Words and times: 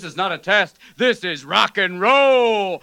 This 0.00 0.12
is 0.12 0.16
not 0.16 0.32
a 0.32 0.38
test. 0.38 0.78
This 0.96 1.22
is 1.24 1.44
rock 1.44 1.78
and 1.78 2.00
roll. 2.00 2.80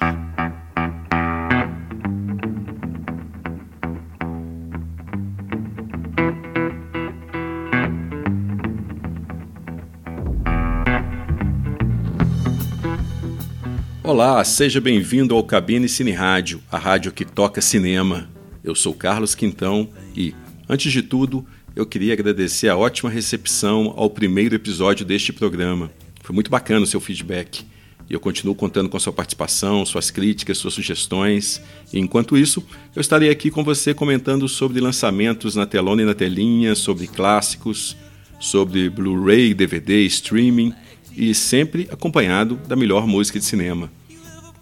Olá, 14.04 14.44
seja 14.44 14.80
bem-vindo 14.80 15.34
ao 15.34 15.44
Cabine 15.44 15.90
Cine 15.90 16.12
Rádio, 16.12 16.62
a 16.72 16.78
rádio 16.78 17.12
que 17.12 17.26
toca 17.26 17.62
cinema. 17.62 18.30
Eu 18.64 18.76
sou 18.76 18.94
Carlos 18.94 19.34
Quintão 19.34 19.90
e, 20.16 20.36
antes 20.70 20.92
de 20.92 21.02
tudo, 21.02 21.44
eu 21.76 21.84
queria 21.84 22.14
agradecer 22.14 22.70
a 22.70 22.78
ótima 22.78 23.10
recepção 23.10 23.92
ao 23.98 24.08
primeiro 24.08 24.54
episódio 24.54 25.04
deste 25.04 25.34
programa. 25.34 25.90
Foi 26.28 26.34
muito 26.34 26.52
bacana 26.52 26.84
o 26.84 26.86
seu 26.86 27.00
feedback. 27.00 27.64
E 28.10 28.14
eu 28.14 28.20
continuo 28.20 28.54
contando 28.54 28.90
com 28.90 29.00
sua 29.00 29.14
participação, 29.14 29.86
suas 29.86 30.12
críticas, 30.12 30.58
suas 30.58 30.74
sugestões. 30.74 31.62
E 31.94 32.00
enquanto 32.02 32.38
isso, 32.38 32.62
eu 32.94 33.00
estarei 33.00 33.30
aqui 33.30 33.50
com 33.50 33.64
você 33.64 33.94
comentando 33.94 34.46
sobre 34.50 34.82
lançamentos 34.82 35.56
na 35.56 35.66
telona 35.66 36.02
e 36.02 36.06
na 36.06 36.14
telinha, 36.14 36.76
sobre 36.76 37.08
clássicos, 37.08 37.96
sobre 38.42 38.90
Blu-ray, 38.90 39.54
DVD, 39.54 40.02
streaming 40.02 40.74
e 41.16 41.34
sempre 41.34 41.88
acompanhado 41.90 42.60
da 42.68 42.76
melhor 42.76 43.08
música 43.08 43.40
de 43.40 43.46
cinema. 43.46 43.90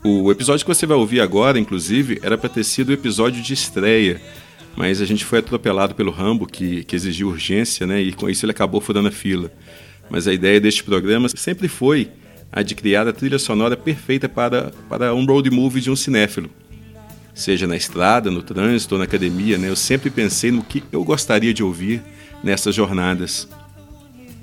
O 0.04 0.32
episódio 0.32 0.64
que 0.64 0.72
você 0.72 0.86
vai 0.86 0.98
ouvir 0.98 1.20
agora, 1.20 1.58
inclusive, 1.58 2.20
era 2.22 2.38
para 2.38 2.48
ter 2.48 2.64
sido 2.64 2.90
o 2.90 2.94
episódio 2.94 3.42
de 3.42 3.54
estreia, 3.54 4.22
mas 4.78 5.02
a 5.02 5.06
gente 5.06 5.26
foi 5.26 5.40
atropelado 5.40 5.96
pelo 5.96 6.12
Rambo, 6.12 6.46
que, 6.46 6.84
que 6.84 6.96
exigiu 6.96 7.30
urgência, 7.30 7.88
né? 7.88 8.00
E 8.04 8.14
com 8.14 8.30
isso 8.30 8.46
ele 8.46 8.52
acabou 8.52 8.80
furando 8.80 9.08
a 9.08 9.12
fila. 9.12 9.52
Mas 10.10 10.28
a 10.28 10.34
ideia 10.34 10.60
deste 10.60 10.84
programa 10.84 11.28
sempre 11.36 11.68
foi 11.68 12.10
a 12.52 12.62
de 12.62 12.76
criar 12.76 13.08
a 13.08 13.14
trilha 13.14 13.40
sonora 13.40 13.76
perfeita 13.76 14.30
para, 14.30 14.72
para 14.90 15.14
um 15.14 15.26
road 15.26 15.50
movie 15.50 15.82
de 15.82 15.92
um 15.92 15.96
cinéfilo. 15.96 16.50
Seja 17.34 17.68
na 17.68 17.76
estrada, 17.76 18.32
no 18.32 18.42
trânsito 18.42 18.96
ou 18.96 19.00
na 19.00 19.06
academia, 19.06 19.58
né? 19.58 19.70
Eu 19.70 19.76
sempre 19.76 20.10
pensei 20.10 20.52
no 20.52 20.64
que 20.64 20.84
eu 20.92 21.04
gostaria 21.04 21.54
de 21.54 21.64
ouvir 21.64 22.02
nessas 22.44 22.74
jornadas. 22.74 23.48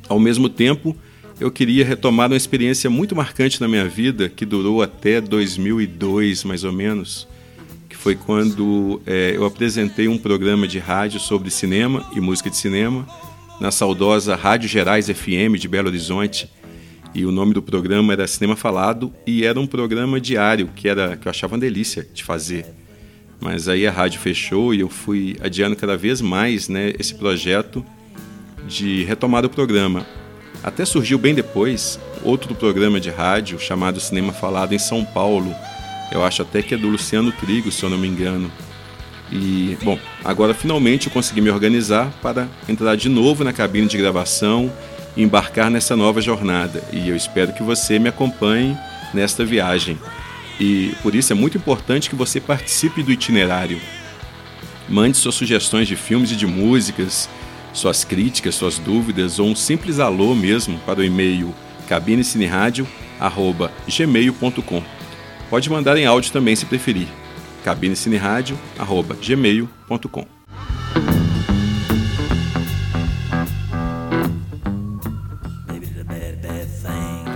Ao 0.09 0.19
mesmo 0.19 0.49
tempo, 0.49 0.95
eu 1.41 1.51
queria 1.51 1.85
retomar 1.85 2.31
uma 2.31 2.37
experiência 2.37 2.91
muito 2.91 3.17
marcante 3.17 3.61
na 3.61 3.69
minha 3.69 3.89
vida, 3.89 4.29
que 4.29 4.45
durou 4.45 4.83
até 4.83 5.21
2002, 5.21 6.45
mais 6.45 6.65
ou 6.65 6.73
menos, 6.73 7.27
foi 8.03 8.17
quando 8.17 9.01
é, 9.07 9.33
eu 9.37 9.45
apresentei 9.45 10.09
um 10.09 10.19
programa 10.19 10.67
de 10.67 10.81
rádio 10.81 11.21
sobre 11.21 11.53
cinema 11.53 12.05
e 12.13 12.21
música 12.21 12.51
de 12.51 12.57
cinema 12.57 13.07
na 13.63 13.71
saudosa 13.71 14.35
Rádio 14.35 14.69
Gerais 14.69 15.07
FM 15.07 15.57
de 15.57 15.69
Belo 15.69 15.87
Horizonte. 15.87 16.51
E 17.15 17.25
o 17.25 17.31
nome 17.31 17.55
do 17.55 17.63
programa 17.63 18.13
era 18.13 18.27
Cinema 18.27 18.57
Falado 18.57 19.15
e 19.25 19.45
era 19.45 19.61
um 19.61 19.69
programa 19.69 20.21
diário 20.21 20.69
que 20.75 20.89
era 20.89 21.17
que 21.17 21.29
eu 21.29 21.31
achava 21.31 21.55
uma 21.55 21.61
delícia 21.61 22.05
de 22.13 22.25
fazer. 22.25 22.67
Mas 23.41 23.69
aí 23.69 23.87
a 23.87 23.93
rádio 23.93 24.19
fechou 24.19 24.75
e 24.75 24.81
eu 24.81 24.89
fui 24.89 25.37
adiando 25.41 25.77
cada 25.77 25.97
vez 25.97 26.21
mais, 26.21 26.69
né, 26.69 26.93
esse 26.99 27.15
projeto 27.15 27.87
de 28.67 29.05
retomar 29.05 29.45
o 29.45 29.49
programa. 29.49 30.05
Até 30.61 30.85
surgiu 30.85 31.17
bem 31.17 31.33
depois 31.33 32.01
outro 32.25 32.57
programa 32.57 32.99
de 32.99 33.11
rádio 33.11 33.61
chamado 33.61 34.01
Cinema 34.01 34.33
Falado 34.33 34.73
em 34.73 34.79
São 34.79 35.05
Paulo, 35.05 35.55
eu 36.11 36.25
acho 36.25 36.43
até 36.43 36.63
que 36.63 36.75
é 36.75 36.77
do 36.77 36.89
Luciano 36.89 37.31
Trigo, 37.31 37.71
se 37.71 37.85
eu 37.85 37.91
não 37.91 37.99
me 37.99 38.09
engano. 38.09 38.51
E, 39.33 39.77
bom, 39.83 39.99
agora 40.23 40.53
finalmente 40.53 41.07
eu 41.07 41.13
consegui 41.13 41.41
me 41.41 41.49
organizar 41.49 42.13
para 42.21 42.47
entrar 42.69 42.95
de 42.97 43.09
novo 43.09 43.43
na 43.43 43.53
cabine 43.53 43.89
de 43.89 43.97
gravação 43.97 44.71
e 45.17 45.23
embarcar 45.23 45.71
nessa 45.71 45.97
nova 45.97 46.21
jornada. 46.21 46.85
E 46.93 47.09
eu 47.09 47.17
espero 47.17 47.55
que 47.55 47.63
você 47.63 47.99
me 47.99 48.11
acompanhe 48.11 48.77
nesta 49.15 49.43
viagem. 49.43 49.99
E 50.61 50.95
por 51.03 51.15
isso 51.15 51.33
é 51.33 51.35
muito 51.35 51.57
importante 51.57 52.11
que 52.11 52.17
você 52.17 52.39
participe 52.41 53.03
do 53.03 53.11
itinerário. 53.11 53.81
Mande 54.87 55.17
suas 55.17 55.35
sugestões 55.35 55.89
de 55.89 55.97
filmes 55.97 56.31
e 56.33 56.37
de 56.37 56.47
músicas, 56.47 57.27
suas 57.73 58.05
críticas, 58.05 58.55
suas 58.55 58.79
dúvidas 58.79 59.39
ou 59.39 59.49
um 59.49 59.57
simples 59.57 59.99
alô 59.99 60.35
mesmo 60.35 60.79
para 60.81 61.01
o 61.01 61.05
e-mail 61.05 61.55
cabinecineradio@gmail.com. 61.89 64.83
Pode 65.49 65.71
mandar 65.71 65.97
em 65.97 66.05
áudio 66.05 66.33
também 66.33 66.55
se 66.55 66.67
preferir. 66.67 67.09
cabinecineradio@gmail.com. 67.65 70.27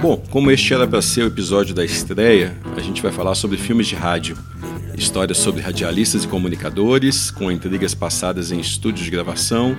Bom, 0.00 0.22
como 0.30 0.52
este 0.52 0.72
era 0.72 0.86
para 0.86 1.02
ser 1.02 1.24
o 1.24 1.26
episódio 1.26 1.74
da 1.74 1.84
estreia, 1.84 2.56
a 2.76 2.80
gente 2.80 3.02
vai 3.02 3.10
falar 3.10 3.34
sobre 3.34 3.56
filmes 3.56 3.88
de 3.88 3.96
rádio. 3.96 4.38
Histórias 4.96 5.38
sobre 5.38 5.60
radialistas 5.60 6.24
e 6.24 6.28
comunicadores, 6.28 7.30
com 7.30 7.50
intrigas 7.50 7.94
passadas 7.94 8.52
em 8.52 8.60
estúdios 8.60 9.04
de 9.04 9.10
gravação, 9.10 9.76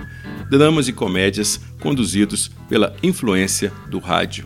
dramas 0.50 0.88
e 0.88 0.94
comédias 0.94 1.60
conduzidos 1.80 2.52
pela 2.68 2.96
influência 3.02 3.72
do 3.90 4.00
rádio. 4.00 4.46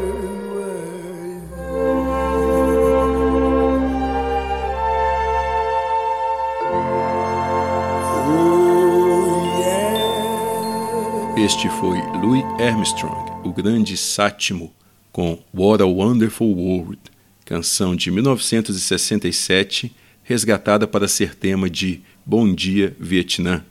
Este 11.53 11.67
foi 11.67 11.99
Louis 12.17 12.45
Armstrong, 12.61 13.29
o 13.43 13.51
grande 13.51 13.97
sátimo 13.97 14.73
com 15.11 15.37
What 15.53 15.83
a 15.83 15.85
Wonderful 15.85 16.47
World, 16.47 16.97
canção 17.43 17.93
de 17.93 18.09
1967, 18.09 19.93
resgatada 20.23 20.87
para 20.87 21.09
ser 21.09 21.35
tema 21.35 21.69
de 21.69 21.99
Bom 22.25 22.55
Dia 22.55 22.95
Vietnã. 22.97 23.65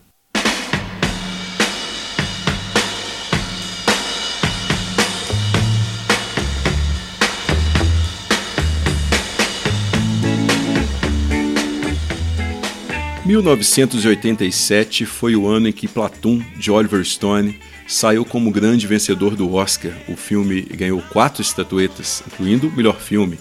1987 13.31 15.07
foi 15.07 15.37
o 15.37 15.47
ano 15.47 15.69
em 15.69 15.73
que 15.73 15.87
Platoon, 15.87 16.43
de 16.57 16.69
Oliver 16.69 17.05
Stone, 17.05 17.57
saiu 17.91 18.25
como 18.25 18.53
grande 18.53 18.87
vencedor 18.87 19.35
do 19.35 19.53
Oscar. 19.53 19.93
O 20.07 20.15
filme 20.15 20.63
ganhou 20.63 21.03
quatro 21.11 21.43
estatuetas, 21.43 22.23
incluindo 22.25 22.71
melhor 22.71 23.01
filme. 23.01 23.37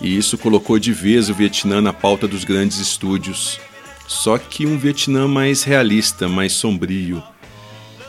E 0.00 0.16
isso 0.16 0.36
colocou 0.36 0.80
de 0.80 0.92
vez 0.92 1.30
o 1.30 1.34
Vietnã 1.34 1.80
na 1.80 1.92
pauta 1.92 2.26
dos 2.26 2.42
grandes 2.42 2.78
estúdios. 2.78 3.60
Só 4.08 4.36
que 4.36 4.66
um 4.66 4.76
Vietnã 4.76 5.28
mais 5.28 5.62
realista, 5.62 6.28
mais 6.28 6.54
sombrio. 6.54 7.22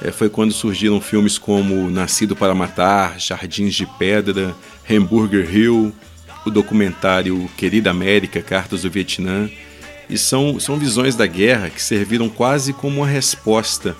É, 0.01 0.11
foi 0.11 0.27
quando 0.27 0.51
surgiram 0.51 0.99
filmes 0.99 1.37
como 1.37 1.89
Nascido 1.91 2.35
para 2.35 2.55
Matar, 2.55 3.19
Jardins 3.19 3.75
de 3.75 3.85
Pedra, 3.85 4.55
Hamburger 4.89 5.55
Hill, 5.55 5.93
o 6.45 6.49
documentário 6.49 7.47
Querida 7.55 7.91
América, 7.91 8.41
Cartas 8.41 8.81
do 8.81 8.89
Vietnã 8.89 9.47
e 10.09 10.17
são, 10.17 10.59
são 10.59 10.77
visões 10.77 11.15
da 11.15 11.27
guerra 11.27 11.69
que 11.69 11.81
serviram 11.81 12.27
quase 12.27 12.73
como 12.73 13.01
uma 13.01 13.07
resposta 13.07 13.95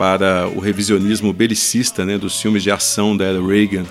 para 0.00 0.48
o 0.48 0.60
revisionismo 0.60 1.30
belicista 1.30 2.06
né, 2.06 2.16
dos 2.16 2.40
filmes 2.40 2.62
de 2.62 2.70
ação 2.70 3.14
da 3.14 3.26
era 3.26 3.38
Reagan, 3.38 3.84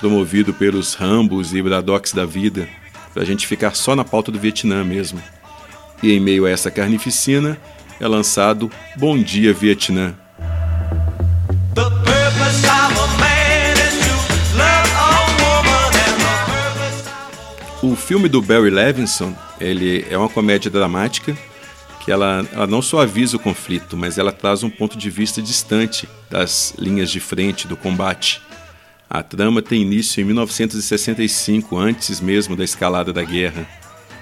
promovido 0.00 0.52
pelos 0.52 0.94
Rambos 0.94 1.54
e 1.54 1.62
Braddocks 1.62 2.12
da 2.12 2.26
vida, 2.26 2.68
para 3.12 3.22
a 3.22 3.24
gente 3.24 3.46
ficar 3.46 3.72
só 3.76 3.94
na 3.94 4.04
pauta 4.04 4.32
do 4.32 4.38
Vietnã 4.40 4.82
mesmo. 4.82 5.22
E 6.02 6.12
em 6.12 6.18
meio 6.18 6.44
a 6.44 6.50
essa 6.50 6.72
carnificina 6.72 7.56
é 8.00 8.08
lançado 8.08 8.68
Bom 8.96 9.16
Dia 9.16 9.52
Vietnã. 9.54 10.16
O 17.80 17.94
filme 17.94 18.28
do 18.28 18.42
Barry 18.42 18.70
Levinson 18.70 19.32
ele 19.60 20.04
é 20.10 20.18
uma 20.18 20.28
comédia 20.28 20.68
dramática 20.68 21.38
que 22.04 22.12
ela, 22.12 22.46
ela 22.52 22.66
não 22.66 22.82
só 22.82 23.00
avisa 23.00 23.36
o 23.36 23.40
conflito, 23.40 23.96
mas 23.96 24.18
ela 24.18 24.30
traz 24.30 24.62
um 24.62 24.68
ponto 24.68 24.98
de 24.98 25.08
vista 25.08 25.40
distante 25.40 26.06
das 26.30 26.74
linhas 26.78 27.10
de 27.10 27.18
frente 27.18 27.66
do 27.66 27.76
combate. 27.76 28.42
A 29.08 29.22
trama 29.22 29.62
tem 29.62 29.80
início 29.80 30.20
em 30.20 30.24
1965, 30.24 31.78
antes 31.78 32.20
mesmo 32.20 32.54
da 32.54 32.64
escalada 32.64 33.12
da 33.12 33.22
guerra, 33.22 33.66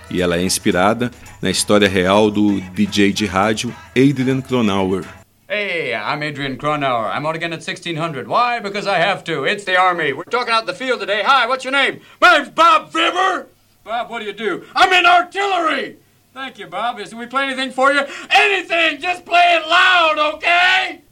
e 0.09 0.23
ela 0.23 0.37
é 0.37 0.43
inspirada 0.43 1.11
na 1.41 1.51
história 1.51 1.89
real 1.89 2.31
do 2.31 2.61
DJ 2.61 3.13
de 3.13 3.27
rádio 3.27 3.75
Adrian 3.97 4.41
Cronauer. 4.41 5.05
Hey, 5.49 5.93
I'm 5.93 6.23
Adrian 6.23 6.57
Cronauer. 6.57 7.11
I'm 7.15 7.27
out 7.27 7.35
again 7.35 7.53
at 7.53 7.63
1600. 7.63 8.27
Why? 8.27 8.61
Because 8.61 8.87
I 8.87 8.99
have 8.99 9.23
to. 9.25 9.45
It's 9.45 9.65
the 9.65 9.77
Army. 9.77 10.13
We're 10.13 10.25
talking 10.25 10.55
out 10.55 10.67
the 10.67 10.73
field 10.73 11.01
today. 11.01 11.23
Hi, 11.25 11.47
what's 11.47 11.65
your 11.65 11.73
name? 11.73 12.01
My 12.21 12.39
name's 12.39 12.49
Bob 12.51 12.91
Fibber. 12.91 13.49
Bob, 13.85 14.09
what 14.09 14.21
do 14.21 14.25
you 14.25 14.33
do? 14.33 14.65
I'm 14.75 14.93
in 14.93 15.05
artillery! 15.05 16.02
Thank 16.35 16.59
you, 16.59 16.67
Bob. 16.67 16.99
Is 16.99 17.15
we 17.15 17.27
play 17.27 17.45
anything 17.45 17.71
for 17.73 17.93
you? 17.93 18.01
Anything! 18.31 18.99
Just 19.01 19.27
play 19.27 19.59
it 19.59 19.69
loud, 19.69 20.19
okay? 20.35 21.03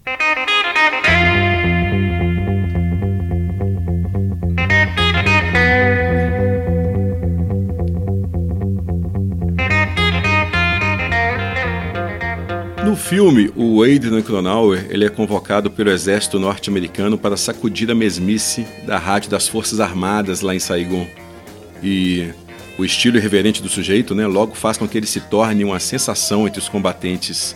No 12.83 12.97
filme, 12.97 13.53
o 13.55 13.83
Adrian 13.83 14.23
Cronauer 14.23 14.87
ele 14.89 15.05
é 15.05 15.11
convocado 15.11 15.71
pelo 15.71 15.91
exército 15.91 16.39
norte-americano 16.41 17.19
para 17.19 17.37
sacudir 17.37 17.91
a 17.91 17.95
mesmice 17.95 18.67
da 18.87 18.97
rádio 18.97 19.29
das 19.29 19.47
Forças 19.47 19.81
Armadas 19.81 20.41
lá 20.41 20.55
em 20.55 20.59
Saigon. 20.59 21.07
E 21.83 22.33
o 22.81 22.85
estilo 22.85 23.19
irreverente 23.19 23.63
do 23.63 23.69
sujeito, 23.69 24.15
né, 24.15 24.27
logo 24.27 24.55
faz 24.55 24.79
com 24.79 24.89
que 24.89 24.97
ele 24.97 25.07
se 25.07 25.21
torne 25.21 25.65
uma 25.65 25.79
sensação 25.79 26.47
entre 26.47 26.59
os 26.59 26.69
combatentes. 26.69 27.55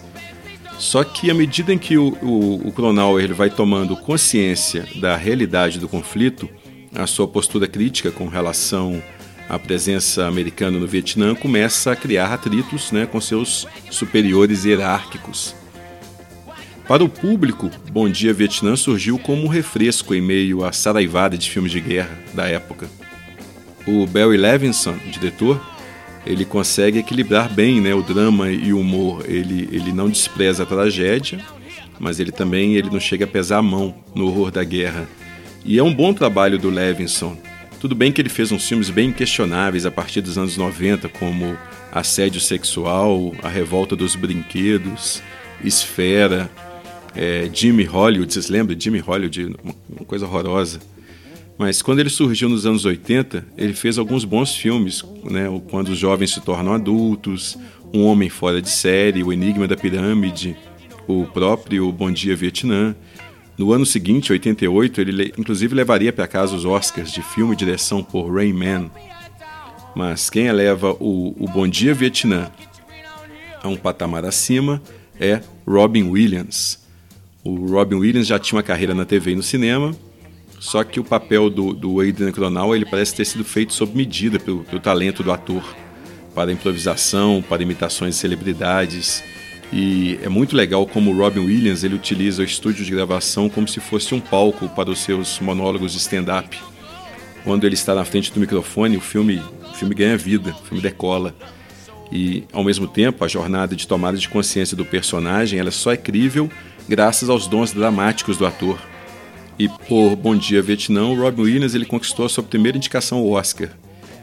Só 0.78 1.02
que 1.02 1.30
à 1.30 1.34
medida 1.34 1.72
em 1.72 1.78
que 1.78 1.96
o, 1.96 2.08
o, 2.20 2.68
o 2.68 2.72
Cronauer 2.72 3.24
ele 3.24 3.32
vai 3.32 3.48
tomando 3.48 3.96
consciência 3.96 4.86
da 4.96 5.16
realidade 5.16 5.78
do 5.78 5.88
conflito, 5.88 6.48
a 6.94 7.06
sua 7.06 7.26
postura 7.26 7.66
crítica 7.66 8.10
com 8.10 8.28
relação 8.28 9.02
à 9.48 9.58
presença 9.58 10.26
americana 10.26 10.78
no 10.78 10.86
Vietnã 10.86 11.34
começa 11.34 11.92
a 11.92 11.96
criar 11.96 12.32
atritos 12.32 12.92
né, 12.92 13.06
com 13.06 13.18
seus 13.18 13.66
superiores 13.90 14.64
hierárquicos. 14.64 15.54
Para 16.86 17.02
o 17.02 17.08
público, 17.08 17.70
Bom 17.90 18.10
Dia 18.10 18.34
Vietnã 18.34 18.76
surgiu 18.76 19.18
como 19.18 19.44
um 19.44 19.48
refresco 19.48 20.14
em 20.14 20.20
meio 20.20 20.64
à 20.66 20.70
saraivada 20.70 21.38
de 21.38 21.48
filmes 21.48 21.72
de 21.72 21.80
guerra 21.80 22.18
da 22.34 22.46
época 22.46 22.90
o 23.86 24.06
Barry 24.06 24.36
Levinson, 24.36 24.96
diretor, 25.10 25.60
ele 26.26 26.44
consegue 26.44 26.98
equilibrar 26.98 27.52
bem 27.52 27.80
né, 27.80 27.94
o 27.94 28.02
drama 28.02 28.50
e 28.50 28.72
o 28.72 28.80
humor. 28.80 29.24
Ele, 29.26 29.68
ele 29.70 29.92
não 29.92 30.08
despreza 30.08 30.62
a 30.62 30.66
tragédia, 30.66 31.38
mas 31.98 32.18
ele 32.18 32.32
também 32.32 32.74
ele 32.74 32.90
não 32.90 33.00
chega 33.00 33.24
a 33.24 33.28
pesar 33.28 33.58
a 33.58 33.62
mão 33.62 33.94
no 34.14 34.26
horror 34.26 34.50
da 34.50 34.64
guerra. 34.64 35.06
E 35.64 35.78
é 35.78 35.82
um 35.82 35.94
bom 35.94 36.12
trabalho 36.12 36.58
do 36.58 36.70
Levinson. 36.70 37.36
Tudo 37.78 37.94
bem 37.94 38.10
que 38.10 38.20
ele 38.20 38.30
fez 38.30 38.50
uns 38.50 38.66
filmes 38.66 38.88
bem 38.88 39.12
questionáveis 39.12 39.84
a 39.84 39.90
partir 39.90 40.22
dos 40.22 40.38
anos 40.38 40.56
90, 40.56 41.08
como 41.10 41.56
Assédio 41.92 42.40
Sexual, 42.40 43.34
A 43.42 43.48
Revolta 43.48 43.94
dos 43.94 44.16
Brinquedos, 44.16 45.22
Esfera, 45.62 46.50
é, 47.14 47.48
Jimmy 47.52 47.84
Hollywood, 47.84 48.32
vocês 48.32 48.48
lembram? 48.48 48.78
Jimmy 48.78 48.98
Hollywood, 48.98 49.54
uma 49.88 50.04
coisa 50.06 50.26
horrorosa. 50.26 50.80
Mas 51.56 51.80
quando 51.80 52.00
ele 52.00 52.10
surgiu 52.10 52.48
nos 52.48 52.66
anos 52.66 52.84
80, 52.84 53.46
ele 53.56 53.74
fez 53.74 53.96
alguns 53.96 54.24
bons 54.24 54.54
filmes, 54.56 55.04
né? 55.24 55.46
Quando 55.70 55.88
os 55.90 55.98
jovens 55.98 56.32
se 56.32 56.40
tornam 56.40 56.72
adultos, 56.72 57.56
Um 57.92 58.04
Homem 58.04 58.28
Fora 58.28 58.60
de 58.60 58.68
Série, 58.68 59.22
O 59.22 59.32
Enigma 59.32 59.68
da 59.68 59.76
Pirâmide, 59.76 60.56
o 61.06 61.24
próprio 61.26 61.90
Bom 61.92 62.10
Dia 62.10 62.34
Vietnã. 62.34 62.94
No 63.56 63.72
ano 63.72 63.86
seguinte, 63.86 64.32
88, 64.32 65.00
ele 65.00 65.32
inclusive 65.38 65.74
levaria 65.74 66.12
para 66.12 66.26
casa 66.26 66.56
os 66.56 66.64
Oscars 66.64 67.12
de 67.12 67.22
filme 67.22 67.52
e 67.52 67.56
direção 67.56 68.02
por 68.02 68.34
Rain 68.34 68.52
Man. 68.52 68.90
Mas 69.94 70.28
quem 70.28 70.46
eleva 70.46 70.90
o, 70.98 71.36
o 71.38 71.48
Bom 71.48 71.68
Dia 71.68 71.94
Vietnã 71.94 72.50
a 73.62 73.68
um 73.68 73.76
patamar 73.76 74.24
acima 74.24 74.82
é 75.20 75.40
Robin 75.66 76.02
Williams. 76.04 76.84
O 77.44 77.66
Robin 77.66 77.96
Williams 77.96 78.26
já 78.26 78.38
tinha 78.38 78.56
uma 78.56 78.62
carreira 78.62 78.94
na 78.94 79.04
TV 79.04 79.32
e 79.32 79.36
no 79.36 79.42
cinema, 79.42 79.94
só 80.64 80.82
que 80.82 80.98
o 80.98 81.04
papel 81.04 81.50
do, 81.50 81.74
do 81.74 82.00
Adrian 82.00 82.32
Cronal 82.32 82.74
ele 82.74 82.86
parece 82.86 83.14
ter 83.14 83.26
sido 83.26 83.44
feito 83.44 83.74
sob 83.74 83.94
medida 83.94 84.40
pelo, 84.40 84.64
pelo 84.64 84.80
talento 84.80 85.22
do 85.22 85.30
ator 85.30 85.62
para 86.34 86.50
improvisação, 86.50 87.44
para 87.46 87.62
imitações 87.62 88.14
de 88.14 88.20
celebridades. 88.22 89.22
E 89.70 90.18
é 90.22 90.28
muito 90.30 90.56
legal 90.56 90.86
como 90.86 91.10
o 91.10 91.18
Robin 91.18 91.40
Williams 91.40 91.84
ele 91.84 91.94
utiliza 91.94 92.40
o 92.40 92.44
estúdio 92.46 92.82
de 92.82 92.90
gravação 92.90 93.46
como 93.50 93.68
se 93.68 93.78
fosse 93.78 94.14
um 94.14 94.20
palco 94.20 94.66
para 94.70 94.90
os 94.90 95.00
seus 95.00 95.38
monólogos 95.38 95.92
de 95.92 95.98
stand-up. 95.98 96.58
Quando 97.44 97.64
ele 97.64 97.74
está 97.74 97.94
na 97.94 98.06
frente 98.06 98.32
do 98.32 98.40
microfone, 98.40 98.96
o 98.96 99.02
filme, 99.02 99.42
o 99.70 99.74
filme 99.74 99.94
ganha 99.94 100.16
vida, 100.16 100.56
o 100.58 100.66
filme 100.66 100.82
decola. 100.82 101.34
E, 102.10 102.44
ao 102.54 102.64
mesmo 102.64 102.88
tempo, 102.88 103.22
a 103.22 103.28
jornada 103.28 103.76
de 103.76 103.86
tomada 103.86 104.16
de 104.16 104.30
consciência 104.30 104.74
do 104.74 104.84
personagem 104.86 105.60
ela 105.60 105.70
só 105.70 105.92
é 105.92 105.96
crível 105.98 106.50
graças 106.88 107.28
aos 107.28 107.46
dons 107.46 107.70
dramáticos 107.70 108.38
do 108.38 108.46
ator. 108.46 108.93
E 109.58 109.68
por 109.68 110.16
Bom 110.16 110.36
Dia 110.36 110.60
Vietnã, 110.60 111.04
o 111.04 111.14
Robin 111.14 111.42
Williams 111.42 111.74
ele 111.74 111.84
conquistou 111.84 112.26
a 112.26 112.28
sua 112.28 112.42
primeira 112.42 112.76
indicação 112.76 113.18
ao 113.18 113.30
Oscar. 113.30 113.68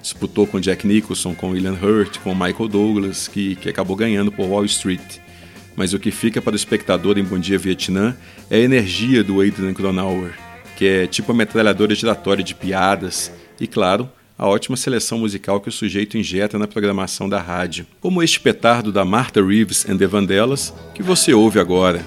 Disputou 0.02 0.46
com 0.46 0.60
Jack 0.60 0.86
Nicholson, 0.86 1.34
com 1.34 1.52
William 1.52 1.78
Hurt, 1.82 2.18
com 2.20 2.34
Michael 2.34 2.68
Douglas, 2.68 3.28
que, 3.28 3.56
que 3.56 3.70
acabou 3.70 3.96
ganhando 3.96 4.32
por 4.32 4.46
Wall 4.46 4.66
Street. 4.66 5.20
Mas 5.76 5.94
o 5.94 6.00
que 6.00 6.12
fica 6.12 6.42
para 6.42 6.54
o 6.54 6.56
espectador 6.56 7.18
em 7.18 7.24
Bom 7.24 7.40
Dia 7.40 7.58
Vietnã 7.58 8.16
é 8.50 8.58
a 8.58 8.60
energia 8.60 9.24
do 9.24 9.40
Adrian 9.40 9.74
Cronauer, 9.74 10.34
que 10.76 10.86
é 10.86 11.08
tipo 11.08 11.32
a 11.32 11.36
metralhadora 11.36 11.96
giratória 11.96 12.44
de 12.44 12.54
piadas 12.54 13.32
e, 13.60 13.68
claro, 13.68 14.10
a 14.38 14.48
ótima 14.48 14.76
seleção 14.76 15.20
musical 15.20 15.62
que 15.62 15.70
o 15.70 15.72
sujeito 15.72 16.18
injeta 16.18 16.58
na 16.58 16.68
programação 16.68 17.30
da 17.30 17.40
rádio, 17.40 17.86
como 18.02 18.24
este 18.24 18.40
petardo 18.40 18.92
da 18.92 19.06
Martha 19.06 19.42
Reeves 19.42 19.88
and 19.88 19.98
the 19.98 20.08
Vandellas 20.08 20.74
que 20.94 21.04
você 21.04 21.34
ouve 21.34 21.60
agora. 21.60 22.04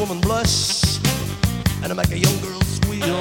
Woman 0.00 0.20
blush, 0.22 0.98
and 1.82 1.92
I 1.92 1.94
make 1.94 2.10
a 2.10 2.18
young 2.18 2.40
girl 2.40 2.60
squeal. 2.62 3.20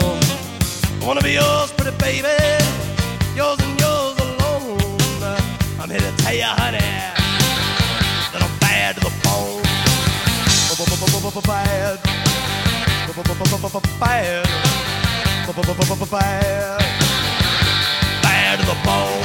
I 1.02 1.06
wanna 1.06 1.22
be 1.22 1.34
yours, 1.34 1.74
pretty 1.74 1.96
baby, 1.98 2.30
yours 3.36 3.60
and 3.60 3.78
yours 3.82 4.18
alone. 4.18 4.80
I'm 5.78 5.90
here 5.90 6.00
to 6.00 6.14
tell 6.24 6.34
you, 6.34 6.44
honey, 6.44 6.80
that 8.32 8.42
I'm 8.42 8.60
bad 8.60 8.96
to 8.96 9.02
the 9.02 9.12
bone. 9.26 9.62
Bad. 11.46 12.00
Bad. 14.00 14.48
Bad. 16.10 16.80
Bad 18.24 18.60
to 18.60 18.66
the 18.66 18.78
bone. 18.86 19.24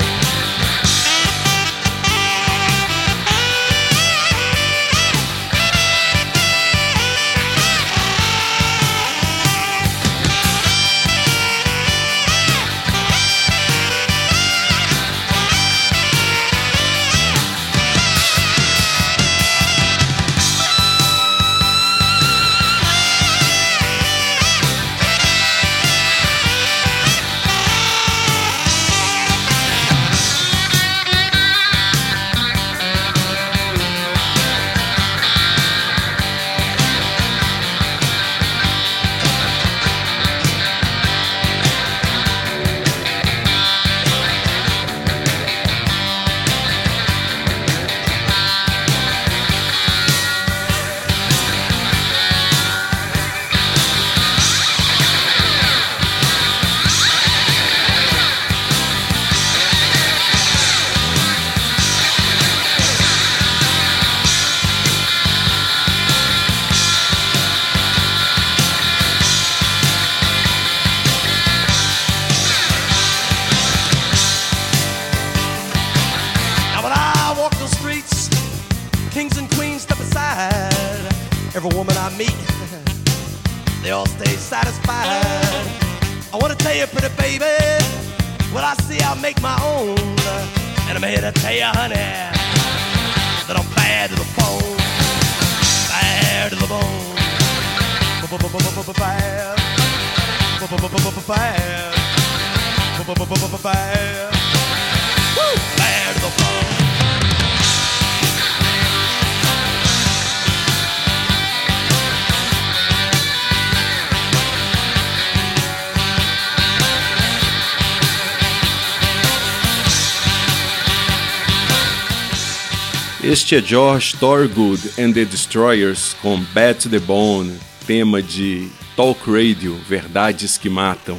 Este 123.45 123.57
é 123.57 123.61
George 123.61 124.17
Thorgood 124.17 124.81
and 124.99 125.13
the 125.13 125.23
Destroyers 125.27 126.17
com 126.23 126.41
Bad 126.55 126.81
to 126.81 126.89
the 126.89 126.99
Bone, 126.99 127.53
tema 127.87 128.23
de 128.23 128.71
Talk 128.97 129.21
Radio, 129.31 129.77
Verdades 129.87 130.57
que 130.57 130.71
Matam. 130.71 131.19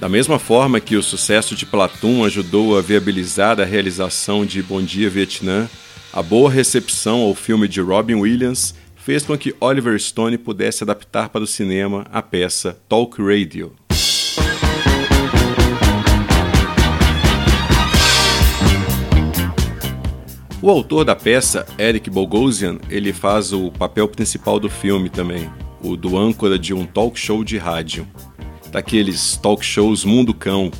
Da 0.00 0.08
mesma 0.08 0.38
forma 0.38 0.80
que 0.80 0.96
o 0.96 1.02
sucesso 1.02 1.54
de 1.54 1.66
Platoon 1.66 2.24
ajudou 2.24 2.78
a 2.78 2.80
viabilizar 2.80 3.60
a 3.60 3.66
realização 3.66 4.46
de 4.46 4.62
Bom 4.62 4.80
Dia 4.80 5.10
Vietnã, 5.10 5.68
a 6.10 6.22
boa 6.22 6.50
recepção 6.50 7.20
ao 7.20 7.34
filme 7.34 7.68
de 7.68 7.82
Robin 7.82 8.14
Williams 8.14 8.74
fez 8.96 9.22
com 9.24 9.36
que 9.36 9.54
Oliver 9.60 10.00
Stone 10.00 10.38
pudesse 10.38 10.82
adaptar 10.84 11.28
para 11.28 11.44
o 11.44 11.46
cinema 11.46 12.06
a 12.10 12.22
peça 12.22 12.80
Talk 12.88 13.20
Radio. 13.20 13.79
O 20.62 20.68
autor 20.68 21.06
da 21.06 21.16
peça, 21.16 21.66
Eric 21.78 22.10
Bogosian, 22.10 22.78
ele 22.90 23.14
faz 23.14 23.50
o 23.50 23.70
papel 23.70 24.06
principal 24.06 24.60
do 24.60 24.68
filme 24.68 25.08
também, 25.08 25.50
o 25.82 25.96
do 25.96 26.18
âncora 26.18 26.58
de 26.58 26.74
um 26.74 26.84
talk 26.84 27.18
show 27.18 27.42
de 27.42 27.56
rádio. 27.56 28.06
Daqueles 28.70 29.38
talk 29.38 29.64
shows 29.64 30.04
mundo 30.04 30.34
cão, 30.34 30.70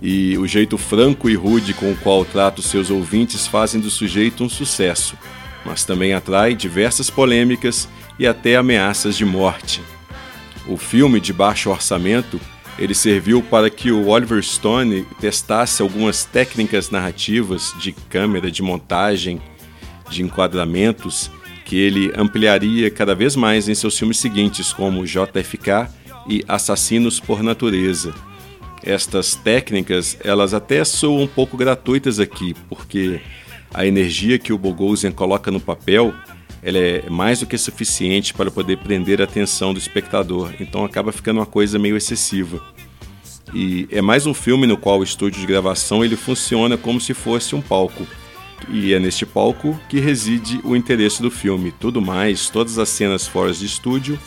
e 0.00 0.38
o 0.38 0.46
jeito 0.46 0.78
franco 0.78 1.28
e 1.28 1.34
rude 1.34 1.74
com 1.74 1.92
o 1.92 1.96
qual 1.96 2.24
trata 2.24 2.60
os 2.60 2.66
seus 2.66 2.88
ouvintes 2.88 3.46
fazem 3.46 3.82
do 3.82 3.90
sujeito 3.90 4.42
um 4.42 4.48
sucesso, 4.48 5.14
mas 5.62 5.84
também 5.84 6.14
atrai 6.14 6.54
diversas 6.54 7.10
polêmicas 7.10 7.86
e 8.18 8.26
até 8.26 8.56
ameaças 8.56 9.14
de 9.14 9.26
morte. 9.26 9.82
O 10.66 10.78
filme 10.78 11.20
de 11.20 11.34
baixo 11.34 11.68
orçamento 11.68 12.40
ele 12.78 12.94
serviu 12.94 13.42
para 13.42 13.68
que 13.68 13.90
o 13.90 14.08
Oliver 14.08 14.42
Stone 14.42 15.04
testasse 15.20 15.82
algumas 15.82 16.24
técnicas 16.24 16.90
narrativas 16.90 17.74
de 17.80 17.92
câmera, 17.92 18.50
de 18.50 18.62
montagem, 18.62 19.40
de 20.08 20.22
enquadramentos 20.22 21.30
que 21.64 21.76
ele 21.76 22.12
ampliaria 22.16 22.90
cada 22.90 23.14
vez 23.14 23.36
mais 23.36 23.68
em 23.68 23.74
seus 23.74 23.98
filmes 23.98 24.18
seguintes, 24.18 24.72
como 24.72 25.04
JFK 25.04 25.90
e 26.26 26.42
Assassinos 26.48 27.20
por 27.20 27.42
Natureza. 27.42 28.14
Estas 28.82 29.34
técnicas, 29.34 30.16
elas 30.24 30.54
até 30.54 30.82
soam 30.84 31.22
um 31.22 31.26
pouco 31.26 31.56
gratuitas 31.56 32.18
aqui, 32.18 32.54
porque 32.70 33.20
a 33.74 33.84
energia 33.84 34.38
que 34.38 34.52
o 34.52 34.56
Bogosian 34.56 35.12
coloca 35.12 35.50
no 35.50 35.60
papel 35.60 36.14
ela 36.62 36.78
é 36.78 37.08
mais 37.08 37.40
do 37.40 37.46
que 37.46 37.56
suficiente 37.56 38.34
para 38.34 38.50
poder 38.50 38.78
prender 38.78 39.20
a 39.20 39.24
atenção 39.24 39.72
do 39.72 39.78
espectador, 39.78 40.52
então 40.60 40.84
acaba 40.84 41.12
ficando 41.12 41.38
uma 41.38 41.46
coisa 41.46 41.78
meio 41.78 41.96
excessiva. 41.96 42.62
E 43.54 43.88
é 43.90 44.02
mais 44.02 44.26
um 44.26 44.34
filme 44.34 44.66
no 44.66 44.76
qual 44.76 44.98
o 44.98 45.02
estúdio 45.02 45.40
de 45.40 45.46
gravação 45.46 46.04
ele 46.04 46.16
funciona 46.16 46.76
como 46.76 47.00
se 47.00 47.14
fosse 47.14 47.54
um 47.54 47.62
palco. 47.62 48.06
E 48.68 48.92
é 48.92 48.98
neste 48.98 49.24
palco 49.24 49.78
que 49.88 50.00
reside 50.00 50.60
o 50.64 50.76
interesse 50.76 51.22
do 51.22 51.30
filme. 51.30 51.72
Tudo 51.72 52.02
mais, 52.02 52.50
todas 52.50 52.78
as 52.78 52.88
cenas 52.88 53.26
fora 53.26 53.52
de 53.52 53.64
estúdio, 53.64 54.18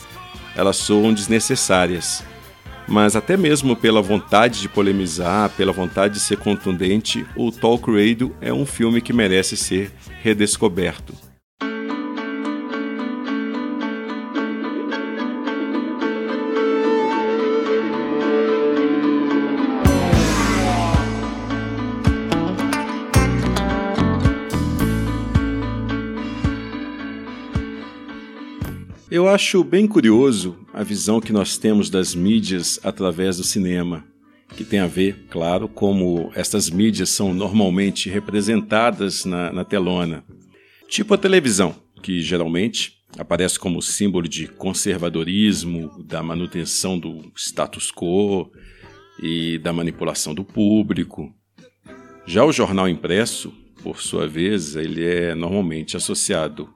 elas 0.56 0.76
soam 0.76 1.12
desnecessárias. 1.12 2.24
Mas 2.88 3.14
até 3.14 3.36
mesmo 3.36 3.76
pela 3.76 4.02
vontade 4.02 4.60
de 4.60 4.68
polemizar, 4.68 5.50
pela 5.50 5.72
vontade 5.72 6.14
de 6.14 6.20
ser 6.20 6.38
contundente, 6.38 7.24
o 7.36 7.52
Talk 7.52 7.90
Radio 7.90 8.34
é 8.40 8.52
um 8.52 8.66
filme 8.66 9.00
que 9.00 9.12
merece 9.12 9.56
ser 9.56 9.92
redescoberto. 10.20 11.31
Acho 29.32 29.64
bem 29.64 29.86
curioso 29.86 30.58
a 30.74 30.82
visão 30.82 31.18
que 31.18 31.32
nós 31.32 31.56
temos 31.56 31.88
das 31.88 32.14
mídias 32.14 32.78
através 32.82 33.38
do 33.38 33.44
cinema, 33.44 34.04
que 34.54 34.62
tem 34.62 34.78
a 34.78 34.86
ver, 34.86 35.26
claro, 35.30 35.68
como 35.68 36.30
estas 36.34 36.68
mídias 36.68 37.08
são 37.08 37.32
normalmente 37.32 38.10
representadas 38.10 39.24
na, 39.24 39.50
na 39.50 39.64
telona. 39.64 40.22
Tipo 40.86 41.14
a 41.14 41.18
televisão, 41.18 41.74
que 42.02 42.20
geralmente 42.20 42.98
aparece 43.16 43.58
como 43.58 43.80
símbolo 43.80 44.28
de 44.28 44.46
conservadorismo, 44.46 45.90
da 46.04 46.22
manutenção 46.22 46.98
do 46.98 47.32
status 47.34 47.90
quo 47.90 48.52
e 49.18 49.56
da 49.58 49.72
manipulação 49.72 50.34
do 50.34 50.44
público. 50.44 51.34
Já 52.26 52.44
o 52.44 52.52
jornal 52.52 52.86
impresso, 52.86 53.50
por 53.82 54.02
sua 54.02 54.28
vez, 54.28 54.76
ele 54.76 55.02
é 55.02 55.34
normalmente 55.34 55.96
associado 55.96 56.68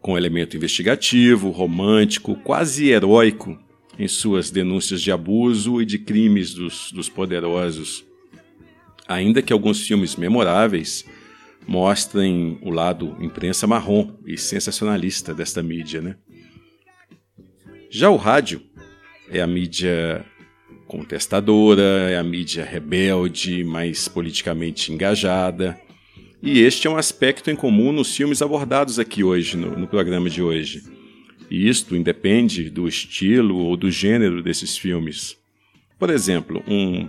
com 0.00 0.16
elemento 0.16 0.56
investigativo, 0.56 1.50
romântico, 1.50 2.36
quase 2.36 2.88
heróico 2.88 3.58
em 3.98 4.06
suas 4.06 4.50
denúncias 4.50 5.02
de 5.02 5.10
abuso 5.10 5.82
e 5.82 5.86
de 5.86 5.98
crimes 5.98 6.54
dos, 6.54 6.92
dos 6.92 7.08
poderosos. 7.08 8.04
Ainda 9.08 9.42
que 9.42 9.52
alguns 9.52 9.86
filmes 9.86 10.16
memoráveis 10.16 11.04
mostrem 11.66 12.58
o 12.62 12.70
lado 12.70 13.16
imprensa 13.20 13.66
marrom 13.66 14.16
e 14.24 14.38
sensacionalista 14.38 15.34
desta 15.34 15.62
mídia. 15.62 16.00
Né? 16.00 16.16
Já 17.90 18.08
o 18.08 18.16
rádio 18.16 18.62
é 19.30 19.40
a 19.40 19.46
mídia 19.46 20.24
contestadora, 20.86 21.82
é 22.10 22.16
a 22.16 22.22
mídia 22.22 22.64
rebelde, 22.64 23.62
mais 23.64 24.08
politicamente 24.08 24.92
engajada, 24.92 25.78
e 26.42 26.60
este 26.60 26.86
é 26.86 26.90
um 26.90 26.96
aspecto 26.96 27.50
em 27.50 27.56
comum 27.56 27.92
nos 27.92 28.14
filmes 28.14 28.40
abordados 28.40 28.98
aqui 28.98 29.24
hoje, 29.24 29.56
no, 29.56 29.76
no 29.76 29.88
programa 29.88 30.30
de 30.30 30.40
hoje. 30.40 30.82
E 31.50 31.68
isto 31.68 31.96
independe 31.96 32.70
do 32.70 32.86
estilo 32.86 33.56
ou 33.56 33.76
do 33.76 33.90
gênero 33.90 34.42
desses 34.42 34.76
filmes. 34.76 35.36
Por 35.98 36.10
exemplo, 36.10 36.62
um, 36.68 37.08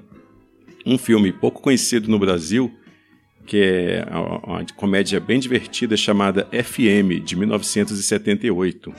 um 0.86 0.98
filme 0.98 1.32
pouco 1.32 1.62
conhecido 1.62 2.10
no 2.10 2.18
Brasil, 2.18 2.74
que 3.46 3.58
é 3.58 4.06
uma 4.12 4.66
comédia 4.76 5.20
bem 5.20 5.40
divertida 5.40 5.96
chamada 5.96 6.48
FM, 6.52 7.24
de 7.24 7.36
1978. 7.36 8.94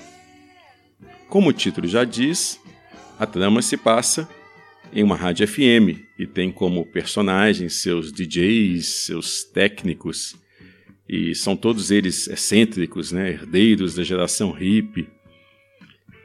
Como 1.28 1.48
o 1.48 1.52
título 1.52 1.88
já 1.88 2.04
diz, 2.04 2.60
a 3.18 3.26
trama 3.26 3.62
se 3.62 3.76
passa 3.76 4.28
em 4.92 5.02
uma 5.02 5.16
rádio 5.16 5.46
FM 5.46 6.00
e 6.18 6.26
tem 6.26 6.50
como 6.50 6.84
personagens 6.86 7.74
seus 7.74 8.12
DJs, 8.12 8.86
seus 8.86 9.44
técnicos, 9.44 10.36
e 11.08 11.34
são 11.34 11.56
todos 11.56 11.90
eles 11.90 12.28
excêntricos, 12.28 13.12
né, 13.12 13.30
herdeiros 13.30 13.94
da 13.94 14.04
geração 14.04 14.52
hippie. 14.52 15.08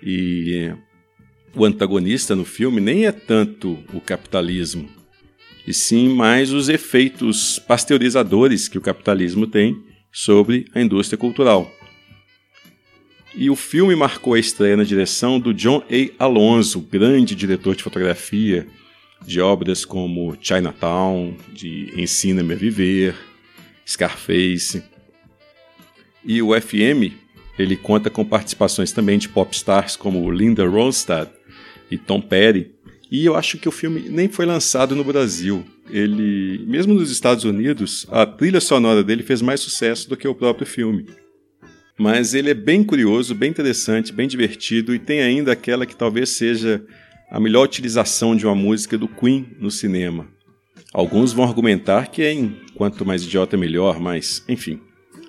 E 0.01 0.71
o 1.55 1.65
antagonista 1.65 2.35
no 2.35 2.45
filme 2.45 2.79
nem 2.79 3.05
é 3.05 3.11
tanto 3.11 3.79
o 3.93 4.01
capitalismo, 4.01 4.89
e 5.67 5.73
sim 5.73 6.09
mais 6.09 6.51
os 6.53 6.69
efeitos 6.69 7.57
pasteurizadores 7.59 8.67
que 8.67 8.77
o 8.77 8.81
capitalismo 8.81 9.47
tem 9.47 9.75
sobre 10.11 10.65
a 10.73 10.81
indústria 10.81 11.17
cultural. 11.17 11.71
E 13.37 13.49
o 13.49 13.55
filme 13.55 13.93
marcou 13.97 14.33
a 14.33 14.39
estreia 14.39 14.77
na 14.77 14.85
direção 14.85 15.37
do 15.37 15.53
John 15.53 15.83
A. 15.91 16.23
Alonso, 16.23 16.79
grande 16.79 17.35
diretor 17.35 17.75
de 17.75 17.83
fotografia 17.83 18.65
de 19.25 19.41
obras 19.41 19.83
como 19.83 20.37
Chinatown, 20.39 21.35
de 21.51 21.91
Ensina-me 21.97 22.53
a 22.53 22.55
Viver, 22.55 23.13
Scarface. 23.85 24.81
E 26.23 26.41
o 26.41 26.59
FM, 26.59 27.11
ele 27.59 27.75
conta 27.75 28.09
com 28.09 28.23
participações 28.23 28.93
também 28.93 29.17
de 29.17 29.27
popstars 29.27 29.97
como 29.97 30.31
Linda 30.31 30.65
Ronstadt 30.65 31.29
e 31.91 31.97
Tom 31.97 32.21
Petty. 32.21 32.71
E 33.11 33.25
eu 33.25 33.35
acho 33.35 33.57
que 33.57 33.67
o 33.67 33.71
filme 33.71 34.07
nem 34.07 34.29
foi 34.29 34.45
lançado 34.45 34.95
no 34.95 35.03
Brasil. 35.03 35.65
Ele, 35.89 36.63
mesmo 36.65 36.93
nos 36.93 37.11
Estados 37.11 37.43
Unidos, 37.43 38.07
a 38.09 38.25
trilha 38.25 38.61
sonora 38.61 39.03
dele 39.03 39.23
fez 39.23 39.41
mais 39.41 39.59
sucesso 39.59 40.07
do 40.07 40.15
que 40.15 40.27
o 40.27 40.33
próprio 40.33 40.65
filme 40.65 41.05
mas 41.97 42.33
ele 42.33 42.49
é 42.49 42.53
bem 42.53 42.83
curioso, 42.83 43.33
bem 43.33 43.49
interessante, 43.49 44.11
bem 44.11 44.27
divertido 44.27 44.93
e 44.93 44.99
tem 44.99 45.21
ainda 45.21 45.51
aquela 45.51 45.85
que 45.85 45.95
talvez 45.95 46.29
seja 46.29 46.85
a 47.29 47.39
melhor 47.39 47.63
utilização 47.63 48.35
de 48.35 48.45
uma 48.45 48.55
música 48.55 48.97
do 48.97 49.07
Queen 49.07 49.47
no 49.59 49.71
cinema. 49.71 50.27
Alguns 50.93 51.33
vão 51.33 51.45
argumentar 51.45 52.07
que 52.07 52.21
é 52.21 52.31
em 52.31 52.57
quanto 52.75 53.05
mais 53.05 53.23
idiota 53.23 53.57
melhor, 53.57 53.99
mas 53.99 54.43
enfim, 54.47 54.79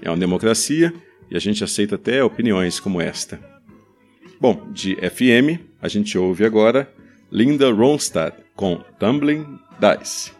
é 0.02 0.10
uma 0.10 0.16
democracia 0.16 0.92
e 1.30 1.36
a 1.36 1.40
gente 1.40 1.64
aceita 1.64 1.94
até 1.94 2.22
opiniões 2.22 2.78
como 2.78 3.00
esta. 3.00 3.40
Bom, 4.40 4.70
de 4.72 4.96
FM, 4.96 5.60
a 5.80 5.88
gente 5.88 6.16
ouve 6.18 6.44
agora 6.44 6.92
Linda 7.32 7.72
Ronstadt 7.72 8.36
com 8.54 8.76
Tumbling 8.98 9.58
Dice. 9.80 10.35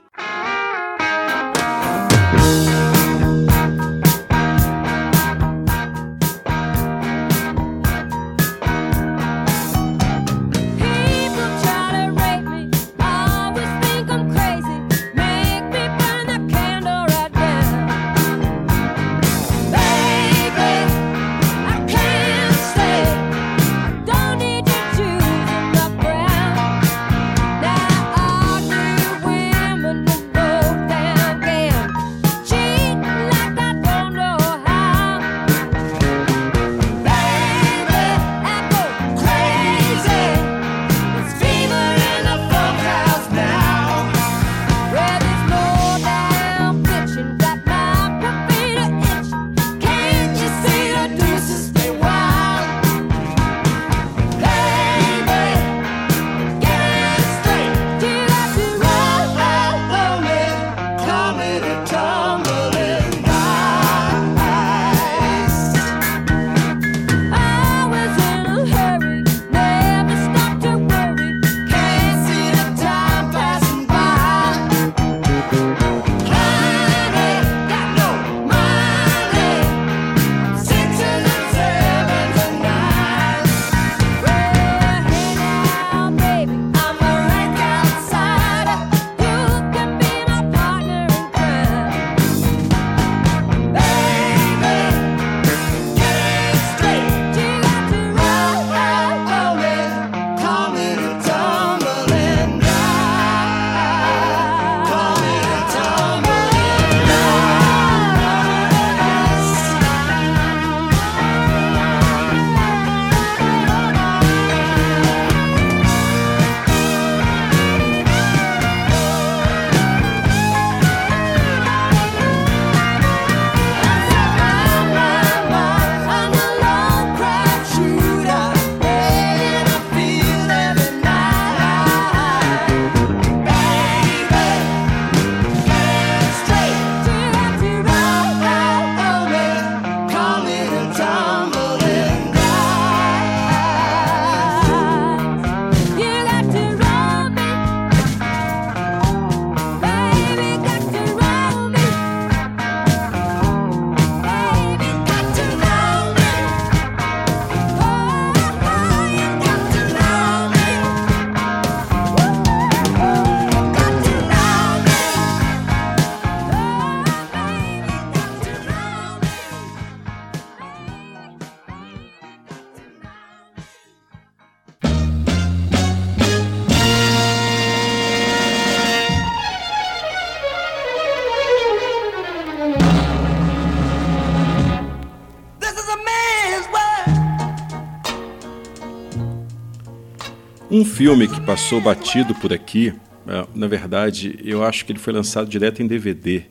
Um 190.77 190.85
filme 190.85 191.27
que 191.27 191.41
passou 191.41 191.81
batido 191.81 192.35
por 192.35 192.53
aqui, 192.53 192.93
é, 193.27 193.47
na 193.55 193.67
verdade, 193.67 194.39
eu 194.45 194.63
acho 194.63 194.85
que 194.85 194.93
ele 194.93 194.99
foi 194.99 195.11
lançado 195.11 195.49
direto 195.49 195.83
em 195.83 195.87
DVD. 195.87 196.43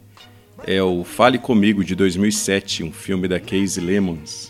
É 0.66 0.82
o 0.82 1.04
Fale 1.04 1.38
Comigo 1.38 1.84
de 1.84 1.94
2007, 1.94 2.84
um 2.84 2.92
filme 2.92 3.28
da 3.28 3.40
Casey 3.40 3.84
Lemons. 3.84 4.50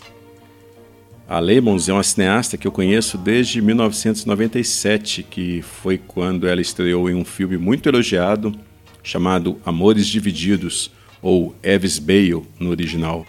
A 1.28 1.40
Lemons 1.40 1.90
é 1.90 1.94
uma 1.94 2.04
cineasta 2.04 2.56
que 2.56 2.66
eu 2.66 2.72
conheço 2.72 3.18
desde 3.18 3.62
1997, 3.62 5.24
que 5.24 5.62
foi 5.62 5.98
quando 5.98 6.48
ela 6.48 6.62
estreou 6.62 7.10
em 7.10 7.14
um 7.16 7.26
filme 7.26 7.58
muito 7.58 7.90
elogiado 7.90 8.58
chamado 9.04 9.60
Amores 9.66 10.08
Divididos, 10.08 10.90
ou 11.22 11.54
Eves 11.62 12.00
Bale 12.00 12.44
no 12.58 12.70
original. 12.70 13.28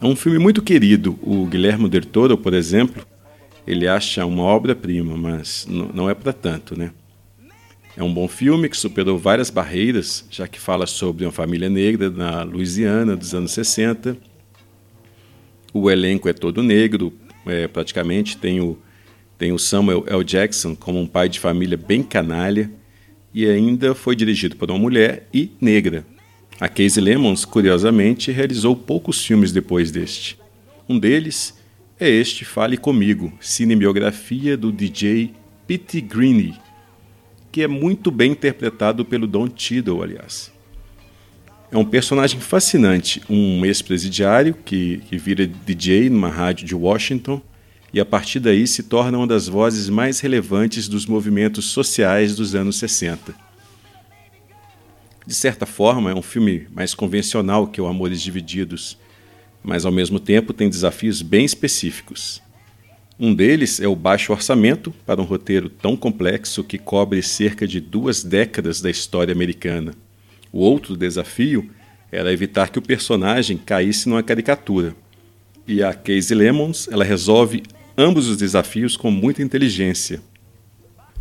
É 0.00 0.06
um 0.06 0.16
filme 0.16 0.40
muito 0.40 0.60
querido. 0.60 1.16
O 1.22 1.46
Guilherme 1.46 1.88
Del 1.88 2.04
Toro, 2.04 2.36
por 2.36 2.52
exemplo, 2.52 3.06
ele 3.66 3.86
acha 3.86 4.24
uma 4.26 4.42
obra-prima, 4.42 5.16
mas 5.16 5.66
não 5.68 6.10
é 6.10 6.14
para 6.14 6.32
tanto, 6.32 6.78
né? 6.78 6.92
É 7.96 8.02
um 8.02 8.12
bom 8.12 8.26
filme 8.26 8.68
que 8.68 8.76
superou 8.76 9.18
várias 9.18 9.50
barreiras, 9.50 10.24
já 10.30 10.48
que 10.48 10.58
fala 10.58 10.86
sobre 10.86 11.26
uma 11.26 11.32
família 11.32 11.68
negra 11.68 12.08
na 12.08 12.42
Louisiana 12.42 13.14
dos 13.14 13.34
anos 13.34 13.52
60. 13.52 14.16
O 15.74 15.90
elenco 15.90 16.28
é 16.28 16.32
todo 16.32 16.62
negro, 16.62 17.12
é, 17.46 17.68
praticamente. 17.68 18.38
Tem 18.38 18.60
o, 18.60 18.78
tem 19.36 19.52
o 19.52 19.58
Samuel 19.58 20.04
L. 20.06 20.24
Jackson 20.24 20.74
como 20.74 20.98
um 20.98 21.06
pai 21.06 21.28
de 21.28 21.38
família 21.38 21.76
bem 21.76 22.02
canalha 22.02 22.70
e 23.34 23.46
ainda 23.46 23.94
foi 23.94 24.16
dirigido 24.16 24.56
por 24.56 24.70
uma 24.70 24.78
mulher 24.78 25.28
e 25.32 25.50
negra. 25.60 26.06
A 26.58 26.68
Casey 26.68 27.02
Lemons, 27.02 27.44
curiosamente, 27.44 28.30
realizou 28.30 28.74
poucos 28.74 29.24
filmes 29.24 29.52
depois 29.52 29.90
deste. 29.90 30.38
Um 30.88 30.98
deles 30.98 31.58
é 32.02 32.10
este 32.10 32.44
Fale 32.44 32.76
Comigo, 32.76 33.32
cinebiografia 33.40 34.56
do 34.56 34.72
DJ 34.72 35.32
Pete 35.68 36.00
Greene, 36.00 36.58
que 37.52 37.62
é 37.62 37.68
muito 37.68 38.10
bem 38.10 38.32
interpretado 38.32 39.04
pelo 39.04 39.24
Don 39.24 39.48
Cheadle, 39.54 40.02
aliás. 40.02 40.50
É 41.70 41.78
um 41.78 41.84
personagem 41.84 42.40
fascinante, 42.40 43.22
um 43.30 43.64
ex-presidiário 43.64 44.52
que, 44.64 45.00
que 45.08 45.16
vira 45.16 45.46
DJ 45.46 46.10
numa 46.10 46.28
rádio 46.28 46.66
de 46.66 46.74
Washington 46.74 47.40
e 47.94 48.00
a 48.00 48.04
partir 48.04 48.40
daí 48.40 48.66
se 48.66 48.82
torna 48.82 49.18
uma 49.18 49.26
das 49.26 49.46
vozes 49.46 49.88
mais 49.88 50.18
relevantes 50.18 50.88
dos 50.88 51.06
movimentos 51.06 51.66
sociais 51.66 52.34
dos 52.34 52.56
anos 52.56 52.78
60. 52.80 53.32
De 55.24 55.34
certa 55.34 55.66
forma, 55.66 56.10
é 56.10 56.14
um 56.14 56.22
filme 56.22 56.66
mais 56.74 56.94
convencional 56.94 57.68
que 57.68 57.80
o 57.80 57.86
Amores 57.86 58.20
Divididos, 58.20 58.98
mas 59.62 59.84
ao 59.84 59.92
mesmo 59.92 60.18
tempo 60.18 60.52
tem 60.52 60.68
desafios 60.68 61.22
bem 61.22 61.44
específicos. 61.44 62.42
Um 63.18 63.34
deles 63.34 63.80
é 63.80 63.86
o 63.86 63.94
baixo 63.94 64.32
orçamento 64.32 64.92
para 65.06 65.20
um 65.20 65.24
roteiro 65.24 65.68
tão 65.68 65.96
complexo 65.96 66.64
que 66.64 66.78
cobre 66.78 67.22
cerca 67.22 67.68
de 67.68 67.80
duas 67.80 68.24
décadas 68.24 68.80
da 68.80 68.90
história 68.90 69.32
americana. 69.32 69.94
O 70.52 70.58
outro 70.60 70.96
desafio 70.96 71.70
era 72.10 72.32
evitar 72.32 72.70
que 72.70 72.78
o 72.78 72.82
personagem 72.82 73.56
caísse 73.56 74.08
numa 74.08 74.22
caricatura. 74.22 74.94
E 75.66 75.82
a 75.82 75.94
Casey 75.94 76.36
Lemons 76.36 76.88
ela 76.90 77.04
resolve 77.04 77.62
ambos 77.96 78.26
os 78.26 78.36
desafios 78.36 78.96
com 78.96 79.10
muita 79.10 79.42
inteligência. 79.42 80.20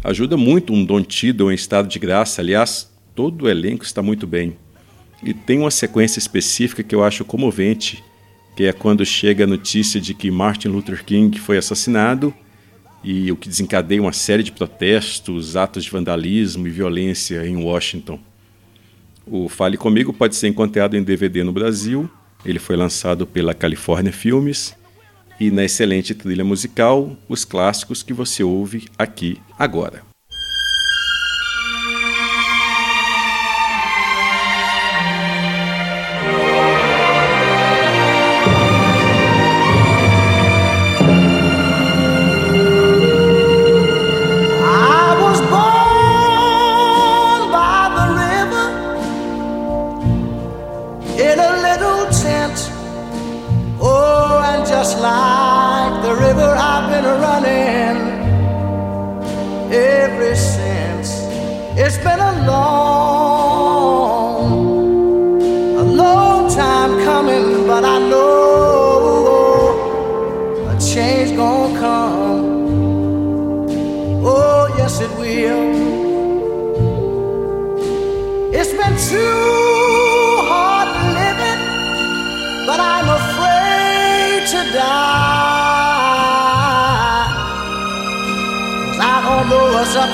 Ajuda 0.04 0.36
muito 0.36 0.74
um 0.74 0.84
Don 0.84 1.04
Tiddle 1.04 1.52
em 1.52 1.56
estado 1.56 1.88
de 1.88 2.00
graça, 2.00 2.42
aliás, 2.42 2.90
todo 3.14 3.44
o 3.44 3.50
elenco 3.50 3.86
está 3.86 4.02
muito 4.02 4.26
bem. 4.26 4.58
E 5.24 5.34
tem 5.34 5.60
uma 5.60 5.70
sequência 5.70 6.18
específica 6.18 6.82
que 6.82 6.96
eu 6.96 7.04
acho 7.04 7.24
comovente, 7.24 8.04
que 8.56 8.66
é 8.66 8.74
quando 8.74 9.06
chega 9.06 9.44
a 9.44 9.48
notícia 9.48 10.00
de 10.00 10.14
que 10.14 10.30
Martin 10.30 10.70
Luther 10.70 11.04
King 11.04 11.40
foi 11.40 11.58
assassinado 11.58 12.34
e 13.04 13.32
o 13.32 13.36
que 13.36 13.50
desencadeia 13.50 14.02
uma 14.02 14.14
série 14.14 14.44
de 14.44 14.52
protestos, 14.52 15.56
atos 15.56 15.84
de 15.84 15.90
vandalismo 15.90 16.68
e 16.68 16.70
violência 16.70 17.46
em 17.48 17.56
Washington. 17.56 18.20
O 19.26 19.48
Fale 19.48 19.78
Comigo 19.78 20.14
pode 20.14 20.36
ser 20.36 20.48
encontrado 20.48 20.96
em 20.96 21.04
DVD 21.04 21.44
no 21.44 21.52
Brasil. 21.52 22.10
Ele 22.46 22.60
foi 22.60 22.76
lançado 22.76 23.26
pela 23.26 23.54
California 23.54 24.12
Filmes 24.12 24.76
e 25.40 25.50
na 25.50 25.64
excelente 25.64 26.14
trilha 26.14 26.44
musical, 26.44 27.18
os 27.28 27.44
clássicos 27.46 28.04
que 28.04 28.14
você 28.14 28.44
ouve 28.44 28.88
aqui 28.98 29.40
agora. 29.58 30.11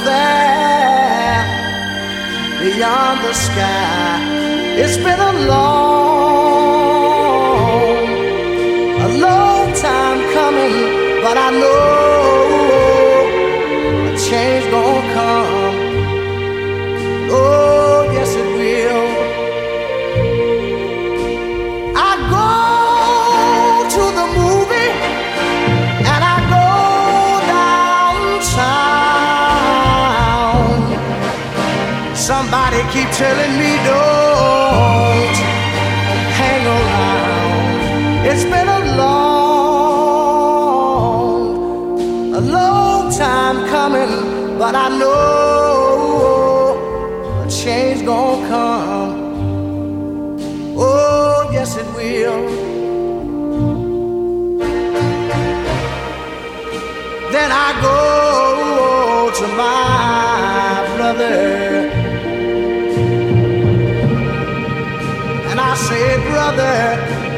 there 0.08 1.44
beyond 2.64 3.18
the 3.26 3.34
sky. 3.34 4.16
It's 4.82 4.98
been 4.98 5.22
a 5.32 5.34
long, 5.52 6.78
a 9.08 9.10
long 9.26 9.66
time 9.74 10.20
coming, 10.38 10.76
but 11.24 11.38
I 11.38 11.50
know. 11.60 11.87
telling 33.18 33.58
me 33.58 33.77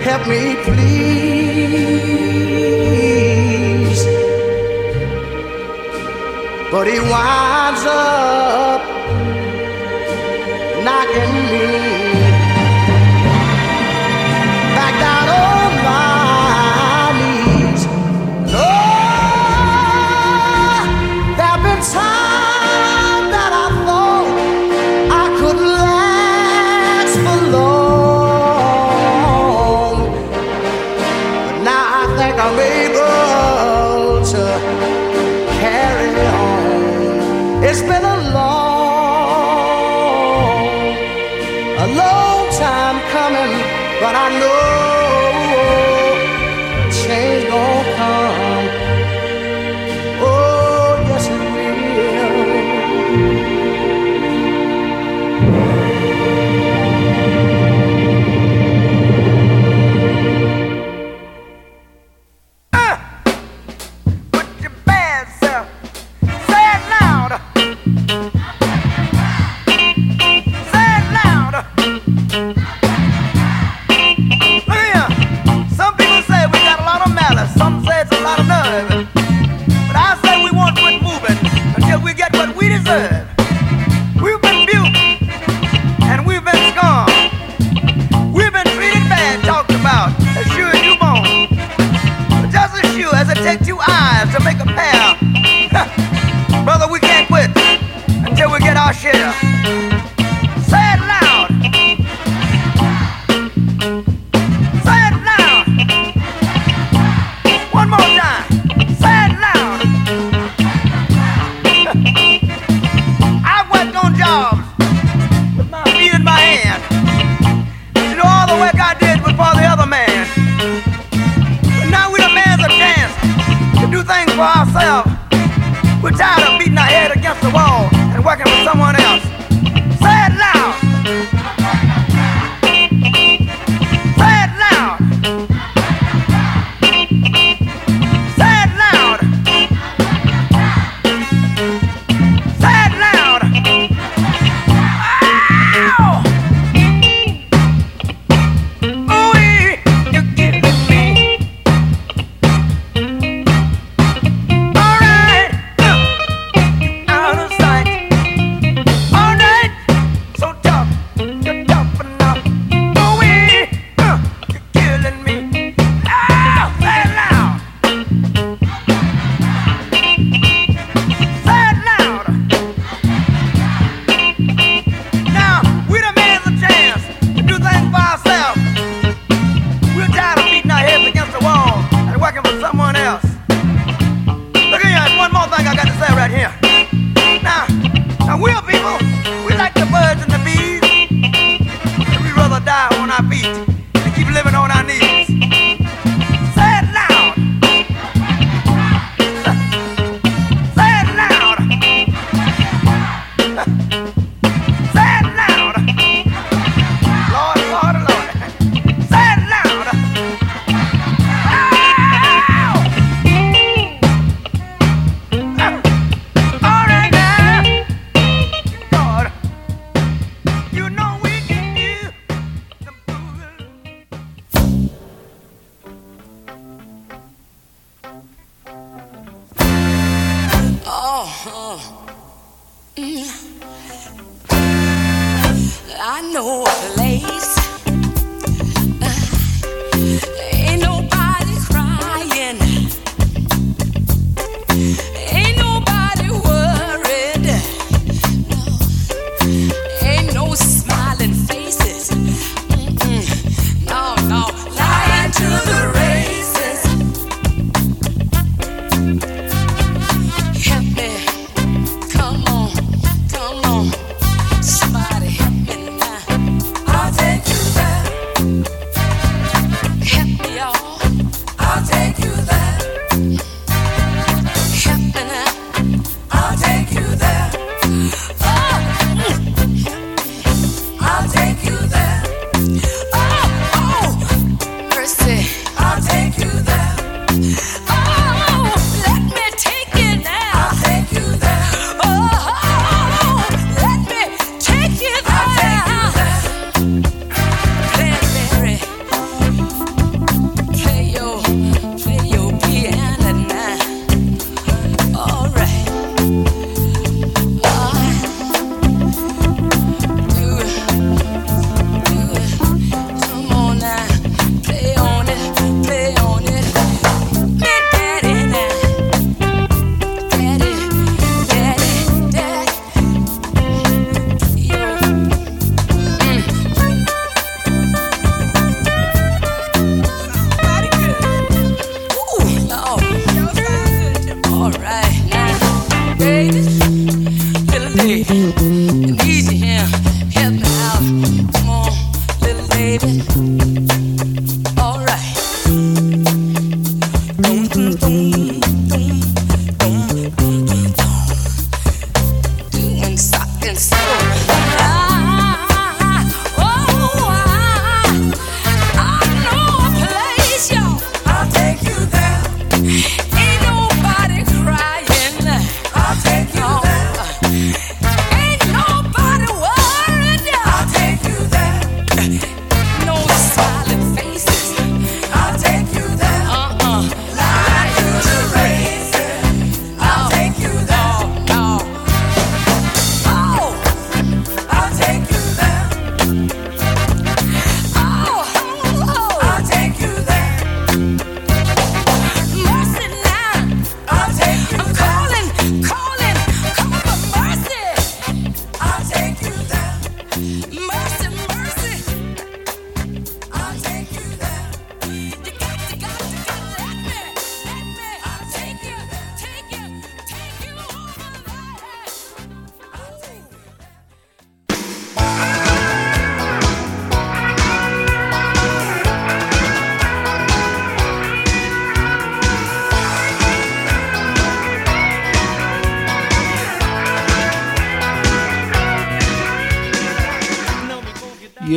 help 0.09 0.27
me 0.27 0.55
please. 0.65 0.89
But 6.71 6.85
he 6.87 6.99
winds 6.99 7.83
up 7.85 8.81
knocking 10.85 11.33
me. 11.51 11.88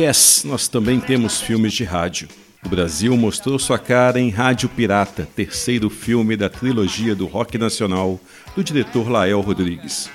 Yes, 0.03 0.43
nós 0.43 0.67
também 0.67 0.99
temos 0.99 1.39
filmes 1.39 1.71
de 1.71 1.85
rádio. 1.85 2.27
O 2.65 2.67
Brasil 2.67 3.15
mostrou 3.15 3.57
sua 3.57 3.79
cara 3.79 4.19
em 4.19 4.29
Rádio 4.29 4.67
Pirata, 4.67 5.25
terceiro 5.33 5.89
filme 5.89 6.35
da 6.35 6.49
trilogia 6.49 7.15
do 7.15 7.25
rock 7.25 7.57
nacional 7.57 8.19
do 8.53 8.61
diretor 8.61 9.09
Lael 9.09 9.39
Rodrigues. 9.39 10.09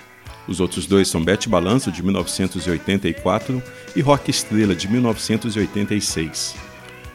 Os 0.47 0.61
outros 0.61 0.85
dois 0.85 1.09
são 1.09 1.25
Bete 1.25 1.49
Balanço, 1.49 1.91
de 1.91 2.03
1984, 2.03 3.63
e 3.97 4.03
Rock 4.03 4.31
Estrela, 4.31 4.75
de 4.75 4.87
1986. 4.93 6.55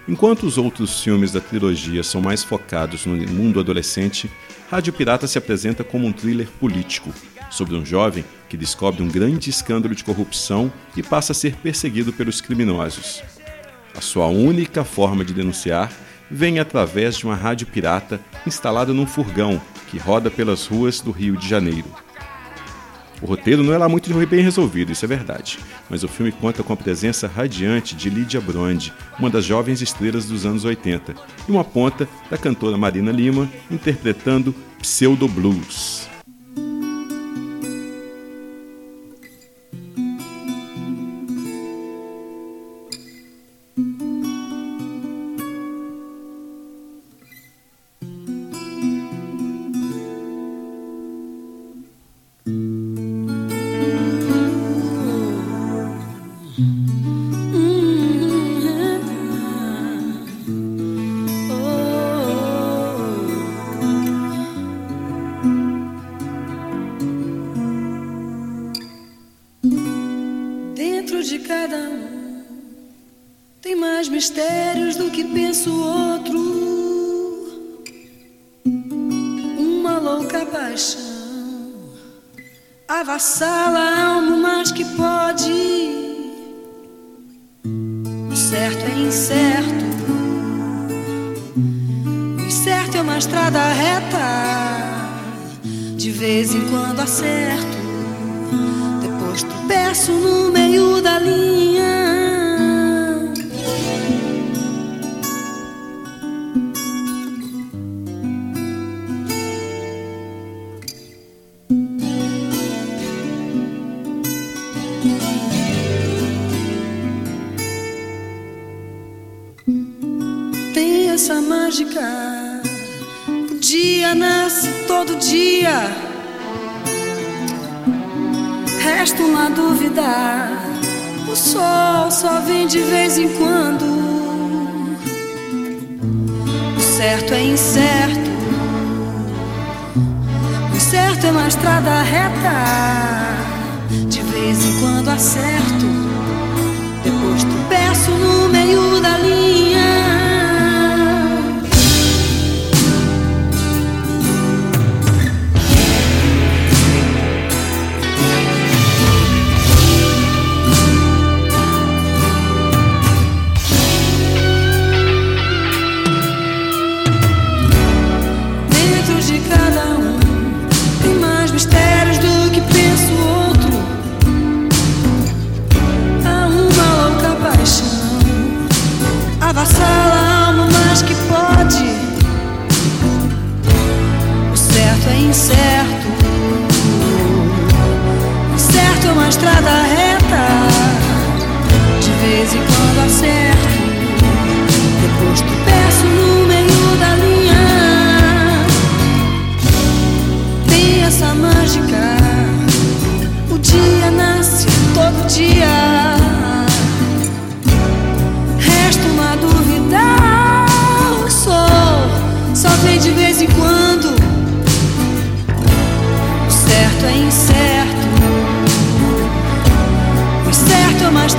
Enquanto 0.07 0.41
os 0.41 0.57
outros 0.57 0.99
filmes 0.99 1.31
da 1.31 1.39
trilogia 1.39 2.01
são 2.01 2.21
mais 2.21 2.43
focados 2.43 3.05
no 3.05 3.15
mundo 3.15 3.59
adolescente, 3.59 4.31
Rádio 4.71 4.93
Pirata 4.93 5.27
se 5.27 5.37
apresenta 5.37 5.83
como 5.83 6.07
um 6.07 6.11
thriller 6.11 6.47
político, 6.59 7.13
sobre 7.51 7.75
um 7.75 7.85
jovem 7.85 8.25
que 8.53 8.57
descobre 8.57 9.01
um 9.01 9.07
grande 9.07 9.49
escândalo 9.49 9.95
de 9.95 10.03
corrupção 10.03 10.71
e 10.95 11.01
passa 11.01 11.31
a 11.31 11.35
ser 11.35 11.55
perseguido 11.55 12.13
pelos 12.13 12.39
criminosos. 12.39 13.23
A 13.97 13.99
sua 13.99 14.27
única 14.27 14.83
forma 14.83 15.25
de 15.25 15.33
denunciar 15.33 15.91
vem 16.29 16.59
através 16.59 17.17
de 17.17 17.25
uma 17.25 17.33
rádio 17.33 17.65
pirata 17.65 18.21
instalada 18.45 18.93
num 18.93 19.07
furgão 19.07 19.59
que 19.89 19.97
roda 19.97 20.29
pelas 20.29 20.67
ruas 20.67 21.01
do 21.01 21.09
Rio 21.09 21.35
de 21.35 21.49
Janeiro. 21.49 21.87
O 23.23 23.25
roteiro 23.25 23.63
não 23.63 23.73
é 23.73 23.77
lá 23.79 23.89
muito 23.89 24.13
bem 24.27 24.43
resolvido, 24.43 24.91
isso 24.91 25.05
é 25.05 25.07
verdade, 25.07 25.57
mas 25.89 26.03
o 26.03 26.07
filme 26.07 26.31
conta 26.31 26.61
com 26.61 26.73
a 26.73 26.77
presença 26.77 27.27
radiante 27.27 27.95
de 27.95 28.07
Lídia 28.07 28.39
Brond, 28.39 28.93
uma 29.17 29.31
das 29.31 29.45
jovens 29.45 29.81
estrelas 29.81 30.25
dos 30.25 30.45
anos 30.45 30.63
80, 30.63 31.15
e 31.49 31.51
uma 31.51 31.63
ponta 31.63 32.07
da 32.29 32.37
cantora 32.37 32.77
Marina 32.77 33.11
Lima 33.11 33.49
interpretando 33.71 34.53
Pseudo 34.79 35.27
Blues. 35.27 36.12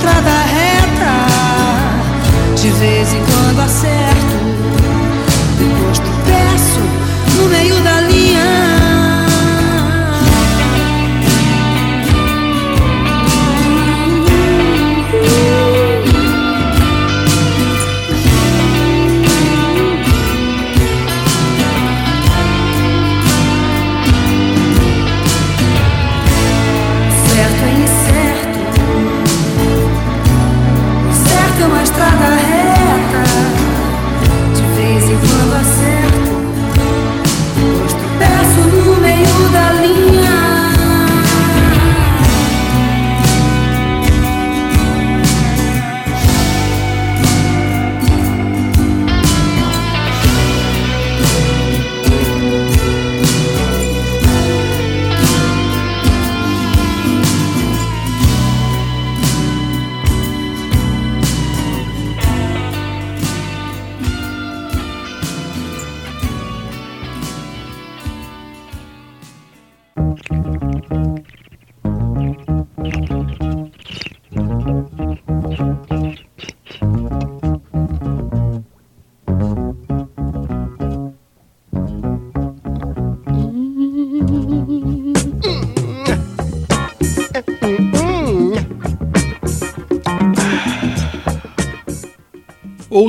estrada 0.05 0.45
reta. 0.53 1.25
De 2.55 2.69
vez 2.71 3.13
em 3.13 3.23
quando 3.25 3.59
acerta. 3.61 4.14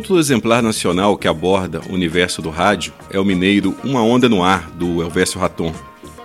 Outro 0.07 0.21
exemplar 0.21 0.63
nacional 0.63 1.19
que 1.19 1.27
aborda 1.27 1.81
o 1.91 1.93
universo 1.93 2.41
do 2.41 2.49
rádio 2.49 2.93
é 3.11 3.19
o 3.19 3.25
mineiro 3.25 3.75
Uma 3.83 4.03
Onda 4.03 4.29
no 4.29 4.41
Ar, 4.41 4.71
do 4.71 5.03
Elvésio 5.03 5.41
Raton. 5.41 5.75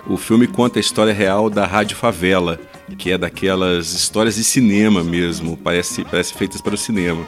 O 0.06 0.16
filme 0.16 0.46
conta 0.46 0.78
a 0.78 0.80
história 0.80 1.12
real 1.12 1.50
da 1.50 1.66
Rádio 1.66 1.96
Favela, 1.96 2.60
que 2.96 3.10
é 3.10 3.18
daquelas 3.18 3.92
histórias 3.92 4.36
de 4.36 4.44
cinema 4.44 5.02
mesmo, 5.02 5.56
parece, 5.56 6.04
parece 6.04 6.32
feitas 6.32 6.60
para 6.60 6.76
o 6.76 6.78
cinema. 6.78 7.26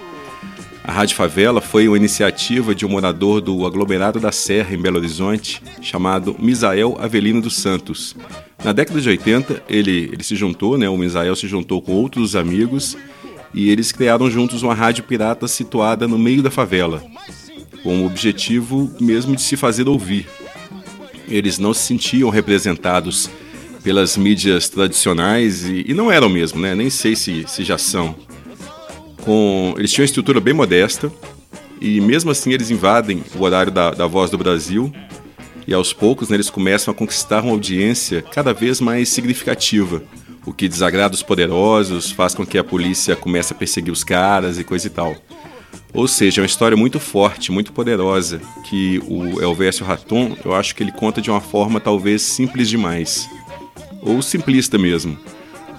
A 0.84 0.92
Rádio 0.92 1.16
Favela 1.16 1.60
foi 1.60 1.88
uma 1.88 1.96
iniciativa 1.96 2.72
de 2.72 2.86
um 2.86 2.88
morador 2.88 3.40
do 3.40 3.66
aglomerado 3.66 4.20
da 4.20 4.30
Serra, 4.30 4.76
em 4.76 4.80
Belo 4.80 4.98
Horizonte, 4.98 5.60
chamado 5.82 6.36
Misael 6.38 6.96
Avelino 7.00 7.42
dos 7.42 7.56
Santos. 7.56 8.14
Na 8.62 8.70
década 8.70 9.00
de 9.00 9.08
80, 9.08 9.64
ele, 9.68 10.08
ele 10.12 10.22
se 10.22 10.36
juntou, 10.36 10.78
né, 10.78 10.88
o 10.88 10.96
Misael 10.96 11.34
se 11.34 11.48
juntou 11.48 11.82
com 11.82 11.90
outros 11.90 12.36
amigos 12.36 12.96
e 13.54 13.70
eles 13.70 13.92
criaram 13.92 14.28
juntos 14.28 14.62
uma 14.62 14.74
rádio 14.74 15.04
pirata 15.04 15.46
situada 15.46 16.08
no 16.08 16.18
meio 16.18 16.42
da 16.42 16.50
favela, 16.50 17.02
com 17.82 18.02
o 18.02 18.06
objetivo 18.06 18.90
mesmo 19.00 19.36
de 19.36 19.42
se 19.42 19.56
fazer 19.56 19.88
ouvir. 19.88 20.26
Eles 21.28 21.58
não 21.58 21.72
se 21.72 21.86
sentiam 21.86 22.28
representados 22.28 23.30
pelas 23.82 24.16
mídias 24.16 24.68
tradicionais 24.68 25.64
e, 25.64 25.84
e 25.88 25.94
não 25.94 26.10
eram 26.10 26.28
mesmo, 26.28 26.60
né? 26.60 26.74
Nem 26.74 26.90
sei 26.90 27.14
se, 27.14 27.44
se 27.46 27.62
já 27.62 27.78
são. 27.78 28.14
Com, 29.22 29.74
eles 29.78 29.92
tinham 29.92 30.02
uma 30.02 30.06
estrutura 30.06 30.40
bem 30.40 30.52
modesta 30.52 31.10
e 31.80 32.00
mesmo 32.00 32.30
assim 32.30 32.52
eles 32.52 32.70
invadem 32.70 33.22
o 33.36 33.42
horário 33.42 33.70
da, 33.70 33.90
da 33.90 34.06
Voz 34.06 34.30
do 34.30 34.36
Brasil 34.36 34.92
e 35.66 35.72
aos 35.72 35.92
poucos 35.92 36.28
né, 36.28 36.36
eles 36.36 36.50
começam 36.50 36.92
a 36.92 36.94
conquistar 36.94 37.42
uma 37.42 37.52
audiência 37.52 38.20
cada 38.20 38.52
vez 38.52 38.80
mais 38.80 39.08
significativa 39.08 40.02
o 40.46 40.52
que 40.52 40.68
desagrada 40.68 41.14
os 41.14 41.22
poderosos, 41.22 42.10
faz 42.10 42.34
com 42.34 42.44
que 42.44 42.58
a 42.58 42.64
polícia 42.64 43.16
comece 43.16 43.52
a 43.52 43.56
perseguir 43.56 43.92
os 43.92 44.04
caras 44.04 44.58
e 44.58 44.64
coisa 44.64 44.86
e 44.86 44.90
tal. 44.90 45.16
Ou 45.92 46.08
seja, 46.08 46.40
é 46.40 46.42
uma 46.42 46.46
história 46.46 46.76
muito 46.76 46.98
forte, 46.98 47.52
muito 47.52 47.72
poderosa, 47.72 48.40
que 48.64 49.00
o 49.06 49.40
Elvésio 49.40 49.86
Raton, 49.86 50.36
eu 50.44 50.52
acho 50.52 50.74
que 50.74 50.82
ele 50.82 50.90
conta 50.90 51.22
de 51.22 51.30
uma 51.30 51.40
forma 51.40 51.78
talvez 51.78 52.22
simples 52.22 52.68
demais. 52.68 53.28
Ou 54.02 54.20
simplista 54.20 54.76
mesmo. 54.76 55.16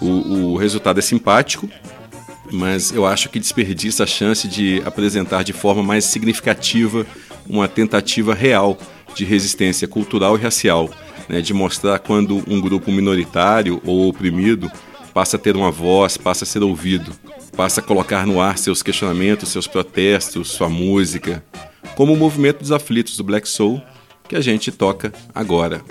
O, 0.01 0.53
o 0.53 0.57
resultado 0.57 0.99
é 0.99 1.01
simpático, 1.01 1.69
mas 2.51 2.91
eu 2.91 3.05
acho 3.05 3.29
que 3.29 3.39
desperdiça 3.39 4.03
a 4.03 4.07
chance 4.07 4.47
de 4.47 4.81
apresentar 4.85 5.43
de 5.43 5.51
forma 5.51 5.83
mais 5.83 6.05
significativa 6.05 7.05
uma 7.47 7.67
tentativa 7.67 8.33
real 8.33 8.77
de 9.13 9.25
resistência 9.25 9.87
cultural 9.87 10.37
e 10.37 10.41
racial 10.41 10.89
né, 11.27 11.41
de 11.41 11.53
mostrar 11.53 11.99
quando 11.99 12.43
um 12.47 12.59
grupo 12.59 12.91
minoritário 12.91 13.81
ou 13.85 14.07
oprimido 14.07 14.71
passa 15.13 15.37
a 15.37 15.39
ter 15.39 15.55
uma 15.55 15.71
voz, 15.71 16.17
passa 16.17 16.43
a 16.43 16.47
ser 16.47 16.61
ouvido, 16.61 17.11
passa 17.55 17.79
a 17.79 17.83
colocar 17.83 18.27
no 18.27 18.41
ar 18.41 18.57
seus 18.57 18.83
questionamentos, 18.83 19.49
seus 19.49 19.67
protestos, 19.67 20.51
sua 20.51 20.69
música, 20.69 21.43
como 21.95 22.13
o 22.13 22.17
movimento 22.17 22.59
dos 22.59 22.71
aflitos 22.71 23.15
do 23.15 23.23
Black 23.23 23.47
Soul 23.47 23.81
que 24.27 24.35
a 24.35 24.41
gente 24.41 24.71
toca 24.71 25.13
agora. 25.33 25.81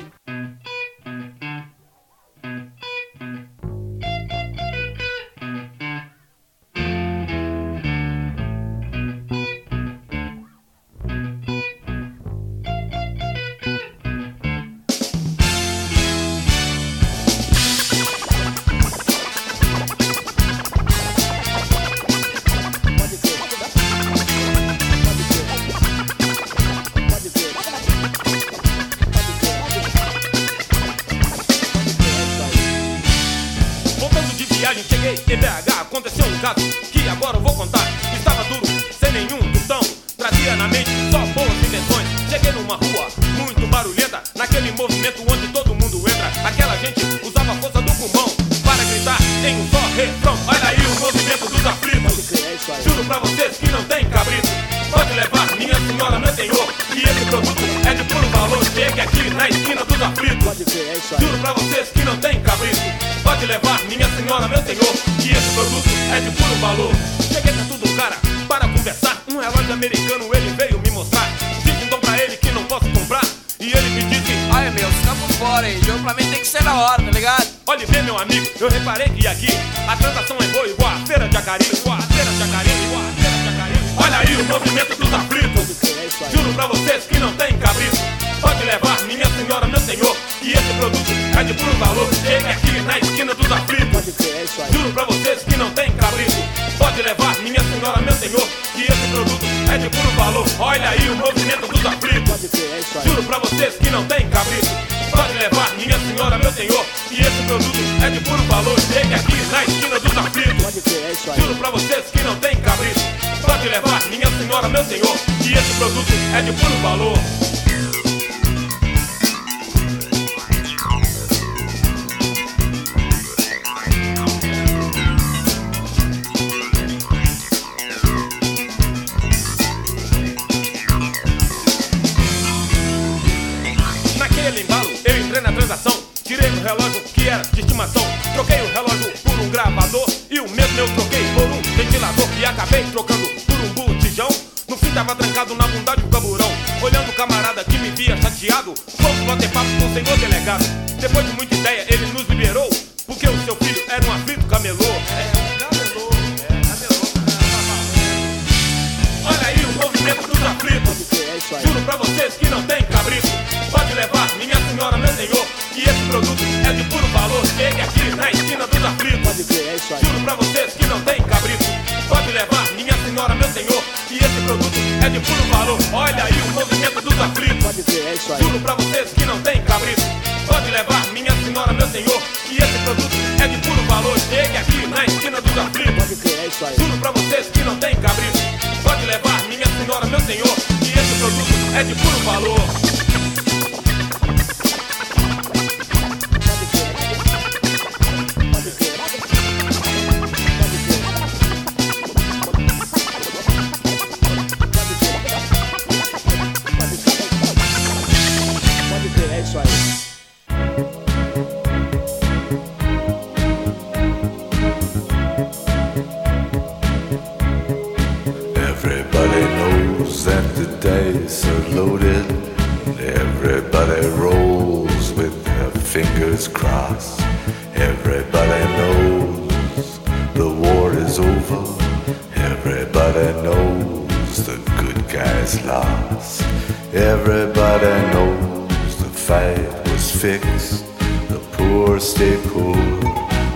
Knows 237.85 238.97
the 238.97 239.11
fight 239.11 239.91
was 239.91 240.11
fixed. 240.11 240.87
The 241.29 241.39
poor 241.53 242.01
stay 242.01 242.39
poor, 242.49 242.75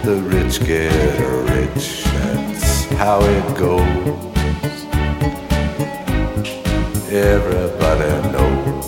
the 0.05 0.17
rich 0.23 0.61
get 0.67 0.93
rich. 1.49 2.05
That's 2.05 2.85
how 2.93 3.21
it 3.23 3.57
goes. 3.57 4.29
Everybody 7.11 8.29
knows. 8.31 8.87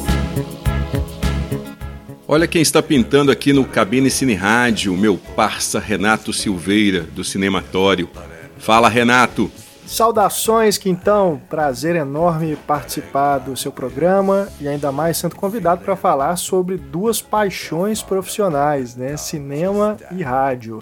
Olha 2.29 2.47
quem 2.47 2.61
está 2.61 2.83
pintando 2.83 3.33
aqui 3.33 3.55
no 3.55 3.65
Cabine 3.65 4.11
Cine 4.11 4.35
Rádio, 4.35 4.95
meu 4.95 5.17
parça 5.17 5.81
Renato 5.81 6.35
Silveira, 6.35 7.01
do 7.01 7.25
Cinematório. 7.25 8.11
Fala, 8.59 8.91
Renato! 8.91 9.51
Saudações, 9.91 10.79
Quintão! 10.79 11.43
Prazer 11.51 11.97
enorme 11.97 12.55
participar 12.55 13.39
do 13.39 13.57
seu 13.57 13.73
programa 13.73 14.49
e 14.61 14.69
ainda 14.69 14.93
mais 14.93 15.17
sendo 15.17 15.35
convidado 15.35 15.83
para 15.85 15.97
falar 15.97 16.37
sobre 16.37 16.77
duas 16.77 17.21
paixões 17.21 18.01
profissionais, 18.01 18.95
né? 18.95 19.17
Cinema 19.17 19.97
e 20.13 20.23
rádio. 20.23 20.79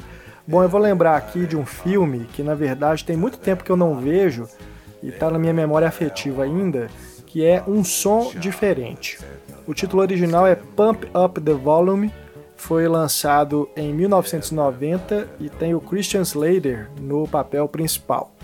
Bom, 0.47 0.63
eu 0.63 0.69
vou 0.69 0.79
lembrar 0.79 1.17
aqui 1.17 1.47
de 1.47 1.57
um 1.57 1.65
filme 1.65 2.27
que 2.35 2.43
na 2.43 2.55
verdade 2.55 3.03
tem 3.03 3.17
muito 3.17 3.39
tempo 3.39 3.65
que 3.65 3.73
eu 3.73 3.79
não 3.79 3.99
vejo 3.99 4.47
e 5.03 5.09
está 5.09 5.31
na 5.31 5.39
minha 5.39 5.55
memória 5.55 5.89
afetiva 5.89 6.45
ainda, 6.45 6.89
que 7.27 7.43
é 7.43 7.65
Um 7.67 7.83
Som 7.83 8.33
Diferente. 8.35 9.19
O 9.67 9.73
título 9.73 10.03
original 10.03 10.47
é 10.47 10.55
Pump 10.55 11.09
Up 11.17 11.41
the 11.41 11.55
Volume, 11.55 12.13
foi 12.57 12.87
lançado 12.87 13.71
em 13.75 13.91
1990 13.91 15.27
e 15.41 15.49
tem 15.49 15.75
o 15.75 15.81
Christian 15.81 16.21
Slater 16.21 16.91
no 17.01 17.27
papel 17.27 17.67
principal. 17.69 18.38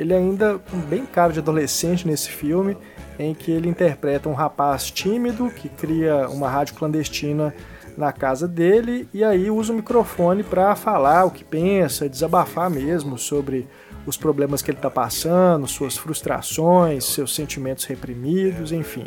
Ele 0.00 0.14
ainda 0.14 0.58
com 0.70 0.78
bem 0.78 1.04
cara 1.04 1.30
de 1.30 1.40
adolescente 1.40 2.08
nesse 2.08 2.30
filme, 2.30 2.74
em 3.18 3.34
que 3.34 3.50
ele 3.50 3.68
interpreta 3.68 4.30
um 4.30 4.32
rapaz 4.32 4.90
tímido 4.90 5.50
que 5.50 5.68
cria 5.68 6.26
uma 6.30 6.48
rádio 6.48 6.74
clandestina 6.74 7.54
na 7.98 8.10
casa 8.10 8.48
dele 8.48 9.06
e 9.12 9.22
aí 9.22 9.50
usa 9.50 9.74
o 9.74 9.76
microfone 9.76 10.42
para 10.42 10.74
falar 10.74 11.26
o 11.26 11.30
que 11.30 11.44
pensa, 11.44 12.08
desabafar 12.08 12.70
mesmo 12.70 13.18
sobre 13.18 13.68
os 14.06 14.16
problemas 14.16 14.62
que 14.62 14.70
ele 14.70 14.78
está 14.78 14.88
passando, 14.88 15.68
suas 15.68 15.98
frustrações, 15.98 17.04
seus 17.04 17.34
sentimentos 17.34 17.84
reprimidos, 17.84 18.72
enfim. 18.72 19.06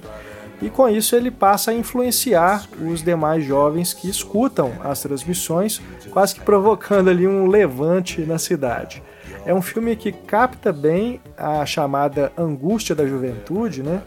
E 0.62 0.70
com 0.70 0.88
isso 0.88 1.16
ele 1.16 1.32
passa 1.32 1.72
a 1.72 1.74
influenciar 1.74 2.68
os 2.80 3.02
demais 3.02 3.44
jovens 3.44 3.96
que 3.96 4.08
escutam 4.08 4.72
as 4.84 5.02
transmissões, 5.02 5.82
quase 6.12 6.36
que 6.36 6.42
provocando 6.42 7.10
ali 7.10 7.28
um 7.28 7.48
levante 7.48 8.22
na 8.22 8.38
cidade. 8.38 9.02
É 9.46 9.54
um 9.54 9.62
filme 9.62 9.96
que 9.96 10.12
capta 10.12 10.72
bem 10.72 11.20
a 11.38 11.66
chamada 11.66 12.32
angústia 12.38 12.96
da 12.96 13.06
juventude, 13.06 13.84
né? 13.84 14.02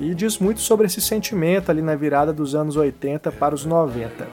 E 0.00 0.14
diz 0.14 0.38
muito 0.38 0.60
sobre 0.60 0.86
esse 0.86 1.00
sentimento 1.00 1.70
ali 1.70 1.82
na 1.82 1.94
virada 1.94 2.32
dos 2.32 2.54
anos 2.54 2.76
80 2.76 3.30
para 3.32 3.54
os 3.54 3.66
90. 3.66 4.26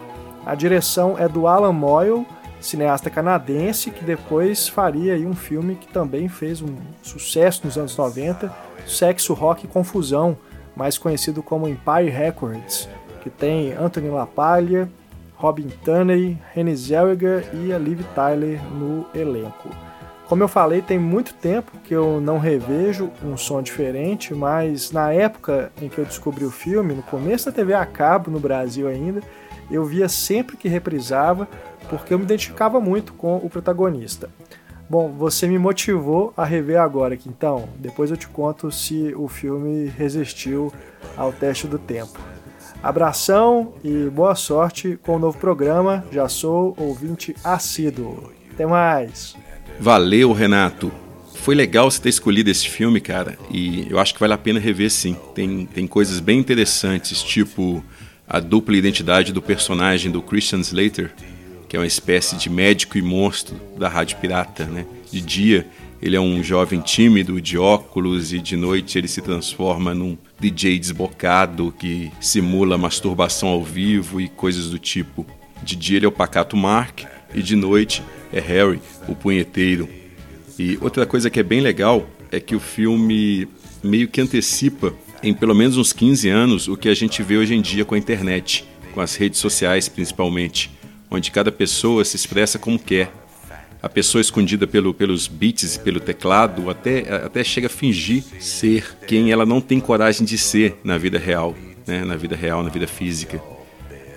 A 0.45 0.55
direção 0.55 1.17
é 1.17 1.27
do 1.27 1.47
Alan 1.47 1.73
Moyle, 1.73 2.25
cineasta 2.61 3.09
canadense, 3.09 3.91
que 3.91 4.05
depois 4.05 4.67
faria 4.67 5.15
um 5.27 5.35
filme 5.35 5.75
que 5.75 5.87
também 5.87 6.29
fez 6.29 6.61
um 6.61 6.75
sucesso 7.01 7.61
nos 7.65 7.77
anos 7.77 7.97
90, 7.97 8.53
Sexo, 8.87 9.33
Rock 9.33 9.65
e 9.65 9.67
Confusão, 9.67 10.37
mais 10.75 10.97
conhecido 10.97 11.43
como 11.43 11.67
Empire 11.67 12.09
Records, 12.09 12.87
que 13.21 13.29
tem 13.29 13.73
Anthony 13.73 14.09
LaPaglia, 14.09 14.87
Robin 15.35 15.67
Tunney, 15.83 16.37
Renée 16.53 16.75
Zellweger 16.75 17.49
e 17.53 17.73
a 17.73 17.77
Liv 17.77 18.01
Tyler 18.13 18.61
no 18.71 19.05
elenco. 19.13 19.69
Como 20.27 20.41
eu 20.41 20.47
falei, 20.47 20.81
tem 20.81 20.97
muito 20.97 21.35
tempo 21.35 21.71
que 21.83 21.93
eu 21.93 22.19
não 22.19 22.39
revejo 22.39 23.11
um 23.23 23.37
som 23.37 23.61
diferente, 23.61 24.33
mas 24.33 24.91
na 24.91 25.13
época 25.13 25.71
em 25.79 25.87
que 25.87 25.99
eu 25.99 26.05
descobri 26.05 26.43
o 26.43 26.51
filme, 26.51 26.95
no 26.95 27.03
começo 27.03 27.45
da 27.45 27.51
TV 27.51 27.75
a 27.75 27.85
cabo 27.85 28.31
no 28.31 28.39
Brasil 28.39 28.87
ainda, 28.87 29.21
eu 29.69 29.85
via 29.85 30.09
sempre 30.09 30.57
que 30.57 30.67
reprisava, 30.67 31.47
porque 31.89 32.11
eu 32.11 32.17
me 32.17 32.25
identificava 32.25 32.81
muito 32.81 33.13
com 33.13 33.37
o 33.37 33.49
protagonista. 33.49 34.29
Bom, 34.89 35.11
você 35.11 35.47
me 35.47 35.59
motivou 35.59 36.33
a 36.35 36.43
rever 36.43 36.79
agora 36.79 37.13
aqui, 37.13 37.29
então 37.29 37.69
depois 37.77 38.09
eu 38.09 38.17
te 38.17 38.27
conto 38.27 38.71
se 38.71 39.13
o 39.15 39.27
filme 39.27 39.85
resistiu 39.85 40.73
ao 41.15 41.31
teste 41.31 41.67
do 41.67 41.77
tempo. 41.77 42.19
Abração 42.81 43.73
e 43.83 44.09
boa 44.09 44.35
sorte 44.35 44.99
com 45.03 45.15
o 45.15 45.19
novo 45.19 45.37
programa. 45.37 46.03
Já 46.11 46.27
sou 46.27 46.75
ouvinte 46.77 47.35
assíduo. 47.43 48.31
Até 48.51 48.65
mais! 48.65 49.44
Valeu, 49.79 50.31
Renato. 50.31 50.91
Foi 51.35 51.53
legal 51.53 51.89
você 51.91 52.01
ter 52.01 52.09
escolhido 52.09 52.49
esse 52.49 52.67
filme, 52.67 52.99
cara, 52.99 53.37
e 53.51 53.85
eu 53.89 53.99
acho 53.99 54.13
que 54.13 54.19
vale 54.19 54.33
a 54.33 54.37
pena 54.37 54.59
rever 54.59 54.89
sim. 54.89 55.15
Tem, 55.35 55.65
tem 55.65 55.85
coisas 55.85 56.19
bem 56.19 56.39
interessantes, 56.39 57.21
tipo 57.21 57.83
a 58.27 58.39
dupla 58.39 58.75
identidade 58.75 59.31
do 59.31 59.41
personagem 59.41 60.11
do 60.11 60.21
Christian 60.21 60.59
Slater, 60.59 61.13
que 61.69 61.77
é 61.77 61.79
uma 61.79 61.85
espécie 61.85 62.35
de 62.35 62.49
médico 62.49 62.97
e 62.97 63.01
monstro 63.01 63.59
da 63.77 63.87
rádio 63.87 64.17
pirata, 64.17 64.65
né? 64.65 64.85
De 65.11 65.21
dia, 65.21 65.67
ele 66.01 66.15
é 66.15 66.19
um 66.19 66.43
jovem 66.43 66.81
tímido, 66.81 67.39
de 67.39 67.57
óculos, 67.57 68.33
e 68.33 68.39
de 68.39 68.55
noite 68.55 68.97
ele 68.97 69.07
se 69.07 69.21
transforma 69.21 69.93
num 69.93 70.17
DJ 70.39 70.79
desbocado 70.79 71.73
que 71.77 72.11
simula 72.19 72.77
masturbação 72.77 73.49
ao 73.49 73.63
vivo 73.63 74.19
e 74.19 74.27
coisas 74.27 74.69
do 74.69 74.79
tipo. 74.79 75.25
De 75.63 75.75
dia 75.75 75.97
ele 75.97 76.05
é 76.05 76.09
o 76.09 76.11
pacato 76.11 76.57
Mark, 76.57 77.01
e 77.35 77.43
de 77.43 77.55
noite 77.55 78.01
é 78.31 78.39
Harry, 78.39 78.81
o 79.07 79.15
punheteiro. 79.15 79.87
E 80.57 80.77
outra 80.81 81.05
coisa 81.05 81.29
que 81.29 81.39
é 81.39 81.43
bem 81.43 81.59
legal 81.59 82.09
é 82.31 82.39
que 82.39 82.55
o 82.55 82.59
filme 82.59 83.47
meio 83.83 84.07
que 84.07 84.21
antecipa 84.21 84.93
em 85.21 85.33
pelo 85.33 85.53
menos 85.53 85.77
uns 85.77 85.91
15 85.91 86.29
anos 86.29 86.67
o 86.67 86.77
que 86.77 86.87
a 86.87 86.93
gente 86.93 87.21
vê 87.21 87.37
hoje 87.37 87.53
em 87.53 87.61
dia 87.61 87.83
com 87.83 87.93
a 87.93 87.97
internet, 87.97 88.65
com 88.93 89.01
as 89.01 89.15
redes 89.15 89.39
sociais 89.39 89.89
principalmente, 89.89 90.71
onde 91.11 91.29
cada 91.29 91.51
pessoa 91.51 92.05
se 92.05 92.15
expressa 92.15 92.57
como 92.57 92.79
quer. 92.79 93.11
A 93.81 93.89
pessoa 93.89 94.21
escondida 94.21 94.65
pelo, 94.65 94.93
pelos 94.93 95.27
beats 95.27 95.75
e 95.75 95.79
pelo 95.79 95.99
teclado 95.99 96.69
até, 96.69 97.01
até 97.25 97.43
chega 97.43 97.67
a 97.67 97.69
fingir 97.69 98.23
ser 98.39 98.97
quem 99.05 99.31
ela 99.31 99.45
não 99.45 99.61
tem 99.61 99.79
coragem 99.79 100.25
de 100.25 100.37
ser 100.37 100.79
na 100.83 100.97
vida 100.97 101.19
real, 101.19 101.53
né? 101.85 102.03
na 102.03 102.15
vida 102.15 102.35
real, 102.35 102.63
na 102.63 102.69
vida 102.69 102.87
física. 102.87 103.54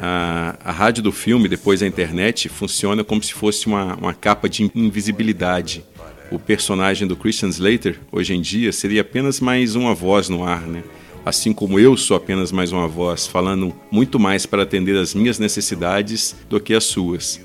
A, 0.00 0.56
a 0.64 0.70
rádio 0.70 1.02
do 1.02 1.10
filme, 1.10 1.48
depois 1.48 1.82
a 1.82 1.86
internet, 1.86 2.48
funciona 2.48 3.02
como 3.02 3.22
se 3.22 3.32
fosse 3.34 3.66
uma, 3.66 3.94
uma 3.96 4.14
capa 4.14 4.48
de 4.48 4.70
invisibilidade. 4.74 5.84
O 6.30 6.38
personagem 6.38 7.08
do 7.08 7.16
Christian 7.16 7.48
Slater, 7.48 7.98
hoje 8.12 8.34
em 8.34 8.40
dia, 8.40 8.70
seria 8.70 9.00
apenas 9.00 9.40
mais 9.40 9.74
uma 9.74 9.94
voz 9.94 10.28
no 10.28 10.44
ar, 10.44 10.62
né? 10.62 10.84
Assim 11.24 11.52
como 11.52 11.80
eu 11.80 11.96
sou 11.96 12.16
apenas 12.16 12.52
mais 12.52 12.70
uma 12.70 12.86
voz, 12.86 13.26
falando 13.26 13.74
muito 13.90 14.18
mais 14.18 14.46
para 14.46 14.62
atender 14.62 14.96
às 14.96 15.14
minhas 15.14 15.38
necessidades 15.38 16.36
do 16.48 16.60
que 16.60 16.74
as 16.74 16.84
suas. 16.84 17.40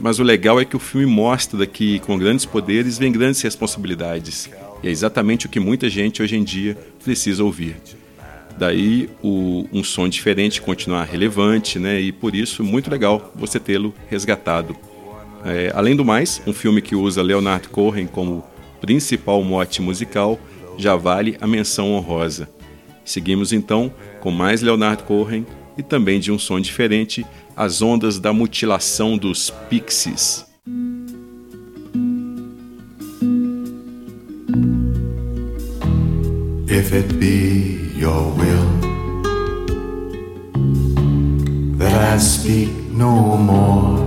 Mas 0.00 0.18
o 0.18 0.22
legal 0.22 0.60
é 0.60 0.64
que 0.64 0.76
o 0.76 0.80
filme 0.80 1.06
mostra 1.06 1.66
que 1.66 1.98
com 2.00 2.16
grandes 2.16 2.46
poderes 2.46 2.96
vem 2.96 3.12
grandes 3.12 3.42
responsabilidades. 3.42 4.48
E 4.82 4.88
é 4.88 4.90
exatamente 4.90 5.46
o 5.46 5.48
que 5.48 5.60
muita 5.60 5.90
gente 5.90 6.22
hoje 6.22 6.36
em 6.36 6.44
dia 6.44 6.76
precisa 7.02 7.42
ouvir. 7.42 7.76
Daí 8.58 9.08
o, 9.22 9.66
um 9.72 9.84
som 9.84 10.08
diferente 10.08 10.60
continuar 10.60 11.04
relevante, 11.04 11.78
né? 11.78 12.00
E 12.00 12.10
por 12.10 12.34
isso 12.34 12.64
muito 12.64 12.90
legal 12.90 13.32
você 13.36 13.60
tê-lo 13.60 13.94
resgatado. 14.08 14.76
É, 15.44 15.70
além 15.74 15.94
do 15.94 16.04
mais, 16.04 16.42
um 16.44 16.52
filme 16.52 16.82
que 16.82 16.96
usa 16.96 17.22
Leonard 17.22 17.68
Cohen 17.68 18.08
como 18.08 18.44
principal 18.80 19.42
mote 19.44 19.80
musical 19.80 20.38
já 20.76 20.96
vale 20.96 21.36
a 21.40 21.46
menção 21.46 21.92
honrosa. 21.92 22.48
Seguimos 23.04 23.52
então 23.52 23.94
com 24.20 24.32
mais 24.32 24.60
Leonard 24.60 25.04
Cohen 25.04 25.46
e 25.76 25.82
também 25.82 26.18
de 26.18 26.32
um 26.32 26.38
som 26.38 26.60
diferente, 26.60 27.24
As 27.56 27.80
Ondas 27.80 28.18
da 28.18 28.32
Mutilação 28.32 29.16
dos 29.16 29.50
Pixies. 29.70 30.44
If 36.70 36.92
it 36.92 37.14
be 37.14 37.87
your 37.98 38.30
will. 38.30 38.70
That 41.78 42.14
I 42.14 42.18
speak 42.18 42.70
no 42.92 43.36
more, 43.36 43.98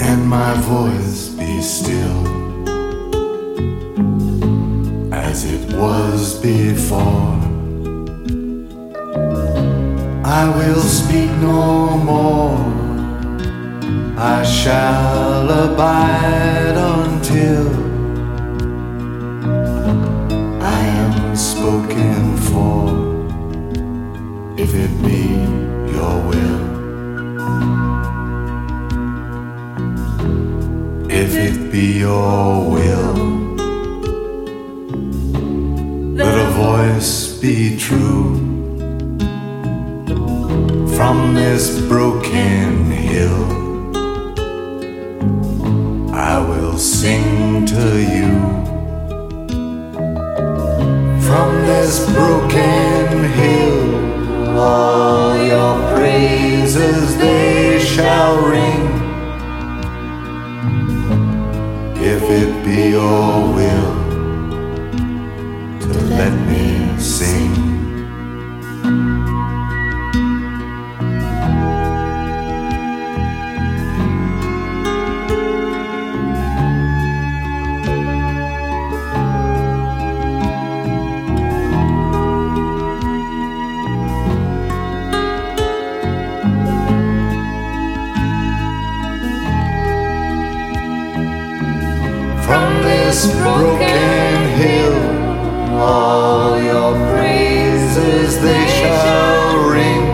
and 0.00 0.26
my 0.26 0.54
voice 0.54 1.28
be 1.28 1.60
still. 1.60 2.22
As 5.12 5.44
it 5.44 5.76
was 5.76 6.40
before, 6.40 7.36
I 10.24 10.48
will 10.56 10.80
speak 10.80 11.30
no 11.42 11.98
more. 11.98 12.56
I 14.16 14.42
shall 14.44 15.50
abide 15.50 16.76
until 16.76 17.81
if 24.64 24.74
it 24.76 24.92
be 25.02 25.22
your 25.92 26.14
will. 26.28 26.60
If 31.10 31.34
it 31.34 31.72
be 31.72 31.98
your 31.98 32.70
will 32.70 33.32
let 36.14 36.34
a 36.46 36.50
voice 36.52 37.40
be 37.40 37.76
true 37.76 38.36
from 40.96 41.34
this 41.34 41.80
broken 41.88 42.90
hill. 42.92 43.42
I 46.14 46.38
will 46.38 46.78
sing 46.78 47.66
to 47.66 47.86
you 48.14 48.32
from 51.26 51.48
this 51.66 51.94
broken 52.14 53.24
hill. 53.40 53.81
All 54.64 55.36
your 55.52 55.74
praises 55.92 57.16
they 57.18 57.80
shall 57.80 58.36
ring. 58.52 58.84
If 62.12 62.22
it 62.40 62.50
be 62.64 62.90
your 62.90 63.52
will 63.56 63.94
to 65.80 65.90
let 66.16 66.34
me 66.48 66.64
sing. 67.00 67.51
Broken 93.26 94.48
hill, 94.58 94.98
all 95.78 96.60
your 96.60 96.92
praises 97.12 98.40
they 98.40 98.66
shall 98.66 99.68
ring. 99.70 100.04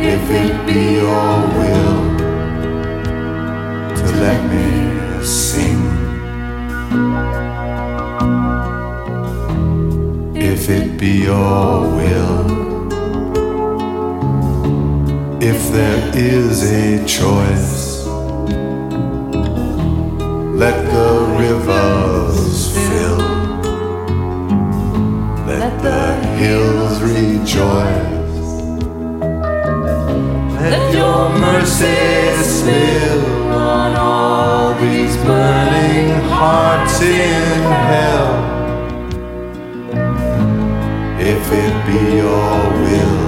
If 0.00 0.30
it 0.30 0.66
be 0.66 0.82
your 0.94 1.34
will 1.58 2.00
to 3.98 4.06
let 4.24 4.40
me 4.52 5.24
sing. 5.24 5.82
If 10.34 10.70
it 10.70 10.98
be 10.98 11.24
your 11.24 11.80
will, 11.96 12.38
if 15.42 15.70
there 15.72 16.12
is 16.16 16.62
a 16.62 17.04
choice. 17.06 17.77
Hills 26.38 27.02
rejoice. 27.02 28.48
Let 30.70 30.94
your 30.94 31.30
mercy 31.30 31.96
spill 32.44 33.26
on 33.52 33.96
all 33.96 34.74
these 34.74 35.16
burning 35.16 36.10
hearts 36.30 37.00
in 37.02 37.62
hell. 37.90 38.34
If 41.18 41.44
it 41.64 41.74
be 41.86 42.16
your 42.22 42.56
will 42.84 43.27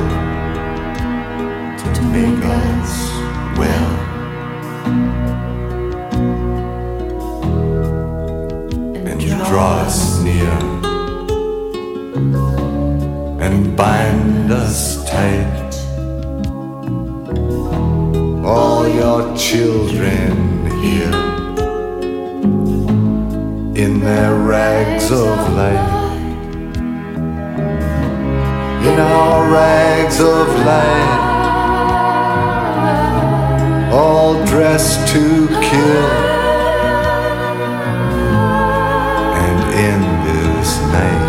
us 14.50 15.04
tight. 15.08 15.74
All 18.44 18.88
your 18.88 19.36
children 19.36 20.66
here 20.82 21.14
in 23.76 24.00
their 24.00 24.34
rags 24.34 25.10
of 25.12 25.52
light. 25.54 25.98
In 28.86 28.98
our 28.98 29.52
rags 29.52 30.20
of 30.20 30.48
light, 30.66 31.20
all 33.92 34.44
dressed 34.46 35.08
to 35.12 35.46
kill. 35.48 36.30
and 39.42 39.60
in 39.88 40.00
this 40.26 40.80
night, 40.96 41.24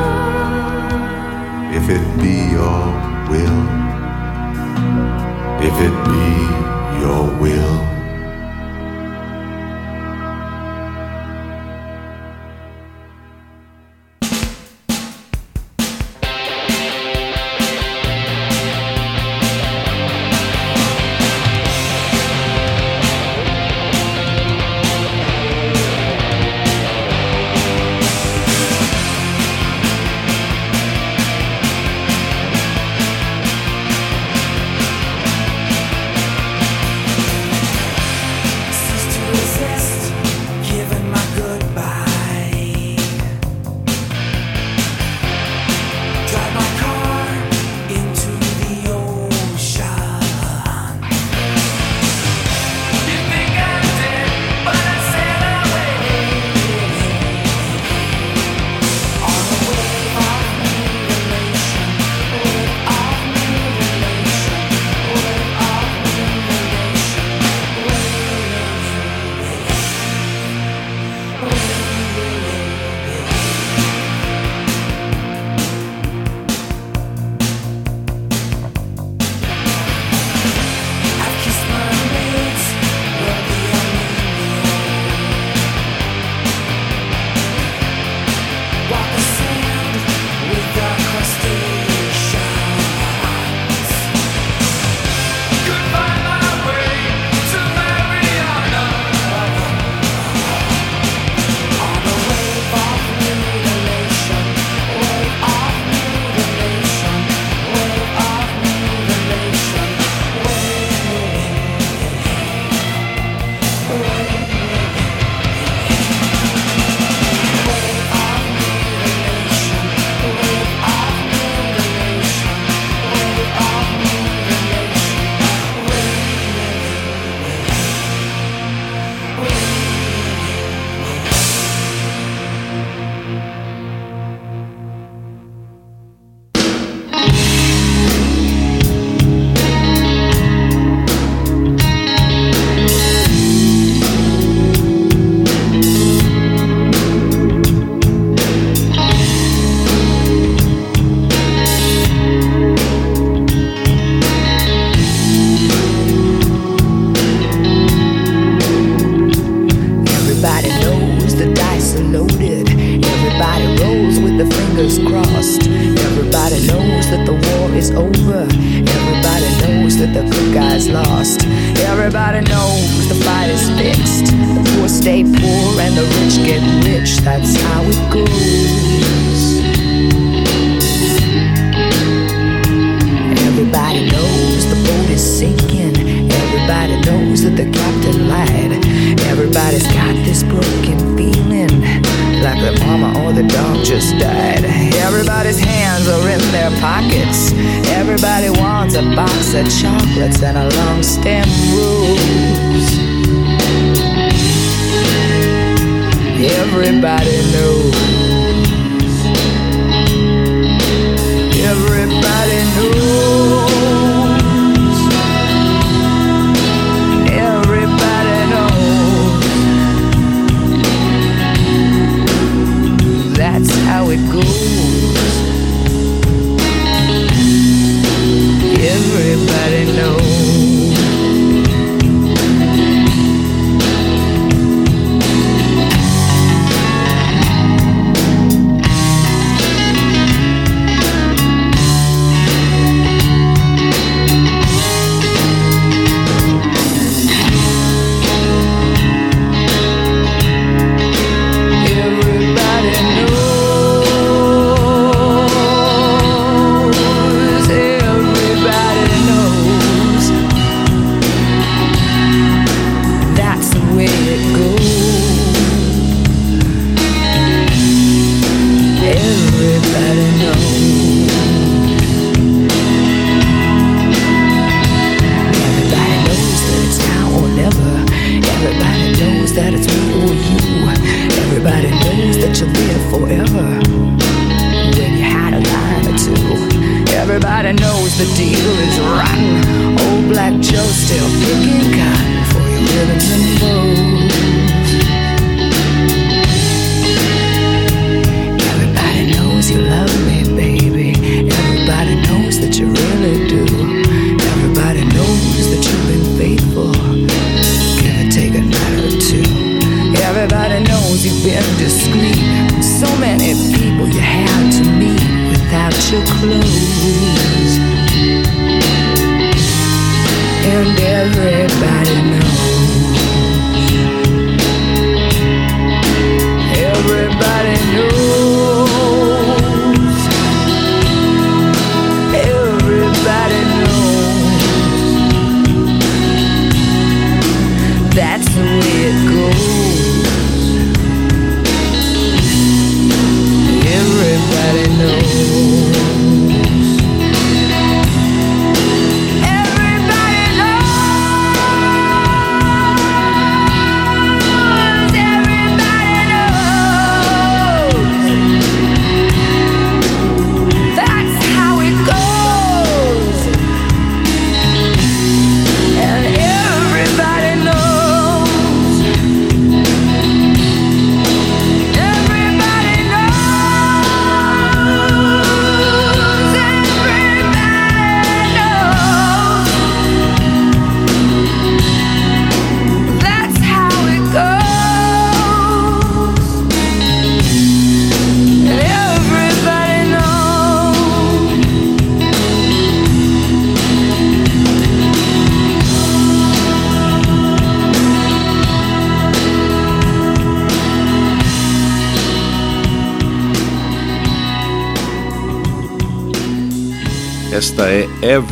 if 1.75 1.89
it 1.89 2.21
be 2.21 2.51
your 2.51 3.00
will, 3.31 3.61
if 5.63 5.75
it 5.87 5.95
be 6.05 6.30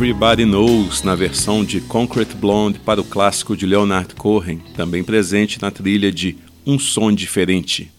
Everybody 0.00 0.46
Knows, 0.46 1.02
na 1.02 1.14
versão 1.14 1.62
de 1.62 1.78
Concrete 1.78 2.34
Blonde 2.34 2.78
para 2.78 3.02
o 3.02 3.04
clássico 3.04 3.54
de 3.54 3.66
Leonard 3.66 4.14
Cohen, 4.14 4.58
também 4.74 5.04
presente 5.04 5.60
na 5.60 5.70
trilha 5.70 6.10
de 6.10 6.38
Um 6.66 6.78
Som 6.78 7.12
Diferente. 7.12 7.92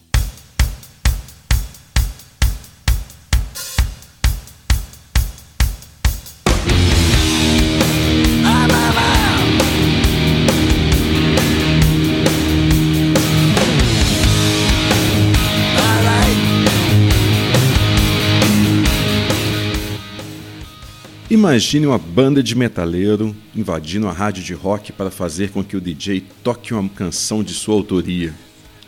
Imagine 21.32 21.86
uma 21.86 21.96
banda 21.96 22.42
de 22.42 22.54
metaleiro 22.54 23.34
invadindo 23.56 24.06
a 24.06 24.12
rádio 24.12 24.42
de 24.42 24.52
rock 24.52 24.92
para 24.92 25.10
fazer 25.10 25.50
com 25.50 25.64
que 25.64 25.74
o 25.74 25.80
DJ 25.80 26.26
toque 26.44 26.74
uma 26.74 26.86
canção 26.90 27.42
de 27.42 27.54
sua 27.54 27.74
autoria. 27.74 28.34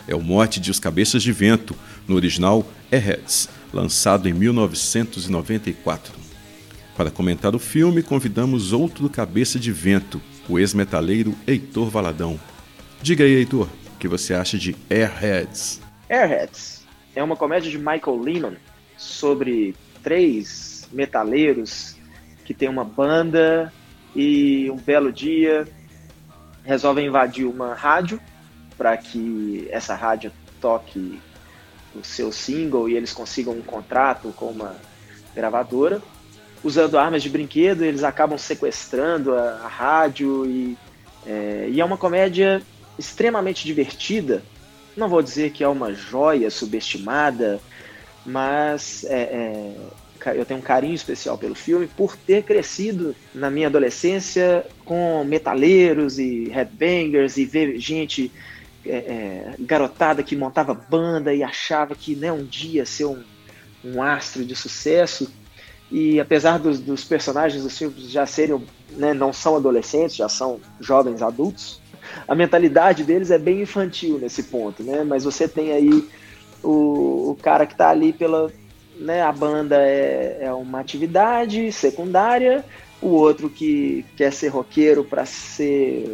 É 0.07 0.15
o 0.15 0.21
mote 0.21 0.61
de 0.61 0.71
Os 0.71 0.79
Cabeças 0.79 1.23
de 1.23 1.33
Vento, 1.33 1.75
no 2.07 2.15
original 2.15 2.63
Airheads, 2.93 3.49
lançado 3.73 4.29
em 4.29 4.35
1994. 4.35 6.13
Para 6.95 7.11
comentar 7.11 7.57
o 7.57 7.59
filme, 7.59 8.03
convidamos 8.03 8.75
outro 8.75 9.09
cabeça 9.09 9.59
de 9.59 9.73
vento, 9.73 10.21
o 10.47 10.59
ex-metaleiro 10.59 11.35
Heitor 11.47 11.89
Valadão. 11.89 12.39
Diga 13.01 13.25
aí, 13.25 13.37
Heitor, 13.37 13.71
o 13.95 13.99
que 13.99 14.07
você 14.07 14.35
acha 14.35 14.59
de 14.59 14.77
Airheads? 14.91 15.81
Airheads 16.11 16.85
é 17.17 17.23
uma 17.23 17.37
comédia 17.37 17.71
de 17.71 17.79
Michael 17.79 18.21
Lennon 18.21 18.53
sobre 18.99 19.75
três 20.03 20.87
metaleiros 20.93 21.94
que 22.45 22.55
têm 22.55 22.69
uma 22.69 22.85
banda 22.85 23.73
e 24.15 24.71
um 24.71 24.77
belo 24.77 25.13
dia 25.13 25.67
resolvem 26.65 27.07
invadir 27.07 27.47
uma 27.47 27.75
rádio 27.75 28.21
para 28.77 28.97
que 28.97 29.69
essa 29.71 29.95
rádio 29.95 30.33
toque 30.61 31.21
o 31.95 32.05
seu 32.05 32.33
single 32.33 32.89
e 32.89 32.97
eles 32.97 33.13
consigam 33.13 33.53
um 33.53 33.63
contrato 33.63 34.33
com 34.37 34.47
uma 34.47 34.77
gravadora. 35.35 36.03
Usando 36.63 36.99
armas 36.99 37.23
de 37.23 37.29
brinquedo, 37.29 37.85
eles 37.85 38.03
acabam 38.03 38.39
sequestrando 38.39 39.35
a, 39.35 39.61
a 39.65 39.69
rádio 39.69 40.47
e 40.47 40.77
é, 41.27 41.69
e 41.71 41.81
é 41.81 41.85
uma 41.85 41.97
comédia 41.97 42.63
extremamente 42.99 43.65
divertida. 43.65 44.43
Não 44.97 45.09
vou 45.09 45.23
dizer 45.23 45.51
que 45.51 45.65
é 45.65 45.69
uma 45.69 45.93
joia 45.93 46.51
subestimada, 46.51 47.61
mas 48.25 49.05
é, 49.05 49.23
é, 49.23 49.77
eu 50.33 50.45
tenho 50.45 50.61
um 50.61 50.63
carinho 50.63 50.95
especial 50.95 51.37
pelo 51.37 51.55
filme 51.55 51.87
por 51.87 52.17
ter 52.17 52.43
crescido 52.43 53.15
na 53.35 53.51
minha 53.51 53.67
adolescência 53.67 54.65
com 54.85 55.25
metaleiros 55.25 56.19
e 56.19 56.49
headbangers 56.49 57.37
e 57.37 57.45
ver 57.45 57.79
gente 57.79 58.31
é, 58.87 58.97
é, 58.97 59.55
garotada 59.61 60.23
que 60.23 60.37
montava 60.37 60.75
banda 60.75 61.35
e 61.35 61.43
achava 61.43 61.95
que 61.95 62.15
né, 62.15 62.31
um 62.31 62.45
dia 62.45 62.85
ser 62.85 63.07
um, 63.07 63.23
um 63.85 64.03
astro 64.03 64.45
de 64.45 64.55
sucesso. 64.55 65.33
E 65.91 66.19
apesar 66.19 66.59
dos, 66.59 66.81
dos 66.81 67.05
personagens 67.05 67.63
dos 67.63 67.77
filmes 67.77 68.11
já 68.11 68.27
serem, 68.27 68.63
né, 68.91 69.15
não 69.15 69.33
são 69.33 69.57
adolescentes, 69.57 70.17
já 70.17 70.29
são 70.29 70.61
jovens 70.81 71.23
adultos, 71.23 71.81
a 72.27 72.35
mentalidade 72.35 73.05
deles 73.05 73.31
é 73.31 73.39
bem 73.39 73.63
infantil 73.63 74.19
nesse 74.19 74.45
ponto, 74.45 74.83
né? 74.83 75.05
Mas 75.05 75.25
você 75.25 75.49
tem 75.49 75.73
aí 75.73 76.09
o, 76.63 77.31
o 77.31 77.39
cara 77.41 77.67
que 77.67 77.73
está 77.73 77.91
ali 77.91 78.13
pela, 78.13 78.53
né, 78.99 79.23
a 79.23 79.33
banda 79.33 79.77
é, 79.77 80.39
é 80.43 80.53
uma 80.53 80.81
atividade 80.81 81.71
secundária, 81.73 82.65
o 83.01 83.09
outro 83.09 83.51
que 83.51 84.05
quer 84.17 84.33
ser 84.33 84.49
roqueiro 84.49 85.05
para 85.05 85.27
ser 85.27 86.09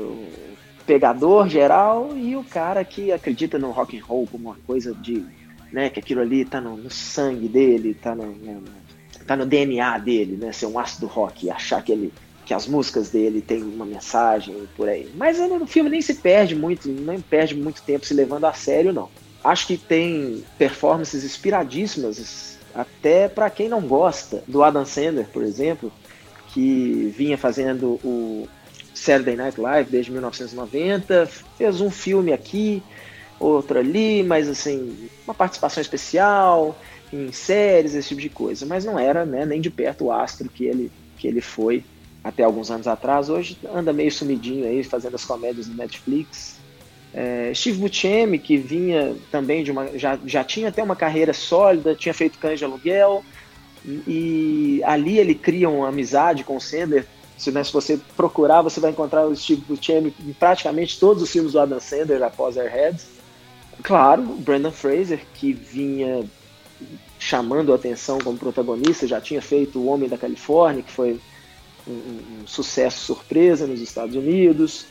pegador 0.87 1.49
geral 1.49 2.17
e 2.17 2.35
o 2.35 2.43
cara 2.43 2.85
que 2.85 3.13
acredita 3.13 3.59
no 3.59 3.71
rock 3.71 3.97
and 3.97 4.05
roll 4.05 4.27
como 4.27 4.49
uma 4.49 4.57
coisa 4.67 4.95
de, 4.95 5.25
né, 5.73 5.89
que 5.89 6.01
aquilo 6.01 6.21
ali 6.21 6.45
tá 6.45 6.61
no, 6.61 6.77
no 6.77 6.91
sangue 6.91 7.49
dele, 7.49 7.95
tá 7.95 8.15
no, 8.15 8.27
no, 8.27 8.65
tá 9.27 9.37
no 9.37 9.47
DNA 9.47 9.99
dele, 9.99 10.37
né, 10.37 10.53
ser 10.53 10.67
um 10.67 10.79
ácido 10.79 11.07
rock 11.07 11.47
e 11.47 11.51
achar 11.51 11.83
que 11.83 11.93
ele 11.93 12.13
que 12.51 12.55
as 12.55 12.67
músicas 12.67 13.11
dele 13.11 13.41
têm 13.41 13.63
uma 13.63 13.87
mensagem 13.87 14.69
por 14.77 14.89
aí. 14.89 15.09
Mas 15.15 15.39
no 15.39 15.65
filme 15.69 15.89
nem 15.89 16.03
se 16.03 16.15
perde 16.15 16.57
muito, 16.57 16.89
nem 16.89 17.21
perde 17.21 17.55
muito 17.55 17.81
tempo 17.83 18.05
se 18.05 18.13
levando 18.13 18.45
a 18.45 18.53
sério 18.53 18.93
não. 18.93 19.09
Acho 19.45 19.69
que 19.69 19.77
tem 19.77 20.43
performances 20.59 21.23
inspiradíssimas 21.23 22.59
até 22.75 23.29
para 23.29 23.51
quem 23.51 23.69
não 23.69 23.81
gosta 23.81 24.43
do 24.47 24.63
Adam 24.63 24.85
Sandler, 24.85 25.27
por 25.29 25.43
exemplo, 25.43 25.93
que 26.49 27.13
vinha 27.17 27.39
fazendo 27.39 28.01
o 28.05 28.49
Saturday 28.95 29.37
Night 29.37 29.61
Live 29.61 29.91
desde 29.91 30.13
1990, 30.13 31.27
fez 31.57 31.81
um 31.81 31.91
filme 31.91 32.33
aqui, 32.33 32.83
outro 33.39 33.79
ali, 33.79 34.23
mas 34.23 34.49
assim, 34.49 35.09
uma 35.27 35.35
participação 35.35 35.81
especial 35.81 36.77
em 37.13 37.33
séries, 37.33 37.95
esse 37.95 38.09
tipo 38.09 38.21
de 38.21 38.29
coisa, 38.29 38.67
mas 38.67 38.85
não 38.85 38.99
era 38.99 39.25
né, 39.25 39.45
nem 39.45 39.61
de 39.61 39.71
perto 39.71 40.05
o 40.05 40.13
astro 40.13 40.49
que 40.49 40.65
ele, 40.65 40.93
que 41.17 41.27
ele 41.27 41.41
foi 41.41 41.85
até 42.23 42.45
alguns 42.45 42.71
anos 42.71 42.87
atrás. 42.87 43.29
Hoje 43.29 43.59
anda 43.75 43.93
meio 43.93 44.13
sumidinho 44.13 44.67
aí, 44.67 44.85
fazendo 44.85 45.17
as 45.17 45.25
comédias 45.25 45.67
no 45.67 45.75
Netflix. 45.75 46.60
É, 47.13 47.53
Steve 47.55 47.79
Buscemi, 47.79 48.39
que 48.39 48.57
vinha 48.57 49.17
também 49.31 49.65
de 49.65 49.71
uma. 49.71 49.99
Já, 49.99 50.19
já 50.25 50.45
tinha 50.45 50.69
até 50.69 50.83
uma 50.83 50.95
carreira 50.95 51.33
sólida, 51.33 51.95
tinha 51.95 52.15
feito 52.15 52.39
cães 52.39 52.59
de 52.59 52.65
aluguel, 52.65 53.25
e, 53.85 54.81
ali 54.85 55.19
ele 55.19 55.35
cria 55.35 55.69
uma 55.69 55.89
amizade 55.89 56.45
com 56.45 56.57
o 56.57 56.61
Sandler 56.61 57.07
se, 57.41 57.51
né, 57.51 57.65
se 57.65 57.73
você 57.73 57.99
procurar, 58.15 58.61
você 58.61 58.81
vai 58.81 58.91
encontrar 58.91 59.27
o 59.27 59.35
Steve 59.35 59.63
Buscemi 59.67 60.15
em 60.21 60.33
praticamente 60.35 61.01
todos 61.01 61.23
os 61.23 61.31
filmes 61.31 61.53
do 61.53 61.59
Adam 61.59 61.81
Sandler 61.81 62.23
após 62.23 62.59
Airheads. 62.59 63.07
Claro, 63.83 64.23
Brandon 64.23 64.71
Fraser, 64.71 65.23
que 65.33 65.55
vinha 65.55 66.23
chamando 67.19 67.73
a 67.73 67.77
atenção 67.77 68.19
como 68.19 68.37
protagonista, 68.37 69.07
já 69.07 69.23
tinha 69.23 69.41
feito 69.41 69.79
O 69.79 69.87
Homem 69.87 70.07
da 70.07 70.19
Califórnia, 70.19 70.83
que 70.83 70.93
foi 70.93 71.19
um, 71.89 71.93
um 71.93 72.47
sucesso 72.47 73.07
surpresa 73.07 73.67
nos 73.67 73.81
Estados 73.81 74.15
Unidos, 74.15 74.85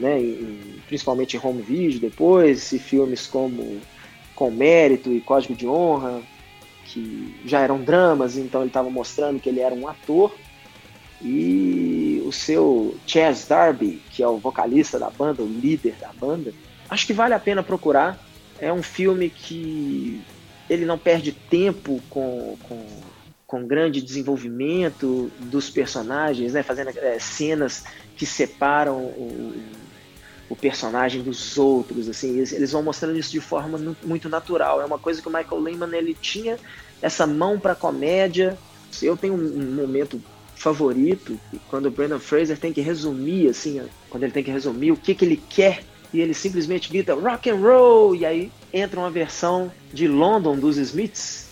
né, 0.00 0.20
em, 0.20 0.80
principalmente 0.86 1.36
em 1.36 1.40
home 1.42 1.62
video 1.62 2.00
depois, 2.00 2.72
e 2.72 2.78
filmes 2.78 3.26
como 3.26 3.80
Com 4.34 4.50
Mérito 4.50 5.12
e 5.12 5.20
Código 5.20 5.54
de 5.54 5.66
Honra, 5.66 6.22
que 6.84 7.34
já 7.44 7.60
eram 7.60 7.80
dramas, 7.80 8.36
então 8.36 8.62
ele 8.62 8.70
estava 8.70 8.90
mostrando 8.90 9.38
que 9.38 9.48
ele 9.48 9.60
era 9.60 9.74
um 9.74 9.86
ator 9.86 10.34
e 11.22 12.22
o 12.26 12.32
seu 12.32 12.96
Chaz 13.06 13.46
Darby, 13.46 14.02
que 14.10 14.22
é 14.22 14.28
o 14.28 14.38
vocalista 14.38 14.98
da 14.98 15.10
banda, 15.10 15.42
o 15.42 15.46
líder 15.46 15.94
da 16.00 16.10
banda, 16.18 16.52
acho 16.88 17.06
que 17.06 17.12
vale 17.12 17.34
a 17.34 17.40
pena 17.40 17.62
procurar. 17.62 18.18
É 18.58 18.72
um 18.72 18.82
filme 18.82 19.30
que 19.30 20.22
ele 20.68 20.84
não 20.84 20.98
perde 20.98 21.32
tempo 21.32 22.00
com, 22.08 22.56
com, 22.62 22.86
com 23.46 23.66
grande 23.66 24.00
desenvolvimento 24.00 25.30
dos 25.40 25.68
personagens, 25.68 26.52
né? 26.52 26.62
fazendo 26.62 26.90
é, 26.96 27.18
cenas 27.18 27.84
que 28.16 28.24
separam 28.24 28.98
o, 28.98 29.52
o 30.50 30.56
personagem 30.56 31.22
dos 31.22 31.56
outros, 31.56 32.08
assim, 32.08 32.36
eles, 32.36 32.52
eles, 32.52 32.72
vão 32.72 32.82
mostrando 32.82 33.16
isso 33.16 33.30
de 33.30 33.40
forma 33.40 33.78
muito 34.02 34.28
natural. 34.28 34.82
É 34.82 34.84
uma 34.84 34.98
coisa 34.98 35.22
que 35.22 35.28
o 35.28 35.32
Michael 35.32 35.60
Lehman 35.60 35.96
ele 35.96 36.12
tinha 36.12 36.58
essa 37.00 37.24
mão 37.24 37.58
para 37.58 37.72
comédia. 37.72 38.58
Eu 39.00 39.16
tenho 39.16 39.34
um 39.34 39.74
momento 39.76 40.20
favorito, 40.56 41.38
quando 41.68 41.86
o 41.86 41.90
Brandon 41.90 42.18
Fraser 42.18 42.58
tem 42.58 42.72
que 42.72 42.80
resumir, 42.80 43.48
assim, 43.48 43.80
quando 44.10 44.24
ele 44.24 44.32
tem 44.32 44.42
que 44.42 44.50
resumir 44.50 44.90
o 44.90 44.96
que, 44.96 45.14
que 45.14 45.24
ele 45.24 45.42
quer, 45.48 45.84
e 46.12 46.20
ele 46.20 46.34
simplesmente 46.34 46.90
grita 46.90 47.14
rock 47.14 47.48
and 47.48 47.56
roll, 47.56 48.14
e 48.14 48.26
aí 48.26 48.52
entra 48.72 49.00
uma 49.00 49.10
versão 49.10 49.72
de 49.92 50.06
London 50.06 50.58
dos 50.58 50.76
Smiths, 50.76 51.48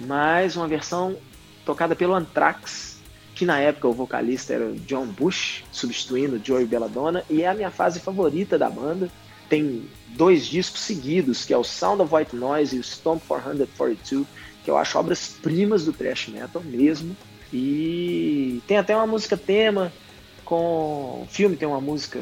mais 0.00 0.56
uma 0.56 0.66
versão 0.66 1.16
tocada 1.64 1.94
pelo 1.94 2.14
Anthrax, 2.14 2.97
que 3.38 3.46
na 3.46 3.60
época 3.60 3.86
o 3.86 3.92
vocalista 3.92 4.52
era 4.52 4.72
John 4.84 5.06
Bush, 5.06 5.62
substituindo 5.70 6.40
Joey 6.44 6.66
Belladonna, 6.66 7.22
e 7.30 7.42
é 7.42 7.46
a 7.46 7.54
minha 7.54 7.70
fase 7.70 8.00
favorita 8.00 8.58
da 8.58 8.68
banda. 8.68 9.08
Tem 9.48 9.88
dois 10.08 10.44
discos 10.44 10.80
seguidos, 10.80 11.44
que 11.44 11.54
é 11.54 11.56
o 11.56 11.62
Sound 11.62 12.02
of 12.02 12.12
White 12.12 12.34
Noise 12.34 12.74
e 12.74 12.80
o 12.80 12.82
Stomp 12.82 13.22
442, 13.28 14.26
que 14.64 14.68
eu 14.68 14.76
acho 14.76 14.98
obras-primas 14.98 15.84
do 15.84 15.92
thrash 15.92 16.26
metal 16.26 16.60
mesmo. 16.64 17.16
E 17.52 18.60
tem 18.66 18.76
até 18.76 18.96
uma 18.96 19.06
música 19.06 19.36
tema 19.36 19.92
com. 20.44 21.22
O 21.22 21.26
filme 21.30 21.56
tem 21.56 21.68
uma 21.68 21.80
música 21.80 22.20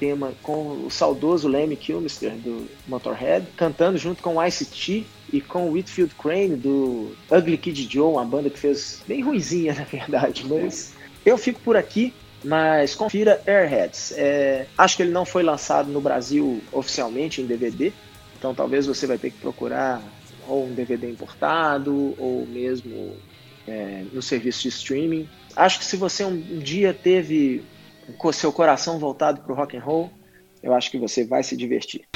tema 0.00 0.32
com 0.42 0.84
o 0.84 0.90
saudoso 0.90 1.46
Lemmy 1.46 1.76
Kilmister 1.76 2.32
do 2.32 2.68
Motorhead, 2.88 3.46
cantando 3.56 3.98
junto 3.98 4.20
com 4.20 4.34
o 4.34 4.44
Ice-T 4.44 5.06
e 5.36 5.40
com 5.40 5.68
o 5.68 5.72
Whitfield 5.72 6.14
Crane 6.14 6.56
do 6.56 7.14
Ugly 7.30 7.58
Kid 7.58 7.88
Joe, 7.92 8.12
uma 8.12 8.24
banda 8.24 8.48
que 8.48 8.58
fez 8.58 9.02
bem 9.06 9.22
ruizinha 9.22 9.74
na 9.78 9.84
verdade, 9.84 10.46
mas 10.48 10.94
eu 11.24 11.36
fico 11.36 11.60
por 11.60 11.76
aqui. 11.76 12.12
Mas 12.44 12.94
confira 12.94 13.42
Airheads. 13.44 14.12
É, 14.12 14.66
acho 14.78 14.96
que 14.96 15.02
ele 15.02 15.10
não 15.10 15.24
foi 15.24 15.42
lançado 15.42 15.90
no 15.90 16.00
Brasil 16.00 16.62
oficialmente 16.70 17.40
em 17.40 17.46
DVD, 17.46 17.92
então 18.38 18.54
talvez 18.54 18.86
você 18.86 19.04
vai 19.04 19.18
ter 19.18 19.30
que 19.30 19.38
procurar 19.38 20.00
ou 20.46 20.66
um 20.66 20.74
DVD 20.74 21.10
importado 21.10 22.14
ou 22.18 22.46
mesmo 22.46 23.16
é, 23.66 24.04
no 24.12 24.22
serviço 24.22 24.62
de 24.62 24.68
streaming. 24.68 25.28
Acho 25.56 25.78
que 25.80 25.84
se 25.84 25.96
você 25.96 26.24
um 26.24 26.40
dia 26.58 26.94
teve 26.94 27.64
seu 28.32 28.52
coração 28.52 28.98
voltado 28.98 29.40
para 29.40 29.52
o 29.52 29.56
rock 29.56 29.76
and 29.76 29.82
roll, 29.82 30.10
eu 30.62 30.72
acho 30.72 30.90
que 30.90 30.98
você 30.98 31.24
vai 31.24 31.42
se 31.42 31.56
divertir. 31.56 32.06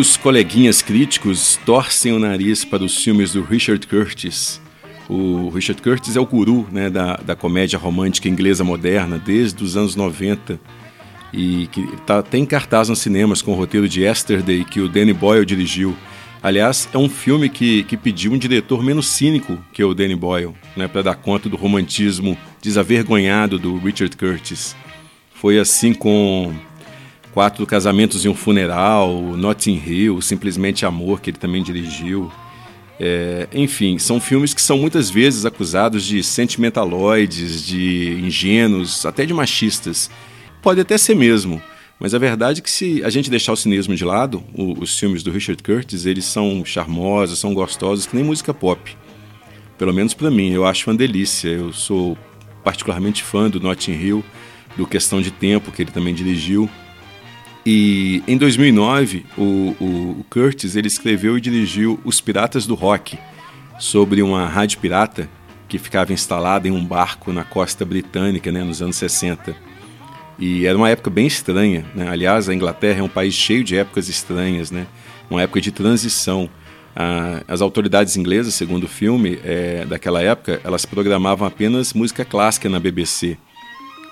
Muitos 0.00 0.16
coleguinhas 0.16 0.80
críticos 0.80 1.60
torcem 1.66 2.10
o 2.10 2.18
nariz 2.18 2.64
para 2.64 2.82
os 2.82 3.04
filmes 3.04 3.34
do 3.34 3.42
Richard 3.42 3.86
Curtis. 3.86 4.58
O 5.10 5.50
Richard 5.50 5.82
Curtis 5.82 6.16
é 6.16 6.20
o 6.20 6.24
guru 6.24 6.66
né, 6.72 6.88
da, 6.88 7.16
da 7.16 7.36
comédia 7.36 7.78
romântica 7.78 8.26
inglesa 8.26 8.64
moderna 8.64 9.18
desde 9.18 9.62
os 9.62 9.76
anos 9.76 9.94
90 9.94 10.58
e 11.34 11.66
que 11.66 11.86
tá, 12.06 12.22
tem 12.22 12.46
cartaz 12.46 12.88
nos 12.88 13.00
cinemas 13.00 13.42
com 13.42 13.52
o 13.52 13.54
roteiro 13.54 13.86
de 13.86 14.00
Yesterday 14.00 14.64
que 14.64 14.80
o 14.80 14.88
Danny 14.88 15.12
Boyle 15.12 15.44
dirigiu. 15.44 15.94
Aliás, 16.42 16.88
é 16.94 16.96
um 16.96 17.10
filme 17.10 17.50
que, 17.50 17.82
que 17.82 17.94
pediu 17.94 18.32
um 18.32 18.38
diretor 18.38 18.82
menos 18.82 19.06
cínico 19.06 19.58
que 19.70 19.84
o 19.84 19.92
Danny 19.92 20.16
Boyle, 20.16 20.54
né, 20.74 20.88
para 20.88 21.02
dar 21.02 21.16
conta 21.16 21.46
do 21.46 21.58
romantismo 21.58 22.38
desavergonhado 22.62 23.58
do 23.58 23.76
Richard 23.76 24.16
Curtis. 24.16 24.74
Foi 25.34 25.58
assim 25.58 25.92
com 25.92 26.54
Quatro 27.32 27.64
Casamentos 27.66 28.24
e 28.24 28.28
um 28.28 28.34
Funeral, 28.34 29.12
Notting 29.36 29.82
Hill, 29.86 30.20
Simplesmente 30.20 30.84
Amor, 30.84 31.20
que 31.20 31.30
ele 31.30 31.38
também 31.38 31.62
dirigiu. 31.62 32.30
É, 32.98 33.48
enfim, 33.52 33.98
são 33.98 34.20
filmes 34.20 34.52
que 34.52 34.60
são 34.60 34.76
muitas 34.76 35.08
vezes 35.08 35.46
acusados 35.46 36.04
de 36.04 36.22
sentimentaloides, 36.22 37.64
de 37.64 38.18
ingênuos, 38.22 39.06
até 39.06 39.24
de 39.24 39.32
machistas. 39.32 40.10
Pode 40.60 40.80
até 40.80 40.98
ser 40.98 41.14
mesmo, 41.14 41.62
mas 41.98 42.14
a 42.14 42.18
verdade 42.18 42.60
é 42.60 42.62
que 42.62 42.70
se 42.70 43.02
a 43.04 43.10
gente 43.10 43.30
deixar 43.30 43.52
o 43.52 43.56
cinismo 43.56 43.94
de 43.94 44.04
lado, 44.04 44.42
o, 44.54 44.80
os 44.80 44.98
filmes 44.98 45.22
do 45.22 45.30
Richard 45.30 45.62
Curtis, 45.62 46.04
eles 46.04 46.24
são 46.24 46.64
charmosos, 46.64 47.38
são 47.38 47.54
gostosos, 47.54 48.06
que 48.06 48.16
nem 48.16 48.24
música 48.24 48.52
pop. 48.52 48.96
Pelo 49.78 49.94
menos 49.94 50.12
para 50.12 50.30
mim, 50.30 50.52
eu 50.52 50.66
acho 50.66 50.90
uma 50.90 50.96
delícia. 50.96 51.48
Eu 51.48 51.72
sou 51.72 52.18
particularmente 52.62 53.22
fã 53.22 53.48
do 53.48 53.60
Notting 53.60 53.92
Hill, 53.92 54.24
do 54.76 54.86
Questão 54.86 55.22
de 55.22 55.30
Tempo, 55.30 55.72
que 55.72 55.82
ele 55.82 55.90
também 55.90 56.14
dirigiu. 56.14 56.68
E 57.64 58.22
em 58.26 58.38
2009, 58.38 59.26
o, 59.36 59.42
o, 59.80 60.26
Curtis 60.30 60.76
ele 60.76 60.86
escreveu 60.86 61.36
e 61.36 61.40
dirigiu 61.40 62.00
Os 62.04 62.20
Piratas 62.20 62.66
do 62.66 62.74
Rock, 62.74 63.18
sobre 63.78 64.22
uma 64.22 64.46
rádio 64.46 64.78
pirata 64.78 65.28
que 65.68 65.78
ficava 65.78 66.12
instalada 66.12 66.68
em 66.68 66.70
um 66.70 66.84
barco 66.84 67.32
na 67.32 67.44
costa 67.44 67.84
britânica, 67.84 68.50
né, 68.50 68.62
nos 68.62 68.82
anos 68.82 68.96
60. 68.96 69.54
E 70.38 70.66
era 70.66 70.76
uma 70.76 70.88
época 70.88 71.10
bem 71.10 71.26
estranha. 71.26 71.84
Né? 71.94 72.08
Aliás, 72.08 72.48
a 72.48 72.54
Inglaterra 72.54 73.00
é 73.00 73.02
um 73.02 73.08
país 73.08 73.34
cheio 73.34 73.62
de 73.62 73.76
épocas 73.76 74.08
estranhas, 74.08 74.70
né? 74.70 74.86
uma 75.30 75.42
época 75.42 75.60
de 75.60 75.70
transição. 75.70 76.48
As 77.46 77.60
autoridades 77.60 78.16
inglesas, 78.16 78.54
segundo 78.54 78.84
o 78.84 78.88
filme, 78.88 79.38
é, 79.44 79.86
daquela 79.86 80.20
época, 80.20 80.60
elas 80.64 80.84
programavam 80.84 81.46
apenas 81.46 81.94
música 81.94 82.24
clássica 82.24 82.68
na 82.68 82.80
BBC. 82.80 83.38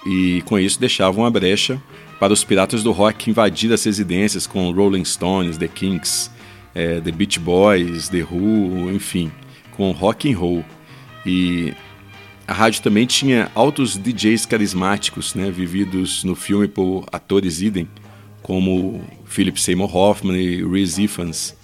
E 0.07 0.43
com 0.47 0.59
isso 0.59 0.79
deixavam 0.79 1.25
a 1.25 1.31
brecha 1.31 1.83
para 2.19 2.33
os 2.33 2.45
piratas 2.45 2.83
do 2.83 2.93
rock 2.93 3.31
invadir 3.31 3.73
as 3.73 3.85
residências 3.85 4.47
com 4.47 4.71
Rolling 4.73 5.05
Stones, 5.05 5.57
The 5.57 5.69
Kinks, 5.69 6.31
é, 6.75 7.01
The 7.01 7.11
Beach 7.13 7.39
Boys, 7.39 8.09
The 8.09 8.23
Who, 8.23 8.91
enfim, 8.93 9.31
com 9.73 9.91
rock 9.93 10.33
and 10.33 10.37
roll. 10.37 10.65
E 11.25 11.73
a 12.47 12.53
rádio 12.53 12.83
também 12.83 13.07
tinha 13.07 13.51
altos 13.55 13.97
DJs 13.97 14.47
carismáticos, 14.47 15.35
né, 15.35 15.51
vividos 15.51 16.25
no 16.25 16.35
filme 16.35 16.67
por 16.67 17.07
atores 17.13 17.61
idem, 17.61 17.89
como 18.43 19.03
Philip 19.27 19.61
Seymour 19.61 19.95
Hoffman 19.95 20.37
e 20.37 20.65
Rhys 20.65 20.99
Ifans. 20.99 21.57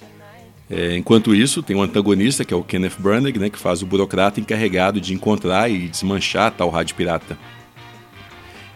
É, 0.69 0.97
enquanto 0.97 1.35
isso, 1.35 1.63
tem 1.63 1.77
um 1.77 1.83
antagonista, 1.83 2.45
que 2.45 2.53
é 2.53 2.57
o 2.57 2.63
Kenneth 2.63 2.97
Branagh, 2.99 3.39
né, 3.39 3.51
que 3.51 3.59
faz 3.59 3.83
o 3.83 3.87
burocrata 3.87 4.41
encarregado 4.41 5.01
de 5.01 5.15
encontrar 5.15 5.71
e 5.71 5.89
desmanchar 5.89 6.53
tal 6.53 6.71
rádio 6.71 6.97
pirata. 6.97 7.39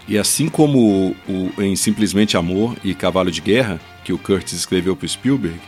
E 0.09 0.17
assim 0.17 0.49
como 0.49 1.15
o, 1.29 1.63
em 1.63 1.77
Simplesmente 1.77 2.37
Amor 2.37 2.75
e 2.83 2.95
Cavalo 2.95 3.31
de 3.31 3.43
Guerra, 3.43 3.79
que 4.03 4.13
o 4.13 4.19
Curtis 4.19 4.55
escreveu 4.55 4.97
para 4.97 5.07
Spielberg, 5.07 5.61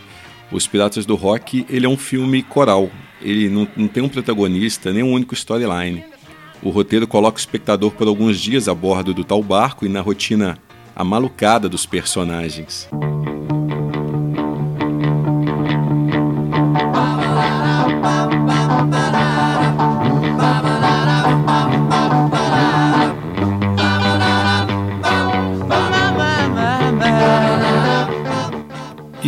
Os 0.50 0.66
Piratas 0.66 1.04
do 1.04 1.14
Rock 1.14 1.66
ele 1.68 1.84
é 1.84 1.88
um 1.88 1.96
filme 1.96 2.42
coral. 2.42 2.90
Ele 3.20 3.50
não, 3.50 3.68
não 3.76 3.86
tem 3.86 4.02
um 4.02 4.08
protagonista, 4.08 4.92
nem 4.92 5.02
um 5.02 5.12
único 5.12 5.34
storyline. 5.34 6.02
O 6.62 6.70
roteiro 6.70 7.06
coloca 7.06 7.36
o 7.36 7.40
espectador 7.40 7.90
por 7.90 8.08
alguns 8.08 8.40
dias 8.40 8.66
a 8.66 8.74
bordo 8.74 9.12
do 9.12 9.24
tal 9.24 9.42
barco 9.42 9.84
e 9.84 9.90
na 9.90 10.00
rotina 10.00 10.58
amalucada 10.96 11.68
dos 11.68 11.84
personagens. 11.84 12.88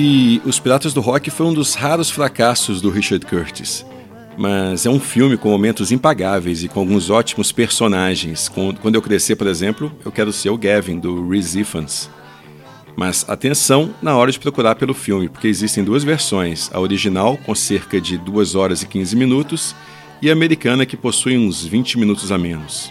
E 0.05 0.43
Os 0.45 0.59
Piratas 0.59 0.93
do 0.93 1.01
Rock 1.01 1.31
foi 1.31 1.47
um 1.47 1.55
dos 1.55 1.77
raros 1.77 2.11
fracassos 2.11 2.81
do 2.81 2.91
Richard 2.91 3.25
Curtis. 3.25 3.87
Mas 4.37 4.85
é 4.85 4.91
um 4.91 4.99
filme 4.99 5.37
com 5.37 5.49
momentos 5.49 5.93
impagáveis 5.93 6.65
e 6.65 6.69
com 6.69 6.81
alguns 6.81 7.09
ótimos 7.09 7.53
personagens. 7.53 8.49
Quando 8.49 8.97
eu 8.97 9.01
crescer, 9.01 9.37
por 9.37 9.47
exemplo, 9.47 9.93
eu 10.05 10.11
quero 10.11 10.33
ser 10.33 10.51
o 10.51 10.59
Gavin, 10.59 10.99
do 10.99 11.29
Rhys 11.29 11.55
Ifans. 11.55 12.11
Mas 12.97 13.25
atenção 13.29 13.95
na 14.03 14.17
hora 14.17 14.33
de 14.33 14.41
procurar 14.41 14.75
pelo 14.75 14.93
filme, 14.93 15.29
porque 15.29 15.47
existem 15.47 15.85
duas 15.85 16.03
versões: 16.03 16.69
a 16.73 16.81
original, 16.81 17.37
com 17.37 17.55
cerca 17.55 18.01
de 18.01 18.19
2 18.19 18.57
horas 18.57 18.83
e 18.83 18.89
15 18.89 19.15
minutos, 19.15 19.73
e 20.21 20.29
a 20.29 20.33
americana, 20.33 20.85
que 20.85 20.97
possui 20.97 21.39
uns 21.39 21.65
20 21.65 21.97
minutos 22.01 22.33
a 22.33 22.39
menos. 22.39 22.91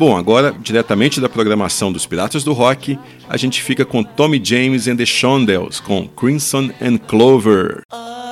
Bom, 0.00 0.16
agora, 0.16 0.56
diretamente 0.58 1.20
da 1.20 1.28
programação 1.28 1.92
dos 1.92 2.06
Piratas 2.06 2.42
do 2.42 2.54
Rock, 2.54 2.98
a 3.28 3.36
gente 3.36 3.62
fica 3.62 3.84
com 3.84 4.02
Tommy 4.02 4.40
James 4.42 4.88
and 4.88 4.96
the 4.96 5.04
Shondells 5.04 5.78
com 5.78 6.08
Crimson 6.08 6.70
and 6.80 6.96
Clover. 7.06 7.82
come 7.90 8.29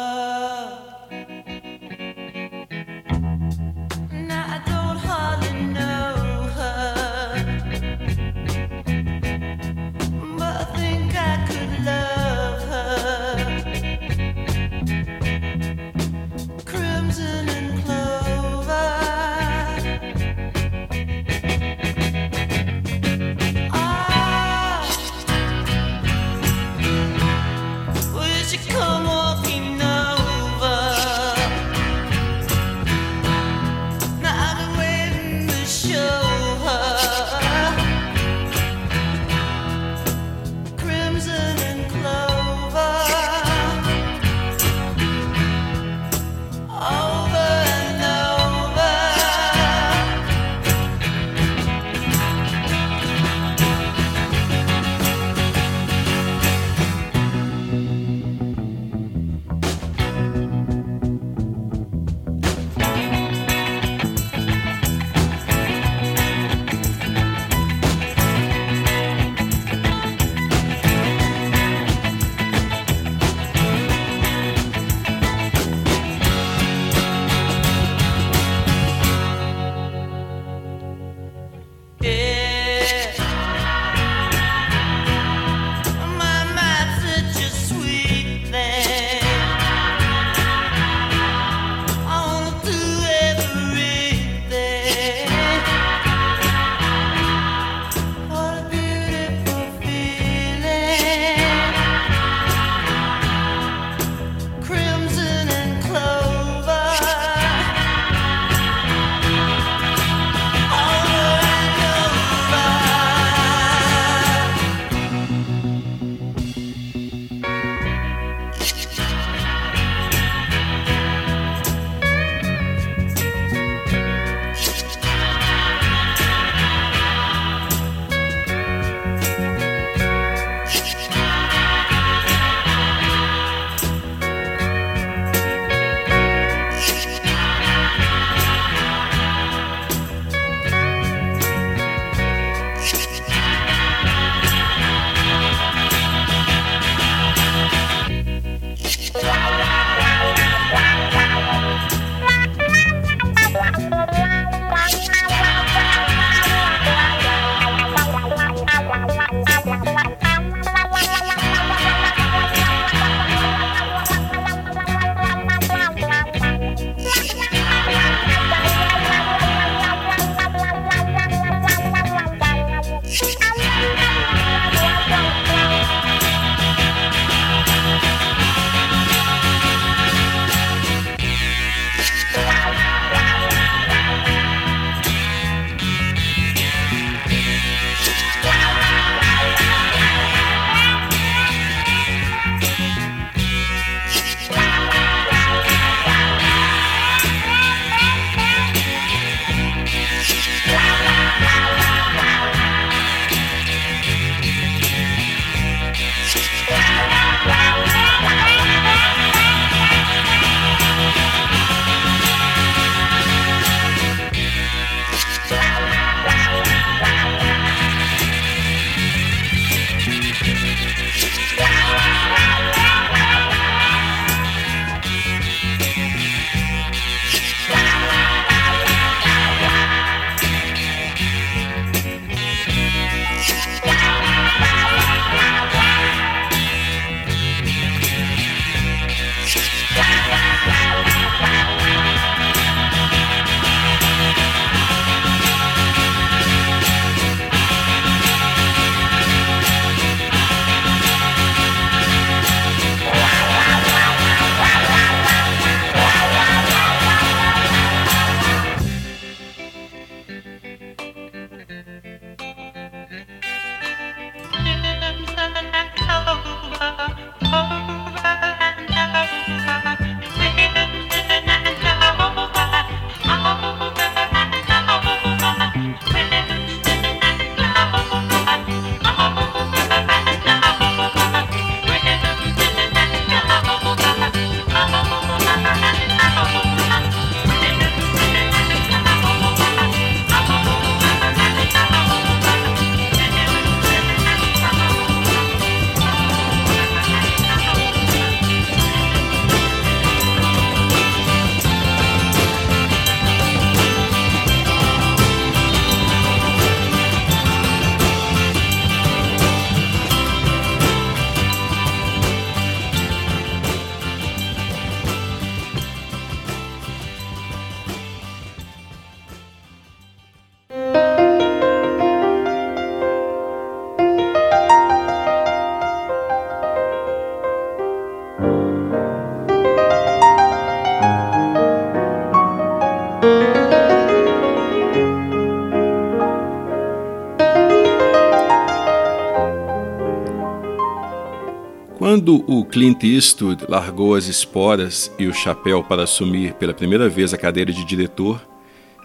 Quando 342.28 342.44
o 342.46 342.62
Clint 342.62 343.04
Eastwood 343.04 343.64
largou 343.70 344.14
as 344.14 344.26
esporas 344.26 345.10
e 345.18 345.26
o 345.26 345.32
chapéu 345.32 345.82
para 345.82 346.02
assumir 346.02 346.52
pela 346.52 346.74
primeira 346.74 347.08
vez 347.08 347.32
a 347.32 347.38
cadeira 347.38 347.72
de 347.72 347.82
diretor, 347.86 348.46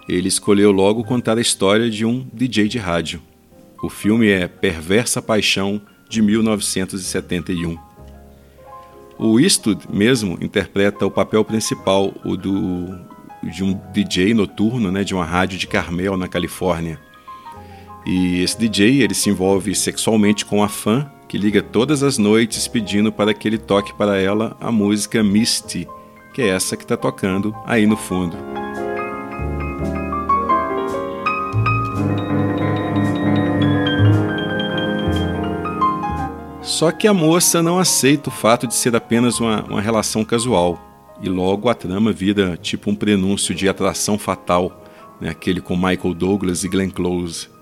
ele 0.06 0.28
escolheu 0.28 0.70
logo 0.70 1.02
contar 1.02 1.38
a 1.38 1.40
história 1.40 1.88
de 1.88 2.04
um 2.04 2.26
DJ 2.34 2.68
de 2.68 2.76
rádio. 2.76 3.22
O 3.82 3.88
filme 3.88 4.28
é 4.28 4.46
Perversa 4.46 5.22
Paixão, 5.22 5.80
de 6.06 6.20
1971. 6.20 7.78
O 9.18 9.40
Eastwood 9.40 9.86
mesmo 9.90 10.36
interpreta 10.42 11.06
o 11.06 11.10
papel 11.10 11.42
principal, 11.46 12.12
o 12.26 12.36
do, 12.36 12.94
de 13.42 13.64
um 13.64 13.72
DJ 13.90 14.34
noturno 14.34 14.92
né, 14.92 15.02
de 15.02 15.14
uma 15.14 15.24
rádio 15.24 15.56
de 15.56 15.66
Carmel, 15.66 16.18
na 16.18 16.28
Califórnia. 16.28 17.00
E 18.04 18.42
esse 18.42 18.58
DJ 18.58 19.02
ele 19.02 19.14
se 19.14 19.30
envolve 19.30 19.74
sexualmente 19.74 20.44
com 20.44 20.62
a 20.62 20.68
fã, 20.68 21.10
que 21.28 21.38
liga 21.38 21.62
todas 21.62 22.02
as 22.02 22.18
noites 22.18 22.68
pedindo 22.68 23.10
para 23.12 23.34
que 23.34 23.48
ele 23.48 23.58
toque 23.58 23.92
para 23.94 24.18
ela 24.18 24.56
a 24.60 24.70
música 24.70 25.22
Misty, 25.22 25.88
que 26.34 26.42
é 26.42 26.48
essa 26.48 26.76
que 26.76 26.84
está 26.84 26.96
tocando 26.96 27.54
aí 27.66 27.86
no 27.86 27.96
fundo. 27.96 28.36
Só 36.60 36.90
que 36.90 37.06
a 37.06 37.14
moça 37.14 37.62
não 37.62 37.78
aceita 37.78 38.30
o 38.30 38.32
fato 38.32 38.66
de 38.66 38.74
ser 38.74 38.96
apenas 38.96 39.38
uma, 39.38 39.62
uma 39.64 39.80
relação 39.80 40.24
casual, 40.24 40.80
e 41.22 41.28
logo 41.28 41.68
a 41.68 41.74
trama 41.74 42.10
vira 42.10 42.56
tipo 42.56 42.90
um 42.90 42.94
prenúncio 42.94 43.54
de 43.54 43.68
atração 43.68 44.18
fatal, 44.18 44.82
né, 45.20 45.28
aquele 45.30 45.60
com 45.60 45.76
Michael 45.76 46.14
Douglas 46.14 46.64
e 46.64 46.68
Glenn 46.68 46.90
Close. 46.90 47.53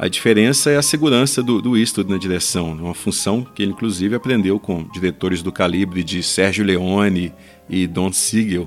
A 0.00 0.08
diferença 0.08 0.70
é 0.70 0.78
a 0.78 0.82
segurança 0.82 1.42
do, 1.42 1.60
do 1.60 1.76
Eastwood 1.76 2.10
na 2.10 2.16
direção, 2.16 2.72
uma 2.72 2.94
função 2.94 3.44
que 3.44 3.62
ele 3.62 3.72
inclusive 3.72 4.14
aprendeu 4.14 4.58
com 4.58 4.82
diretores 4.84 5.42
do 5.42 5.52
calibre 5.52 6.02
de 6.02 6.22
Sérgio 6.22 6.64
Leone 6.64 7.34
e 7.68 7.86
Don 7.86 8.10
Siegel. 8.10 8.66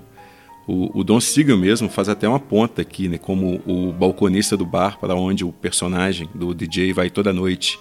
O, 0.68 0.99
o 0.99 1.03
Don 1.03 1.19
Siegel 1.19 1.57
mesmo 1.57 1.89
faz 1.89 2.07
até 2.07 2.30
uma 2.30 2.39
ponta 2.39 2.84
aqui, 2.84 3.10
né, 3.10 3.18
como 3.18 3.60
o 3.65 3.91
balconista 3.91 4.55
do 4.55 4.64
bar 4.64 4.99
para 4.99 5.15
onde 5.15 5.43
o 5.43 5.51
personagem 5.51 6.30
do 6.35 6.53
DJ 6.53 6.93
vai 6.93 7.10
toda 7.10 7.34
noite. 7.34 7.80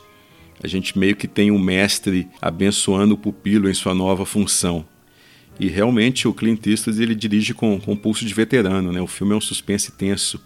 A 0.64 0.66
gente 0.66 0.98
meio 0.98 1.14
que 1.14 1.28
tem 1.28 1.50
um 1.50 1.58
mestre 1.58 2.26
abençoando 2.40 3.12
o 3.12 3.18
pupilo 3.18 3.68
em 3.68 3.74
sua 3.74 3.92
nova 3.92 4.24
função. 4.24 4.82
E 5.60 5.68
realmente 5.68 6.26
o 6.26 6.32
Clint 6.32 6.66
Eastwood 6.66 7.02
ele 7.02 7.14
dirige 7.14 7.52
com, 7.52 7.78
com 7.78 7.94
pulso 7.94 8.24
de 8.24 8.32
veterano, 8.32 8.90
né? 8.92 9.02
O 9.02 9.06
filme 9.06 9.34
é 9.34 9.36
um 9.36 9.42
suspense 9.42 9.92
tenso. 9.92 10.40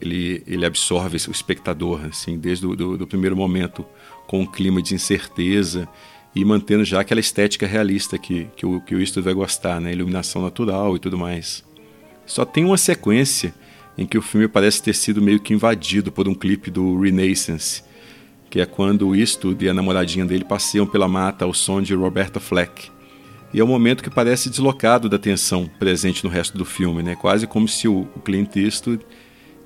Ele, 0.00 0.42
ele 0.46 0.64
absorve 0.64 1.16
o 1.16 1.30
espectador, 1.30 2.06
assim, 2.06 2.38
desde 2.38 2.66
o 2.66 2.74
do, 2.74 3.06
primeiro 3.06 3.36
momento, 3.36 3.84
com 4.26 4.40
um 4.40 4.46
clima 4.46 4.80
de 4.80 4.94
incerteza 4.94 5.88
e 6.34 6.44
mantendo 6.44 6.84
já 6.84 7.00
aquela 7.00 7.20
estética 7.20 7.66
realista 7.66 8.16
que, 8.16 8.46
que, 8.56 8.64
o, 8.64 8.80
que 8.80 8.94
o 8.94 9.00
Eastwood 9.00 9.24
vai 9.24 9.34
gostar, 9.34 9.80
né? 9.80 9.92
Iluminação 9.92 10.42
natural 10.42 10.96
e 10.96 10.98
tudo 10.98 11.18
mais. 11.18 11.64
Só 12.24 12.44
tem 12.44 12.64
uma 12.64 12.78
sequência 12.78 13.52
em 13.98 14.06
que 14.06 14.16
o 14.16 14.22
filme 14.22 14.48
parece 14.48 14.82
ter 14.82 14.94
sido 14.94 15.20
meio 15.20 15.40
que 15.40 15.52
invadido 15.52 16.12
por 16.12 16.28
um 16.28 16.34
clipe 16.34 16.70
do 16.70 16.98
Renaissance, 17.00 17.82
que 18.48 18.60
é 18.60 18.66
quando 18.66 19.08
o 19.08 19.16
Eastwood 19.16 19.64
e 19.64 19.68
a 19.68 19.74
namoradinha 19.74 20.24
dele 20.24 20.44
passeiam 20.44 20.86
pela 20.86 21.08
mata 21.08 21.44
ao 21.44 21.52
som 21.52 21.82
de 21.82 21.94
Roberta 21.94 22.40
Fleck. 22.40 22.90
E 23.52 23.58
é 23.58 23.64
um 23.64 23.66
momento 23.66 24.02
que 24.02 24.10
parece 24.10 24.48
deslocado 24.48 25.08
da 25.08 25.18
tensão 25.18 25.68
presente 25.78 26.22
no 26.22 26.30
resto 26.30 26.56
do 26.56 26.64
filme, 26.64 27.02
né? 27.02 27.16
quase 27.16 27.46
como 27.46 27.66
se 27.66 27.88
o 27.88 28.06
Clint 28.24 28.54
Eastwood 28.56 29.04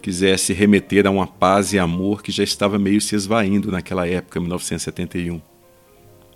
quisesse 0.04 0.52
remeter 0.52 1.06
a 1.06 1.10
uma 1.10 1.26
paz 1.26 1.72
e 1.72 1.78
amor 1.78 2.22
que 2.22 2.30
já 2.30 2.44
estava 2.44 2.78
meio 2.78 3.00
se 3.00 3.16
esvaindo 3.16 3.72
naquela 3.72 4.06
época, 4.06 4.38
1971. 4.38 5.40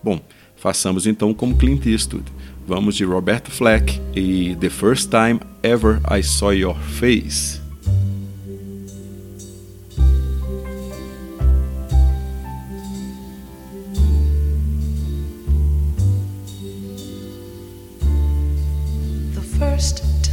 Bom, 0.02 0.18
façamos 0.56 1.06
então 1.06 1.34
como 1.34 1.54
Clint 1.54 1.84
Eastwood. 1.84 2.24
Vamos 2.66 2.96
de 2.96 3.04
Roberta 3.04 3.50
Fleck 3.50 4.00
e 4.16 4.56
The 4.56 4.70
First 4.70 5.10
Time 5.10 5.38
Ever 5.62 6.00
I 6.10 6.22
Saw 6.22 6.54
Your 6.54 6.76
Face. 6.78 7.60
first 19.58 20.27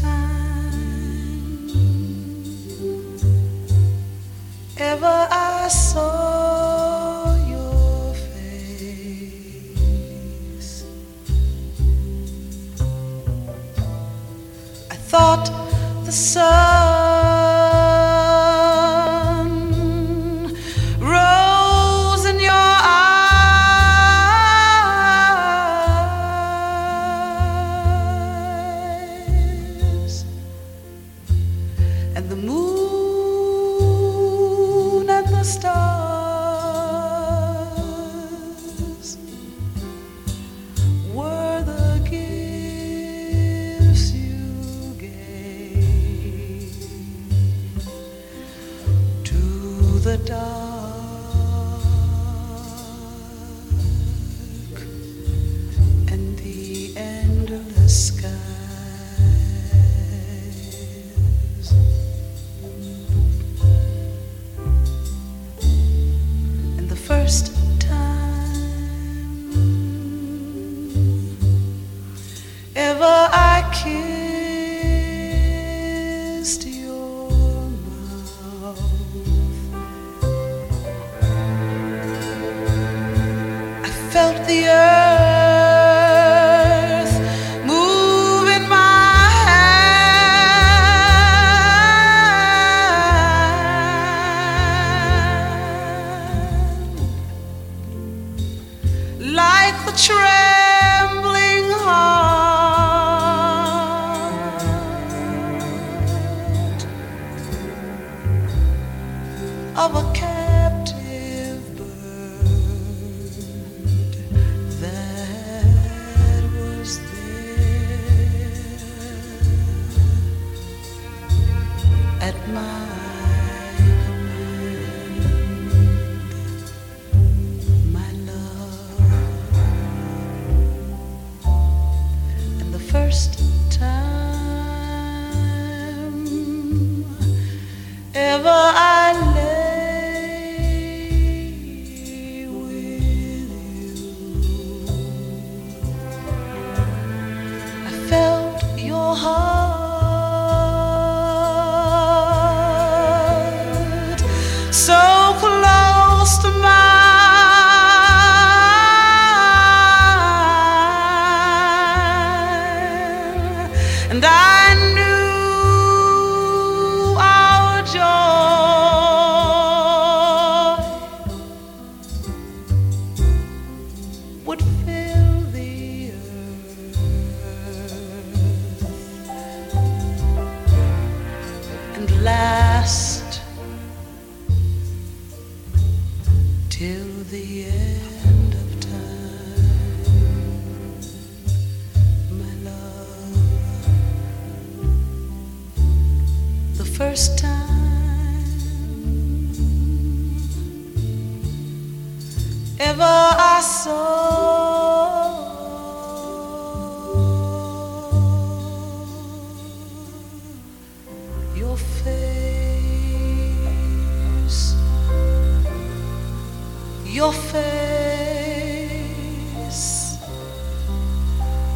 face, 219.66 220.18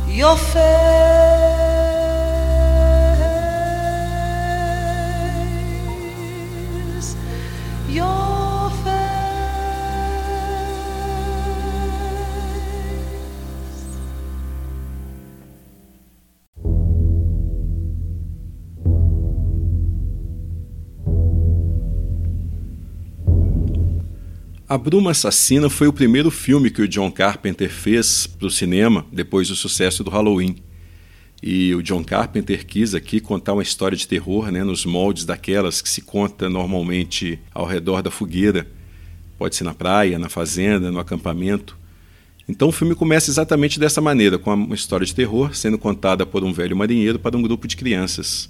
your 0.07 0.38
face, 0.38 1.48
A 24.70 24.78
Bruma 24.78 25.10
Assassina 25.10 25.68
foi 25.68 25.88
o 25.88 25.94
primeiro 25.94 26.30
filme 26.30 26.70
que 26.70 26.84
o 26.84 26.88
John 26.88 27.10
Carpenter 27.10 27.72
fez 27.72 28.28
para 28.28 28.46
o 28.46 28.52
cinema 28.52 29.04
depois 29.12 29.48
do 29.48 29.56
sucesso 29.56 30.04
do 30.04 30.12
Halloween. 30.12 30.58
E 31.41 31.74
o 31.74 31.82
John 31.82 32.04
Carpenter 32.04 32.64
quis 32.68 32.94
aqui 32.94 33.20
contar 33.20 33.54
uma 33.54 33.64
história 33.64 33.98
de 33.98 34.08
terror 34.08 34.52
né, 34.52 34.64
nos 34.64 34.86
moldes 34.86 35.26
daquelas 35.26 35.82
que 35.82 35.90
se 35.90 36.02
conta 36.02 36.48
normalmente 36.48 37.40
ao 37.52 37.66
redor 37.66 38.04
da 38.04 38.12
fogueira. 38.12 38.68
Pode 39.40 39.56
ser 39.56 39.64
na 39.64 39.74
praia, 39.74 40.20
na 40.20 40.30
fazenda, 40.30 40.91
no 40.91 41.00
acampamento. 41.00 41.76
Então 42.48 42.68
o 42.68 42.72
filme 42.72 42.94
começa 42.94 43.32
exatamente 43.32 43.80
dessa 43.80 44.00
maneira, 44.00 44.38
com 44.38 44.54
uma 44.54 44.76
história 44.76 45.04
de 45.04 45.16
terror 45.16 45.56
sendo 45.56 45.80
contada 45.80 46.28
por 46.28 46.44
um 46.44 46.54
velho 46.54 46.78
marinheiro 46.78 47.18
para 47.18 47.36
um 47.36 47.41
grupo 47.41 47.68
de 47.68 47.76
crianças. 47.76 48.48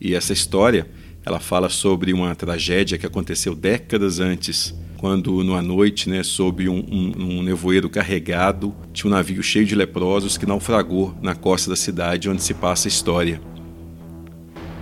E 0.00 0.16
essa 0.16 0.32
história, 0.32 0.90
ela 1.24 1.38
fala 1.38 1.68
sobre 1.68 2.12
uma 2.12 2.34
tragédia 2.34 2.98
que 2.98 3.06
aconteceu 3.06 3.54
décadas 3.54 4.18
antes, 4.18 4.74
quando 5.00 5.42
numa 5.42 5.62
noite, 5.62 6.10
né, 6.10 6.22
sob 6.22 6.68
um, 6.68 6.84
um, 6.92 7.38
um 7.38 7.42
nevoeiro 7.42 7.88
carregado, 7.88 8.74
tinha 8.92 9.10
um 9.10 9.14
navio 9.14 9.42
cheio 9.42 9.64
de 9.64 9.74
leprosos 9.74 10.36
que 10.36 10.44
naufragou 10.44 11.14
na 11.22 11.34
costa 11.34 11.70
da 11.70 11.76
cidade 11.76 12.28
onde 12.28 12.42
se 12.42 12.52
passa 12.52 12.86
a 12.86 12.90
história. 12.90 13.40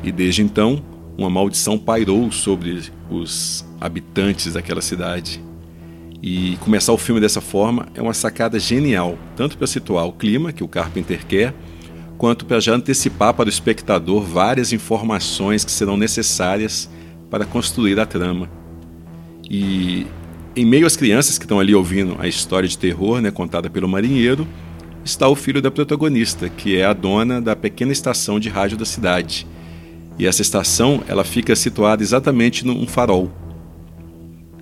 E 0.02 0.10
desde 0.10 0.42
então, 0.42 0.82
uma 1.16 1.30
maldição 1.30 1.78
pairou 1.78 2.32
sobre 2.32 2.82
os 3.08 3.64
habitantes 3.80 4.54
daquela 4.54 4.82
cidade. 4.82 5.40
E 6.20 6.56
começar 6.64 6.92
o 6.92 6.98
filme 6.98 7.20
dessa 7.20 7.40
forma 7.40 7.86
é 7.94 8.02
uma 8.02 8.12
sacada 8.12 8.58
genial, 8.58 9.16
tanto 9.36 9.56
para 9.56 9.68
situar 9.68 10.04
o 10.04 10.12
clima 10.12 10.52
que 10.52 10.64
o 10.64 10.68
Carpenter 10.68 11.24
quer, 11.24 11.54
quanto 12.16 12.44
para 12.44 12.58
já 12.58 12.74
antecipar 12.74 13.34
para 13.34 13.46
o 13.46 13.48
espectador 13.48 14.24
várias 14.24 14.72
informações 14.72 15.64
que 15.64 15.70
serão 15.70 15.96
necessárias 15.96 16.90
para 17.30 17.44
construir 17.44 18.00
a 18.00 18.04
trama. 18.04 18.57
E 19.50 20.06
em 20.54 20.64
meio 20.64 20.86
às 20.86 20.96
crianças 20.96 21.38
que 21.38 21.44
estão 21.44 21.60
ali 21.60 21.74
ouvindo 21.74 22.16
a 22.18 22.26
história 22.26 22.68
de 22.68 22.76
terror, 22.76 23.20
né, 23.20 23.30
contada 23.30 23.70
pelo 23.70 23.88
marinheiro, 23.88 24.46
está 25.04 25.28
o 25.28 25.34
filho 25.34 25.62
da 25.62 25.70
protagonista, 25.70 26.48
que 26.48 26.76
é 26.76 26.84
a 26.84 26.92
dona 26.92 27.40
da 27.40 27.56
pequena 27.56 27.92
estação 27.92 28.38
de 28.38 28.48
rádio 28.48 28.76
da 28.76 28.84
cidade. 28.84 29.46
E 30.18 30.26
essa 30.26 30.42
estação, 30.42 31.02
ela 31.06 31.24
fica 31.24 31.54
situada 31.54 32.02
exatamente 32.02 32.66
num 32.66 32.86
farol, 32.86 33.30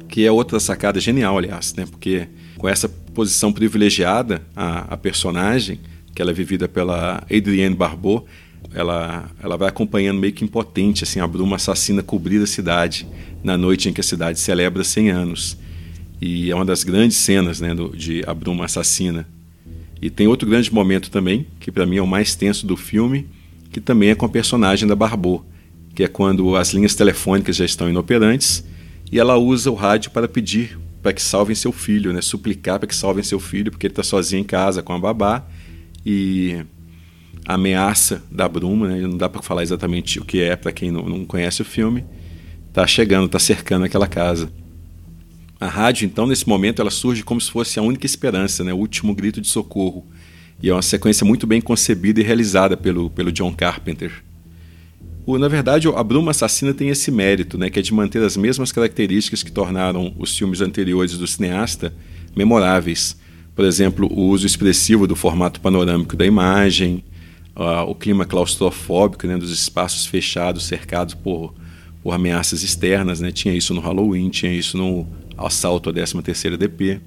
que 0.08 0.24
é 0.24 0.30
outra 0.30 0.60
sacada 0.60 1.00
genial, 1.00 1.38
aliás, 1.38 1.74
né? 1.74 1.86
Porque 1.90 2.28
com 2.58 2.68
essa 2.68 2.88
posição 2.88 3.52
privilegiada, 3.52 4.42
a, 4.54 4.94
a 4.94 4.96
personagem, 4.96 5.80
que 6.14 6.20
ela 6.20 6.30
é 6.30 6.34
vivida 6.34 6.68
pela 6.68 7.24
Adrienne 7.30 7.74
Barbeau, 7.74 8.26
ela, 8.74 9.30
ela 9.42 9.56
vai 9.56 9.68
acompanhando 9.68 10.20
meio 10.20 10.32
que 10.32 10.44
impotente 10.44 11.04
assim, 11.04 11.20
a 11.20 11.26
bruma 11.26 11.56
assassina 11.56 12.02
cobrir 12.02 12.42
a 12.42 12.46
cidade 12.46 13.06
na 13.46 13.56
noite 13.56 13.88
em 13.88 13.92
que 13.92 14.00
a 14.00 14.04
cidade 14.04 14.40
celebra 14.40 14.82
100 14.82 15.10
anos. 15.10 15.56
E 16.20 16.50
é 16.50 16.54
uma 16.54 16.64
das 16.64 16.82
grandes 16.82 17.16
cenas 17.16 17.60
né, 17.60 17.72
do, 17.76 17.96
de 17.96 18.24
A 18.26 18.34
Bruma 18.34 18.64
Assassina. 18.64 19.24
E 20.02 20.10
tem 20.10 20.26
outro 20.26 20.48
grande 20.48 20.74
momento 20.74 21.12
também, 21.12 21.46
que 21.60 21.70
para 21.70 21.86
mim 21.86 21.96
é 21.96 22.02
o 22.02 22.06
mais 22.08 22.34
tenso 22.34 22.66
do 22.66 22.76
filme, 22.76 23.28
que 23.70 23.80
também 23.80 24.10
é 24.10 24.16
com 24.16 24.26
a 24.26 24.28
personagem 24.28 24.88
da 24.88 24.96
Barbeau, 24.96 25.46
que 25.94 26.02
é 26.02 26.08
quando 26.08 26.56
as 26.56 26.74
linhas 26.74 26.96
telefônicas 26.96 27.54
já 27.54 27.64
estão 27.64 27.88
inoperantes 27.88 28.64
e 29.12 29.18
ela 29.20 29.36
usa 29.36 29.70
o 29.70 29.74
rádio 29.74 30.10
para 30.10 30.26
pedir 30.26 30.76
para 31.00 31.12
que 31.12 31.22
salvem 31.22 31.54
seu 31.54 31.70
filho, 31.70 32.12
né, 32.12 32.20
suplicar 32.20 32.80
para 32.80 32.88
que 32.88 32.96
salvem 32.96 33.22
seu 33.22 33.38
filho, 33.38 33.70
porque 33.70 33.86
ele 33.86 33.92
está 33.92 34.02
sozinho 34.02 34.40
em 34.40 34.44
casa 34.44 34.82
com 34.82 34.92
a 34.92 34.98
babá 34.98 35.46
e 36.04 36.64
a 37.46 37.54
ameaça 37.54 38.24
da 38.28 38.48
bruma, 38.48 38.88
né, 38.88 39.00
não 39.02 39.16
dá 39.16 39.28
para 39.28 39.40
falar 39.40 39.62
exatamente 39.62 40.18
o 40.18 40.24
que 40.24 40.40
é 40.40 40.56
para 40.56 40.72
quem 40.72 40.90
não, 40.90 41.08
não 41.08 41.24
conhece 41.24 41.62
o 41.62 41.64
filme, 41.64 42.04
está 42.76 42.86
chegando, 42.86 43.24
está 43.24 43.38
cercando 43.38 43.86
aquela 43.86 44.06
casa. 44.06 44.52
A 45.58 45.66
rádio, 45.66 46.04
então, 46.04 46.26
nesse 46.26 46.46
momento, 46.46 46.82
ela 46.82 46.90
surge 46.90 47.22
como 47.22 47.40
se 47.40 47.50
fosse 47.50 47.78
a 47.78 47.82
única 47.82 48.04
esperança, 48.04 48.62
né? 48.62 48.74
o 48.74 48.76
último 48.76 49.14
grito 49.14 49.40
de 49.40 49.48
socorro. 49.48 50.06
E 50.62 50.68
é 50.68 50.72
uma 50.74 50.82
sequência 50.82 51.24
muito 51.24 51.46
bem 51.46 51.58
concebida 51.58 52.20
e 52.20 52.22
realizada 52.22 52.76
pelo, 52.76 53.08
pelo 53.08 53.32
John 53.32 53.50
Carpenter. 53.50 54.22
O, 55.24 55.38
na 55.38 55.48
verdade, 55.48 55.88
a 55.88 56.04
Bruma 56.04 56.32
Assassina 56.32 56.74
tem 56.74 56.90
esse 56.90 57.10
mérito, 57.10 57.56
né? 57.56 57.70
que 57.70 57.78
é 57.78 57.82
de 57.82 57.94
manter 57.94 58.22
as 58.22 58.36
mesmas 58.36 58.70
características 58.70 59.42
que 59.42 59.50
tornaram 59.50 60.14
os 60.18 60.36
filmes 60.36 60.60
anteriores 60.60 61.16
do 61.16 61.26
cineasta 61.26 61.94
memoráveis. 62.36 63.16
Por 63.54 63.64
exemplo, 63.64 64.06
o 64.12 64.28
uso 64.28 64.46
expressivo 64.46 65.06
do 65.06 65.16
formato 65.16 65.62
panorâmico 65.62 66.14
da 66.14 66.26
imagem, 66.26 67.02
uh, 67.56 67.88
o 67.88 67.94
clima 67.94 68.26
claustrofóbico 68.26 69.26
né? 69.26 69.38
dos 69.38 69.50
espaços 69.50 70.04
fechados, 70.04 70.66
cercados 70.66 71.14
por, 71.14 71.54
por 72.06 72.14
ameaças 72.14 72.62
externas. 72.62 73.18
Né? 73.20 73.32
Tinha 73.32 73.52
isso 73.52 73.74
no 73.74 73.80
Halloween, 73.80 74.28
tinha 74.28 74.52
isso 74.52 74.78
no 74.78 75.04
assalto 75.36 75.90
à 75.90 75.92
13ª 75.92 76.56
DP. 76.56 77.00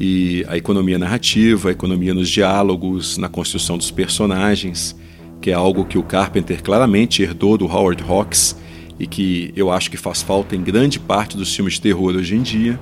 E 0.00 0.46
a 0.48 0.56
economia 0.56 0.98
narrativa, 0.98 1.68
a 1.68 1.72
economia 1.72 2.14
nos 2.14 2.30
diálogos, 2.30 3.18
na 3.18 3.28
construção 3.28 3.76
dos 3.76 3.90
personagens, 3.90 4.96
que 5.42 5.50
é 5.50 5.52
algo 5.52 5.84
que 5.84 5.98
o 5.98 6.02
Carpenter 6.02 6.62
claramente 6.62 7.22
herdou 7.22 7.58
do 7.58 7.66
Howard 7.66 8.02
Hawks 8.02 8.56
e 8.98 9.06
que 9.06 9.52
eu 9.54 9.70
acho 9.70 9.90
que 9.90 9.98
faz 9.98 10.22
falta 10.22 10.56
em 10.56 10.62
grande 10.62 10.98
parte 10.98 11.36
dos 11.36 11.54
filmes 11.54 11.74
de 11.74 11.82
terror 11.82 12.16
hoje 12.16 12.34
em 12.34 12.40
dia. 12.40 12.80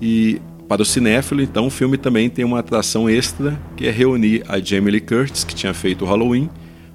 E 0.00 0.40
para 0.68 0.82
o 0.82 0.84
cinéfilo, 0.84 1.42
então, 1.42 1.66
o 1.66 1.70
filme 1.70 1.98
também 1.98 2.30
tem 2.30 2.44
uma 2.44 2.60
atração 2.60 3.10
extra, 3.10 3.60
que 3.76 3.88
é 3.88 3.90
reunir 3.90 4.44
a 4.46 4.60
Jamie 4.60 4.92
Lee 4.92 5.00
Curtis, 5.00 5.42
que 5.42 5.54
tinha 5.54 5.74
feito 5.74 6.04
o 6.04 6.08
Halloween, 6.08 6.48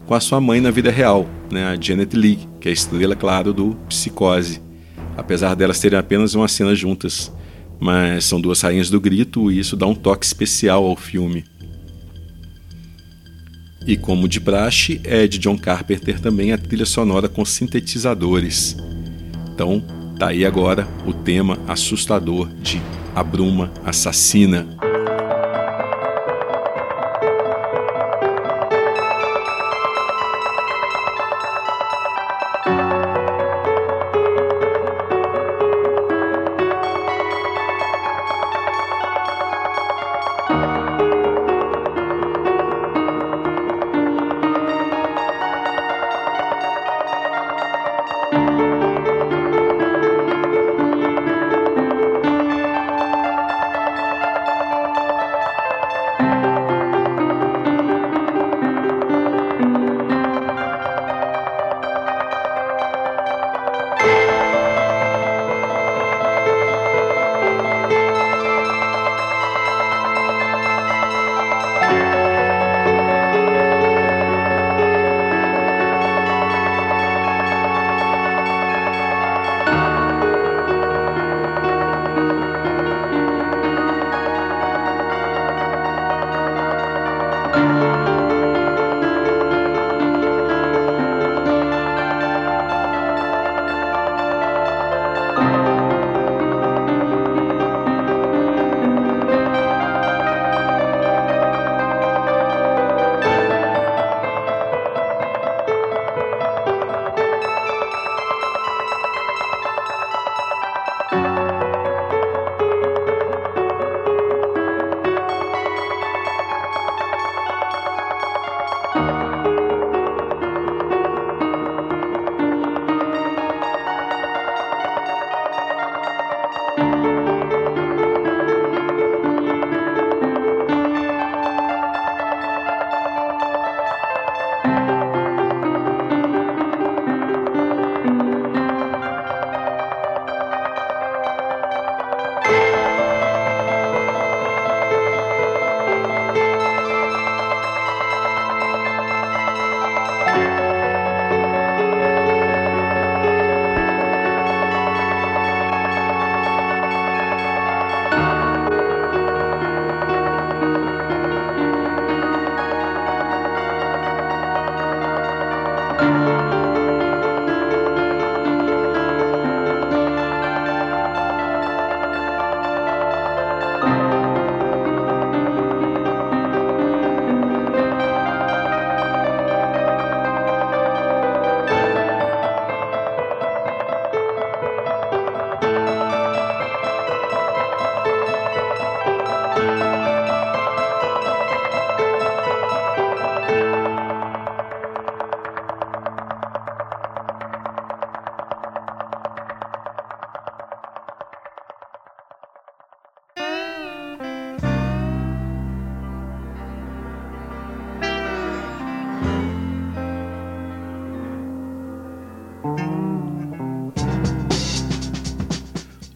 com 0.05 0.13
a 0.13 0.19
sua 0.19 0.41
mãe 0.41 0.59
na 0.59 0.71
vida 0.71 0.91
real, 0.91 1.27
né, 1.51 1.65
a 1.65 1.79
Janet 1.79 2.15
Leigh, 2.15 2.47
que 2.59 2.67
é 2.67 2.71
a 2.71 2.73
estrela, 2.73 3.15
claro, 3.15 3.53
do 3.53 3.75
Psicose 3.87 4.61
apesar 5.17 5.55
delas 5.55 5.79
terem 5.79 5.97
apenas 5.97 6.35
uma 6.35 6.47
cena 6.47 6.75
juntas. 6.75 7.31
Mas 7.79 8.25
são 8.25 8.39
duas 8.39 8.61
rainhas 8.61 8.89
do 8.89 8.99
grito 8.99 9.51
e 9.51 9.59
isso 9.59 9.75
dá 9.75 9.85
um 9.85 9.95
toque 9.95 10.25
especial 10.25 10.85
ao 10.85 10.95
filme. 10.95 11.43
E 13.85 13.97
como 13.97 14.29
de 14.29 14.39
praxe, 14.39 15.01
é 15.03 15.27
de 15.27 15.37
John 15.37 15.57
Carpenter 15.57 16.19
também 16.19 16.53
a 16.53 16.57
trilha 16.57 16.85
sonora 16.85 17.27
com 17.27 17.43
sintetizadores. 17.43 18.77
Então, 19.53 19.83
tá 20.17 20.29
aí 20.29 20.45
agora 20.45 20.87
o 21.05 21.13
tema 21.13 21.59
assustador 21.67 22.47
de 22.61 22.81
A 23.13 23.21
Bruma 23.21 23.73
Assassina. 23.83 24.65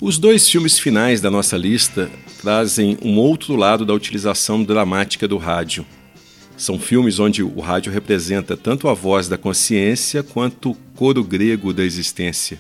Os 0.08 0.18
dois 0.18 0.48
filmes 0.48 0.80
finais 0.80 1.20
da 1.20 1.30
nossa 1.30 1.58
lista 1.58 2.10
trazem 2.42 2.98
um 3.02 3.18
outro 3.18 3.58
lado 3.58 3.86
da 3.86 3.94
utilização 3.94 4.64
dramática 4.64 5.28
do 5.28 5.36
rádio. 5.36 5.86
São 6.56 6.80
filmes 6.80 7.20
onde 7.20 7.44
o 7.44 7.60
rádio 7.60 7.92
representa 7.92 8.56
tanto 8.56 8.88
a 8.88 8.94
voz 8.94 9.28
da 9.28 9.38
consciência 9.38 10.24
quanto 10.24 10.72
o 10.72 10.76
coro 10.96 11.26
grego 11.26 11.74
da 11.74 11.84
existência. 11.84 12.58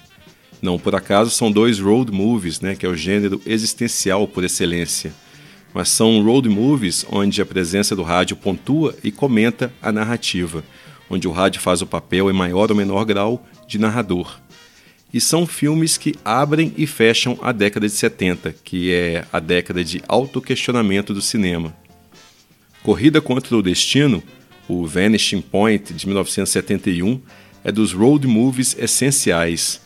Não 0.62 0.78
por 0.78 0.94
acaso 0.94 1.32
são 1.32 1.50
dois 1.50 1.80
road 1.80 2.12
movies, 2.12 2.60
né, 2.60 2.76
que 2.76 2.86
é 2.86 2.90
o 2.90 2.98
gênero 2.98 3.42
existencial 3.46 4.28
por 4.28 4.44
excelência. 4.44 5.14
Mas 5.74 5.88
são 5.88 6.22
road 6.22 6.50
movies 6.50 7.06
onde 7.10 7.42
a 7.42 7.46
presença 7.46 7.96
do 7.96 8.04
rádio 8.04 8.36
pontua 8.36 8.94
e 9.02 9.10
comenta 9.10 9.72
a 9.82 9.90
narrativa, 9.90 10.66
onde 11.10 11.30
o 11.30 11.32
rádio 11.32 11.62
faz 11.62 11.82
o 11.82 11.88
papel 11.88 12.30
em 12.30 12.34
maior 12.34 12.70
ou 12.70 12.76
menor 12.76 13.06
grau 13.06 13.48
de 13.66 13.80
narrador. 13.80 14.38
E 15.14 15.22
são 15.22 15.48
filmes 15.48 15.98
que 15.98 16.16
abrem 16.24 16.74
e 16.78 16.86
fecham 16.86 17.40
a 17.42 17.52
década 17.52 17.88
de 17.88 17.94
70, 17.94 18.54
que 18.64 18.92
é 18.94 19.26
a 19.32 19.40
década 19.40 19.84
de 19.84 20.02
autoquestionamento 20.08 21.14
do 21.14 21.22
cinema. 21.22 21.74
Corrida 22.84 23.22
contra 23.22 23.56
o 23.56 23.62
Destino, 23.62 24.22
o 24.68 24.86
Vanishing 24.86 25.42
Point 25.42 25.94
de 25.94 26.06
1971, 26.06 27.22
é 27.64 27.72
dos 27.72 27.94
road 27.94 28.28
movies 28.28 28.76
essenciais. 28.78 29.82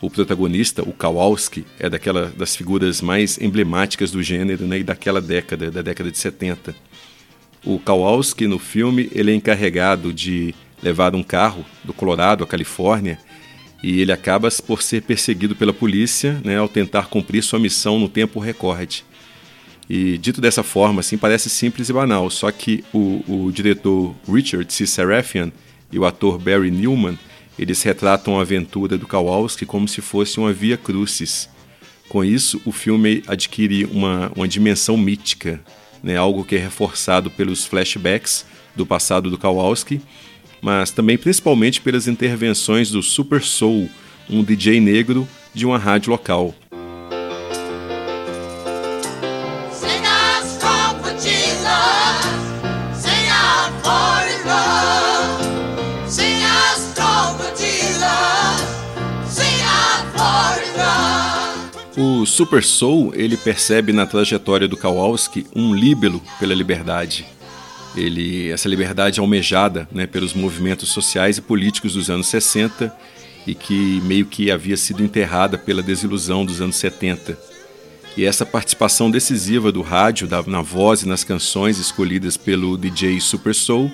O 0.00 0.10
protagonista, 0.10 0.82
o 0.82 0.92
Kowalski, 0.92 1.64
é 1.78 1.88
daquela 1.88 2.26
das 2.26 2.54
figuras 2.54 3.00
mais 3.00 3.38
emblemáticas 3.40 4.10
do 4.10 4.22
gênero 4.22 4.66
né, 4.66 4.78
e 4.78 4.84
daquela 4.84 5.22
década, 5.22 5.70
da 5.70 5.80
década 5.80 6.10
de 6.10 6.18
70. 6.18 6.74
O 7.64 7.78
Kowalski, 7.78 8.46
no 8.46 8.58
filme, 8.58 9.10
ele 9.12 9.32
é 9.32 9.34
encarregado 9.34 10.12
de 10.12 10.54
levar 10.82 11.14
um 11.14 11.22
carro 11.22 11.64
do 11.82 11.94
Colorado 11.94 12.44
à 12.44 12.46
Califórnia 12.46 13.18
e 13.82 14.00
ele 14.00 14.12
acaba 14.12 14.48
por 14.66 14.82
ser 14.82 15.02
perseguido 15.02 15.54
pela 15.54 15.72
polícia 15.72 16.40
né, 16.44 16.56
ao 16.56 16.68
tentar 16.68 17.06
cumprir 17.06 17.42
sua 17.42 17.58
missão 17.58 17.98
no 17.98 18.08
tempo 18.08 18.40
recorde. 18.40 19.04
E 19.88 20.18
dito 20.18 20.40
dessa 20.40 20.62
forma, 20.62 21.00
assim, 21.00 21.16
parece 21.16 21.48
simples 21.48 21.88
e 21.88 21.92
banal, 21.92 22.28
só 22.28 22.50
que 22.50 22.84
o, 22.92 23.22
o 23.28 23.52
diretor 23.52 24.14
Richard 24.28 24.72
C. 24.72 24.86
Serafian 24.86 25.52
e 25.92 25.98
o 25.98 26.04
ator 26.04 26.38
Barry 26.38 26.70
Newman, 26.70 27.16
eles 27.58 27.82
retratam 27.82 28.38
a 28.38 28.42
aventura 28.42 28.98
do 28.98 29.06
Kowalski 29.06 29.64
como 29.64 29.86
se 29.86 30.00
fosse 30.00 30.38
uma 30.38 30.52
via 30.52 30.76
crucis. 30.76 31.48
Com 32.08 32.24
isso, 32.24 32.60
o 32.64 32.72
filme 32.72 33.22
adquire 33.26 33.84
uma, 33.84 34.32
uma 34.34 34.48
dimensão 34.48 34.96
mítica, 34.96 35.60
né, 36.02 36.16
algo 36.16 36.44
que 36.44 36.56
é 36.56 36.58
reforçado 36.58 37.30
pelos 37.30 37.64
flashbacks 37.64 38.44
do 38.74 38.84
passado 38.84 39.30
do 39.30 39.38
Kowalski 39.38 40.00
mas 40.66 40.90
também 40.90 41.16
principalmente 41.16 41.80
pelas 41.80 42.08
intervenções 42.08 42.90
do 42.90 43.00
Super 43.00 43.40
Soul, 43.40 43.88
um 44.28 44.42
DJ 44.42 44.80
negro 44.80 45.28
de 45.54 45.64
uma 45.64 45.78
rádio 45.78 46.10
local. 46.10 46.52
O 61.96 62.26
Super 62.26 62.64
Soul 62.64 63.12
ele 63.14 63.36
percebe 63.36 63.92
na 63.92 64.04
trajetória 64.04 64.66
do 64.66 64.76
Kowalski 64.76 65.46
um 65.54 65.72
líbelo 65.72 66.20
pela 66.40 66.52
liberdade 66.52 67.35
ele, 67.96 68.50
essa 68.50 68.68
liberdade 68.68 69.20
almejada 69.20 69.88
né, 69.90 70.06
pelos 70.06 70.34
movimentos 70.34 70.90
sociais 70.90 71.38
e 71.38 71.42
políticos 71.42 71.94
dos 71.94 72.10
anos 72.10 72.26
60 72.28 72.94
e 73.46 73.54
que 73.54 74.00
meio 74.04 74.26
que 74.26 74.50
havia 74.50 74.76
sido 74.76 75.02
enterrada 75.02 75.56
pela 75.56 75.82
desilusão 75.82 76.44
dos 76.44 76.60
anos 76.60 76.76
70. 76.76 77.38
E 78.16 78.24
essa 78.24 78.46
participação 78.46 79.10
decisiva 79.10 79.70
do 79.70 79.82
rádio 79.82 80.26
da, 80.26 80.42
na 80.42 80.62
voz 80.62 81.02
e 81.02 81.08
nas 81.08 81.22
canções 81.22 81.78
escolhidas 81.78 82.36
pelo 82.36 82.76
DJ 82.76 83.20
Super 83.20 83.54
Soul, 83.54 83.90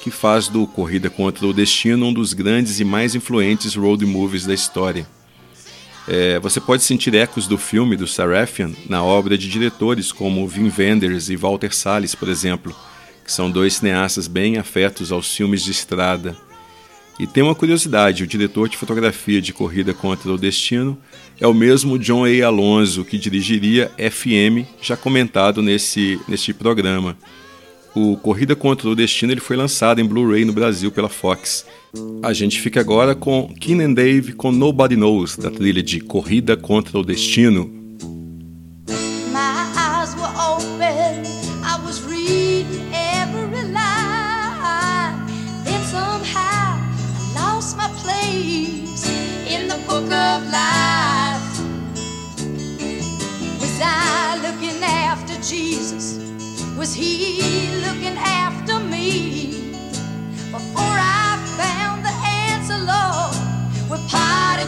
que 0.00 0.10
faz 0.10 0.48
do 0.48 0.66
Corrida 0.66 1.10
contra 1.10 1.46
o 1.46 1.52
Destino 1.52 2.06
um 2.06 2.12
dos 2.12 2.32
grandes 2.32 2.78
e 2.78 2.84
mais 2.84 3.14
influentes 3.14 3.74
road 3.74 4.06
movies 4.06 4.46
da 4.46 4.54
história. 4.54 5.06
É, 6.08 6.38
você 6.38 6.60
pode 6.60 6.84
sentir 6.84 7.12
ecos 7.16 7.48
do 7.48 7.58
filme 7.58 7.96
do 7.96 8.06
Sarafian 8.06 8.70
na 8.88 9.02
obra 9.02 9.36
de 9.36 9.48
diretores 9.48 10.12
como 10.12 10.46
Wim 10.46 10.72
Wenders 10.78 11.28
e 11.28 11.34
Walter 11.34 11.74
Salles, 11.74 12.14
por 12.14 12.28
exemplo, 12.28 12.74
que 13.26 13.32
são 13.32 13.50
dois 13.50 13.74
cineastas 13.74 14.28
bem 14.28 14.56
afetos 14.56 15.10
aos 15.10 15.34
filmes 15.34 15.64
de 15.64 15.72
estrada. 15.72 16.36
E 17.18 17.26
tem 17.26 17.42
uma 17.42 17.54
curiosidade: 17.54 18.22
o 18.22 18.26
diretor 18.26 18.68
de 18.68 18.76
fotografia 18.76 19.42
de 19.42 19.52
Corrida 19.52 19.92
contra 19.92 20.30
o 20.30 20.38
Destino 20.38 20.96
é 21.40 21.46
o 21.46 21.52
mesmo 21.52 21.98
John 21.98 22.24
A. 22.24 22.46
Alonso 22.46 23.04
que 23.04 23.18
dirigiria 23.18 23.90
FM, 23.98 24.64
já 24.80 24.96
comentado 24.96 25.60
nesse, 25.60 26.20
nesse 26.28 26.52
programa. 26.52 27.16
O 27.94 28.16
Corrida 28.16 28.54
contra 28.54 28.88
o 28.88 28.94
Destino 28.94 29.32
ele 29.32 29.40
foi 29.40 29.56
lançado 29.56 30.00
em 30.00 30.04
Blu-ray 30.04 30.44
no 30.44 30.52
Brasil 30.52 30.92
pela 30.92 31.08
Fox. 31.08 31.66
A 32.22 32.32
gente 32.34 32.60
fica 32.60 32.78
agora 32.78 33.14
com 33.14 33.52
Keenan 33.58 33.92
Dave 33.94 34.34
com 34.34 34.52
Nobody 34.52 34.96
Knows, 34.96 35.36
da 35.36 35.50
trilha 35.50 35.82
de 35.82 36.00
Corrida 36.00 36.56
contra 36.58 36.98
o 36.98 37.02
Destino, 37.02 37.75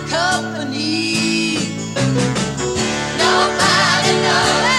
company. 0.08 1.56
Nobody 3.18 4.12
knows. 4.24 4.77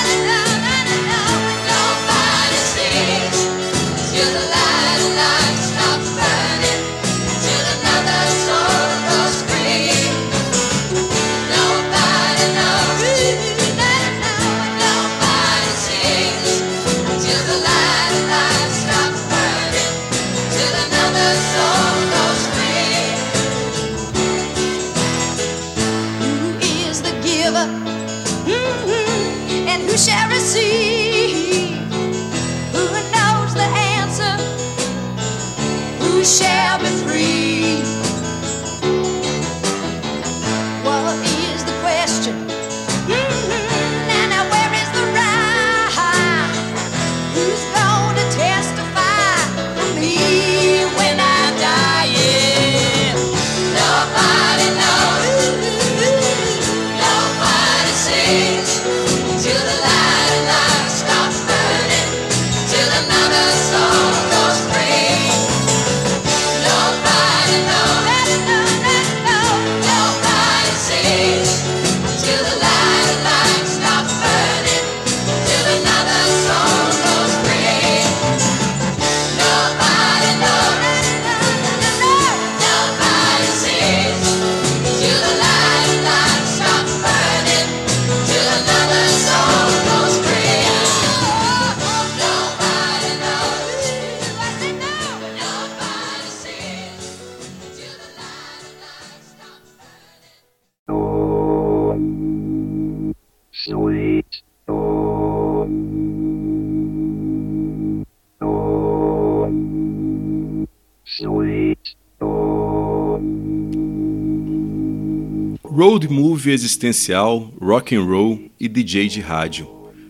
Existencial, 116.51 117.53
rock 117.61 117.95
and 117.95 118.03
roll 118.03 118.39
e 118.59 118.67
DJ 118.67 119.07
de 119.07 119.21
rádio. 119.21 119.67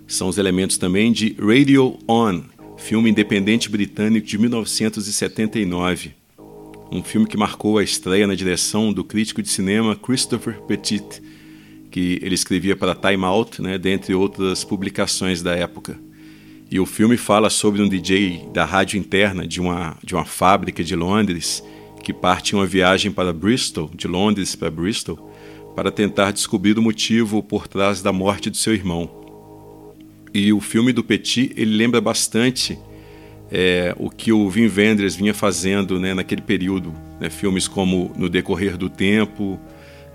São 0.07 0.28
os 0.28 0.38
elementos 0.38 0.78
também 0.78 1.11
de 1.11 1.36
Radio 1.40 1.98
On, 2.07 2.41
filme 2.78 3.10
independente 3.10 3.70
britânico 3.70 4.26
de 4.26 4.38
1979. 4.38 6.14
Um 6.91 7.03
filme 7.03 7.28
que 7.28 7.38
marcou 7.38 7.78
a 7.78 7.84
estreia 7.84 8.26
na 8.26 8.36
direção 8.36 8.91
do 8.91 9.03
crítico 9.03 9.41
de 9.41 9.49
cinema 9.49 9.95
Christopher 9.95 10.61
Petit, 10.61 11.22
que 11.91 12.20
ele 12.22 12.36
escrevia 12.36 12.76
para 12.76 12.95
Time 12.95 13.26
Out, 13.26 13.61
né, 13.61 13.78
dentre 13.78 14.14
outras 14.16 14.64
publicações 14.64 15.41
da 15.41 15.56
época. 15.56 15.99
E 16.72 16.80
o 16.80 16.86
filme 16.86 17.18
fala 17.18 17.49
sobre 17.49 17.82
um 17.82 17.90
DJ 17.90 18.48
da 18.53 18.66
rádio 18.66 18.98
interna 18.98 19.48
de 19.48 19.60
uma, 19.60 19.98
de 20.03 20.16
uma 20.16 20.26
fábrica 20.26 20.84
de 20.84 20.95
Londres 20.95 21.64
que 22.03 22.14
parte 22.14 22.53
em 22.53 22.56
uma 22.57 22.66
viagem 22.66 23.11
para 23.11 23.34
Bristol, 23.34 23.91
de 23.94 24.07
Londres 24.07 24.56
para 24.56 24.72
Bristol, 24.72 25.28
para 25.80 25.91
tentar 25.91 26.31
descobrir 26.31 26.77
o 26.77 26.81
motivo 26.81 27.41
por 27.41 27.65
trás 27.65 28.01
da 28.01 28.11
morte 28.11 28.49
do 28.49 28.57
seu 28.57 28.73
irmão. 28.73 29.10
E 30.34 30.51
o 30.51 30.60
filme 30.60 30.91
do 30.91 31.01
Petit 31.01 31.53
ele 31.56 31.73
lembra 31.73 32.01
bastante 32.01 32.77
é, 33.49 33.95
o 33.97 34.10
que 34.10 34.34
o 34.34 34.45
Wim 34.47 34.68
Wenders 34.68 35.15
vinha 35.15 35.34
fazendo 35.34 35.97
né, 35.97 36.14
naquele 36.14 36.41
período. 36.41 36.93
Né, 37.18 37.30
filmes 37.30 37.65
como 37.65 38.11
No 38.18 38.27
Decorrer 38.27 38.76
do 38.76 38.89
Tempo, 38.89 39.57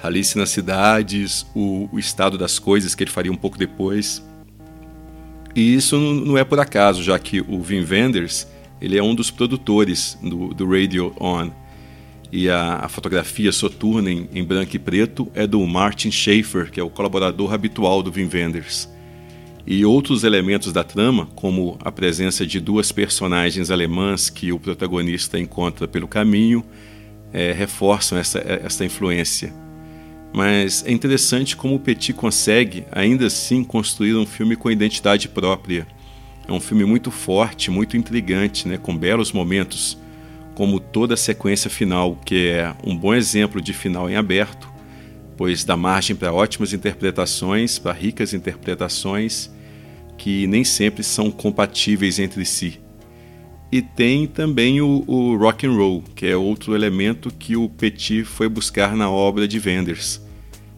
Alice 0.02 0.36
nas 0.36 0.50
Cidades, 0.50 1.46
o, 1.54 1.88
o 1.90 1.98
Estado 1.98 2.36
das 2.36 2.58
Coisas, 2.58 2.94
que 2.94 3.02
ele 3.02 3.10
faria 3.10 3.32
um 3.32 3.36
pouco 3.36 3.56
depois. 3.56 4.22
E 5.56 5.74
isso 5.74 5.98
não 5.98 6.36
é 6.36 6.44
por 6.44 6.60
acaso, 6.60 7.02
já 7.02 7.18
que 7.18 7.40
o 7.40 7.62
Wim 7.62 7.86
Wenders 7.90 8.46
ele 8.82 8.98
é 8.98 9.02
um 9.02 9.14
dos 9.14 9.30
produtores 9.30 10.18
do, 10.22 10.52
do 10.52 10.68
Radio 10.70 11.14
On. 11.18 11.50
E 12.36 12.50
a, 12.50 12.80
a 12.82 12.88
fotografia 12.88 13.52
soturna 13.52 14.10
em, 14.10 14.28
em, 14.34 14.42
branco 14.42 14.74
e 14.74 14.78
preto 14.80 15.30
é 15.36 15.46
do 15.46 15.64
Martin 15.64 16.10
Schaefer, 16.10 16.68
que 16.68 16.80
é 16.80 16.82
o 16.82 16.90
colaborador 16.90 17.54
habitual 17.54 18.02
do 18.02 18.10
Wim 18.10 18.28
Wenders. 18.28 18.88
E 19.64 19.84
outros 19.84 20.24
elementos 20.24 20.72
da 20.72 20.82
trama, 20.82 21.28
como 21.36 21.78
a 21.80 21.92
presença 21.92 22.44
de 22.44 22.58
duas 22.58 22.90
personagens 22.90 23.70
alemãs 23.70 24.30
que 24.30 24.50
o 24.50 24.58
protagonista 24.58 25.38
encontra 25.38 25.86
pelo 25.86 26.08
caminho, 26.08 26.64
é, 27.32 27.52
reforçam 27.52 28.18
essa, 28.18 28.40
essa 28.40 28.84
influência. 28.84 29.54
Mas 30.32 30.84
é 30.84 30.90
interessante 30.90 31.56
como 31.56 31.76
o 31.76 31.80
Petit 31.80 32.12
consegue, 32.12 32.84
ainda 32.90 33.26
assim, 33.26 33.62
construir 33.62 34.16
um 34.16 34.26
filme 34.26 34.56
com 34.56 34.68
identidade 34.72 35.28
própria. 35.28 35.86
É 36.48 36.50
um 36.50 36.58
filme 36.58 36.84
muito 36.84 37.12
forte, 37.12 37.70
muito 37.70 37.96
intrigante, 37.96 38.66
né, 38.66 38.76
com 38.76 38.96
belos 38.96 39.30
momentos, 39.30 39.96
como 40.54 40.78
toda 40.78 41.14
a 41.14 41.16
sequência 41.16 41.68
final, 41.68 42.16
que 42.24 42.48
é 42.48 42.74
um 42.84 42.96
bom 42.96 43.14
exemplo 43.14 43.60
de 43.60 43.72
final 43.72 44.08
em 44.08 44.16
aberto, 44.16 44.72
pois 45.36 45.64
dá 45.64 45.76
margem 45.76 46.14
para 46.14 46.32
ótimas 46.32 46.72
interpretações, 46.72 47.78
para 47.78 47.92
ricas 47.92 48.32
interpretações, 48.32 49.50
que 50.16 50.46
nem 50.46 50.62
sempre 50.62 51.02
são 51.02 51.30
compatíveis 51.30 52.18
entre 52.18 52.44
si. 52.44 52.80
E 53.72 53.82
tem 53.82 54.26
também 54.26 54.80
o, 54.80 55.02
o 55.06 55.36
rock 55.36 55.66
and 55.66 55.72
roll, 55.72 56.04
que 56.14 56.26
é 56.26 56.36
outro 56.36 56.74
elemento 56.76 57.30
que 57.30 57.56
o 57.56 57.68
Petit 57.68 58.22
foi 58.22 58.48
buscar 58.48 58.94
na 58.94 59.10
obra 59.10 59.48
de 59.48 59.58
Wenders. 59.58 60.20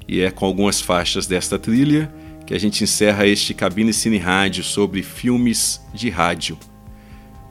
E 0.08 0.20
é 0.20 0.30
com 0.30 0.46
algumas 0.46 0.80
faixas 0.80 1.26
desta 1.26 1.58
trilha 1.58 2.10
que 2.46 2.54
a 2.54 2.58
gente 2.58 2.82
encerra 2.82 3.26
este 3.26 3.52
Cabine 3.52 3.92
Cine 3.92 4.18
Rádio 4.18 4.62
sobre 4.62 5.02
filmes 5.02 5.80
de 5.92 6.08
rádio. 6.08 6.56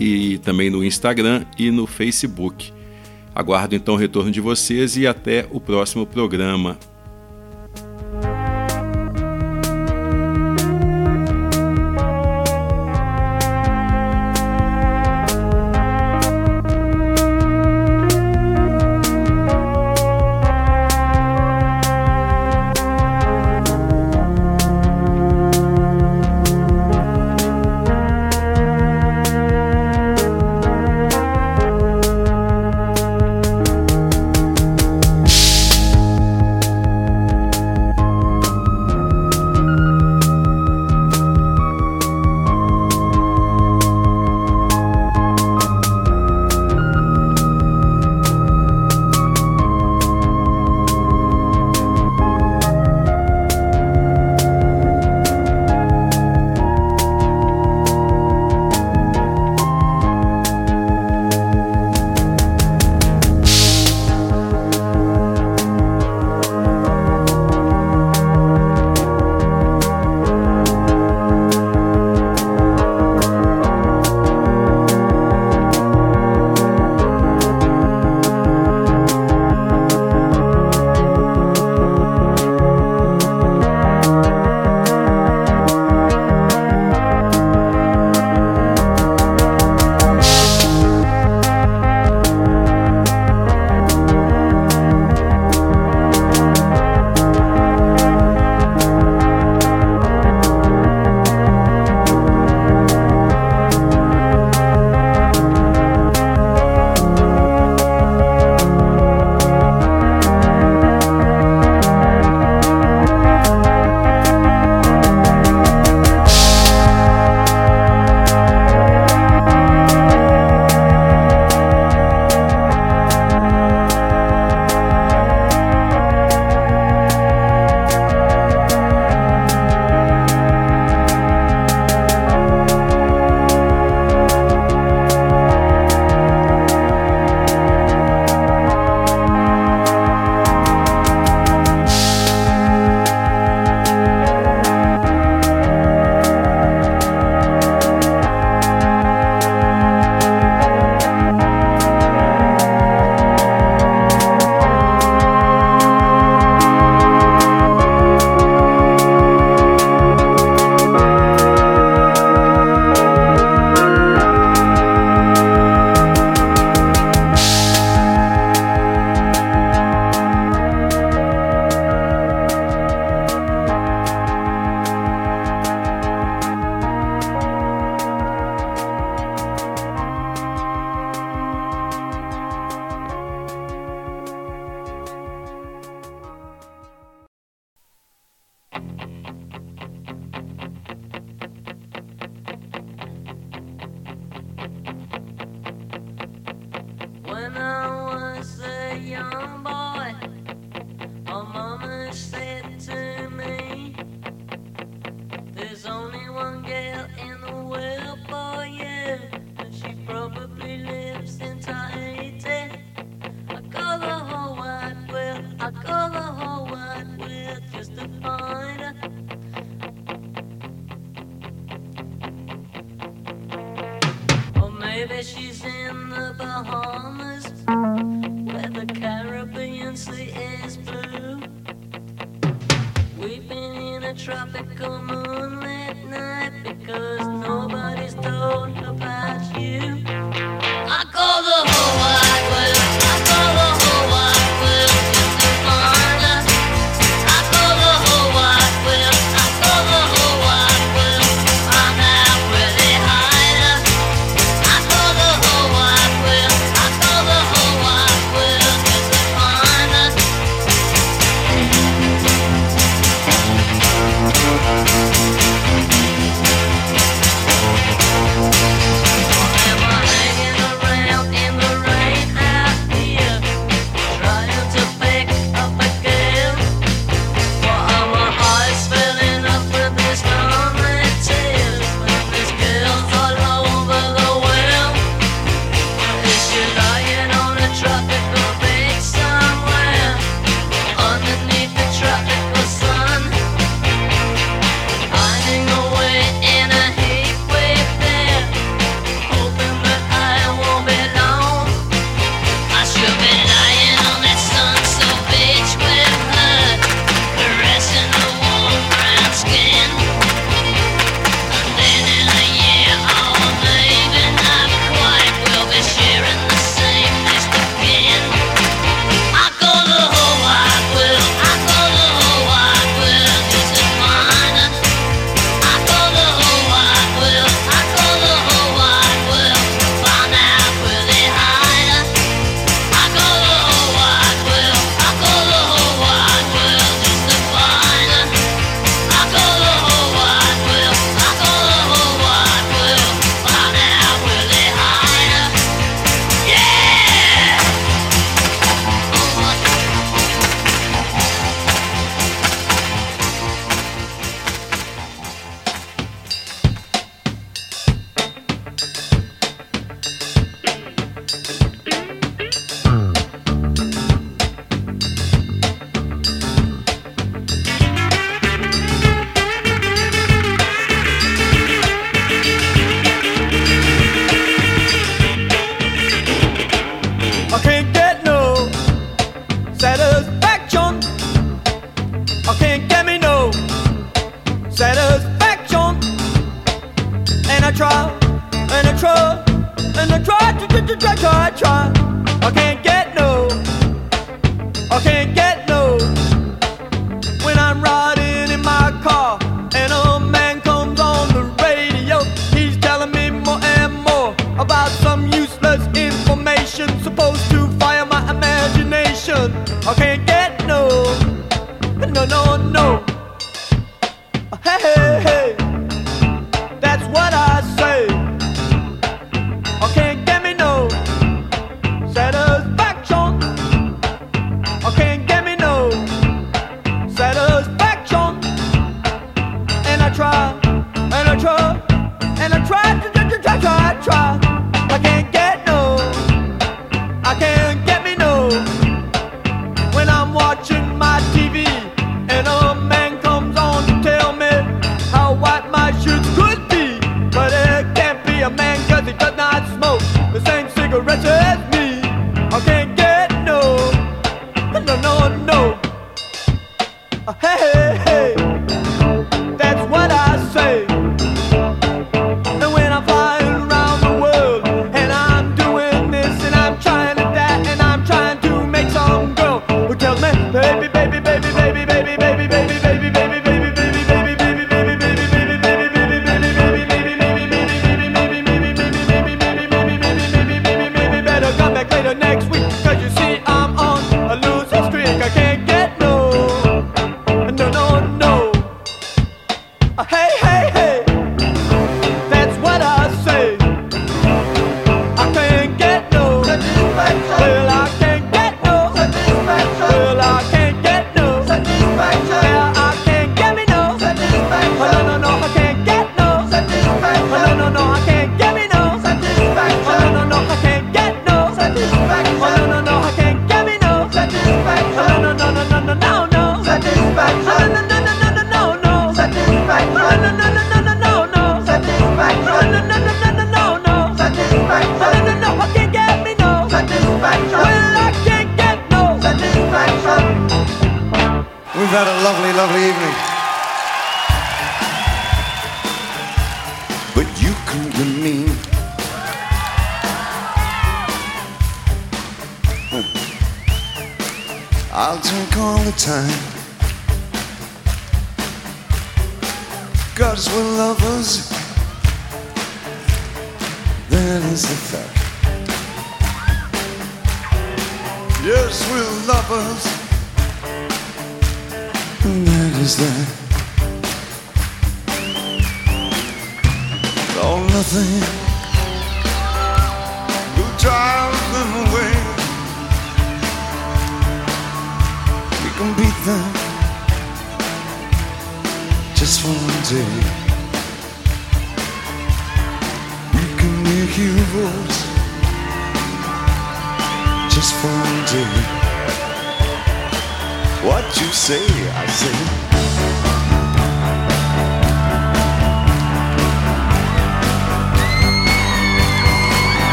e 0.00 0.38
também 0.38 0.70
no 0.70 0.82
Instagram 0.84 1.44
e 1.58 1.70
no 1.70 1.86
Facebook. 1.86 2.72
Aguardo 3.34 3.74
então 3.74 3.94
o 3.94 3.98
retorno 3.98 4.30
de 4.30 4.40
vocês 4.40 4.96
e 4.96 5.06
até 5.06 5.46
o 5.50 5.60
próximo 5.60 6.06
programa. 6.06 6.78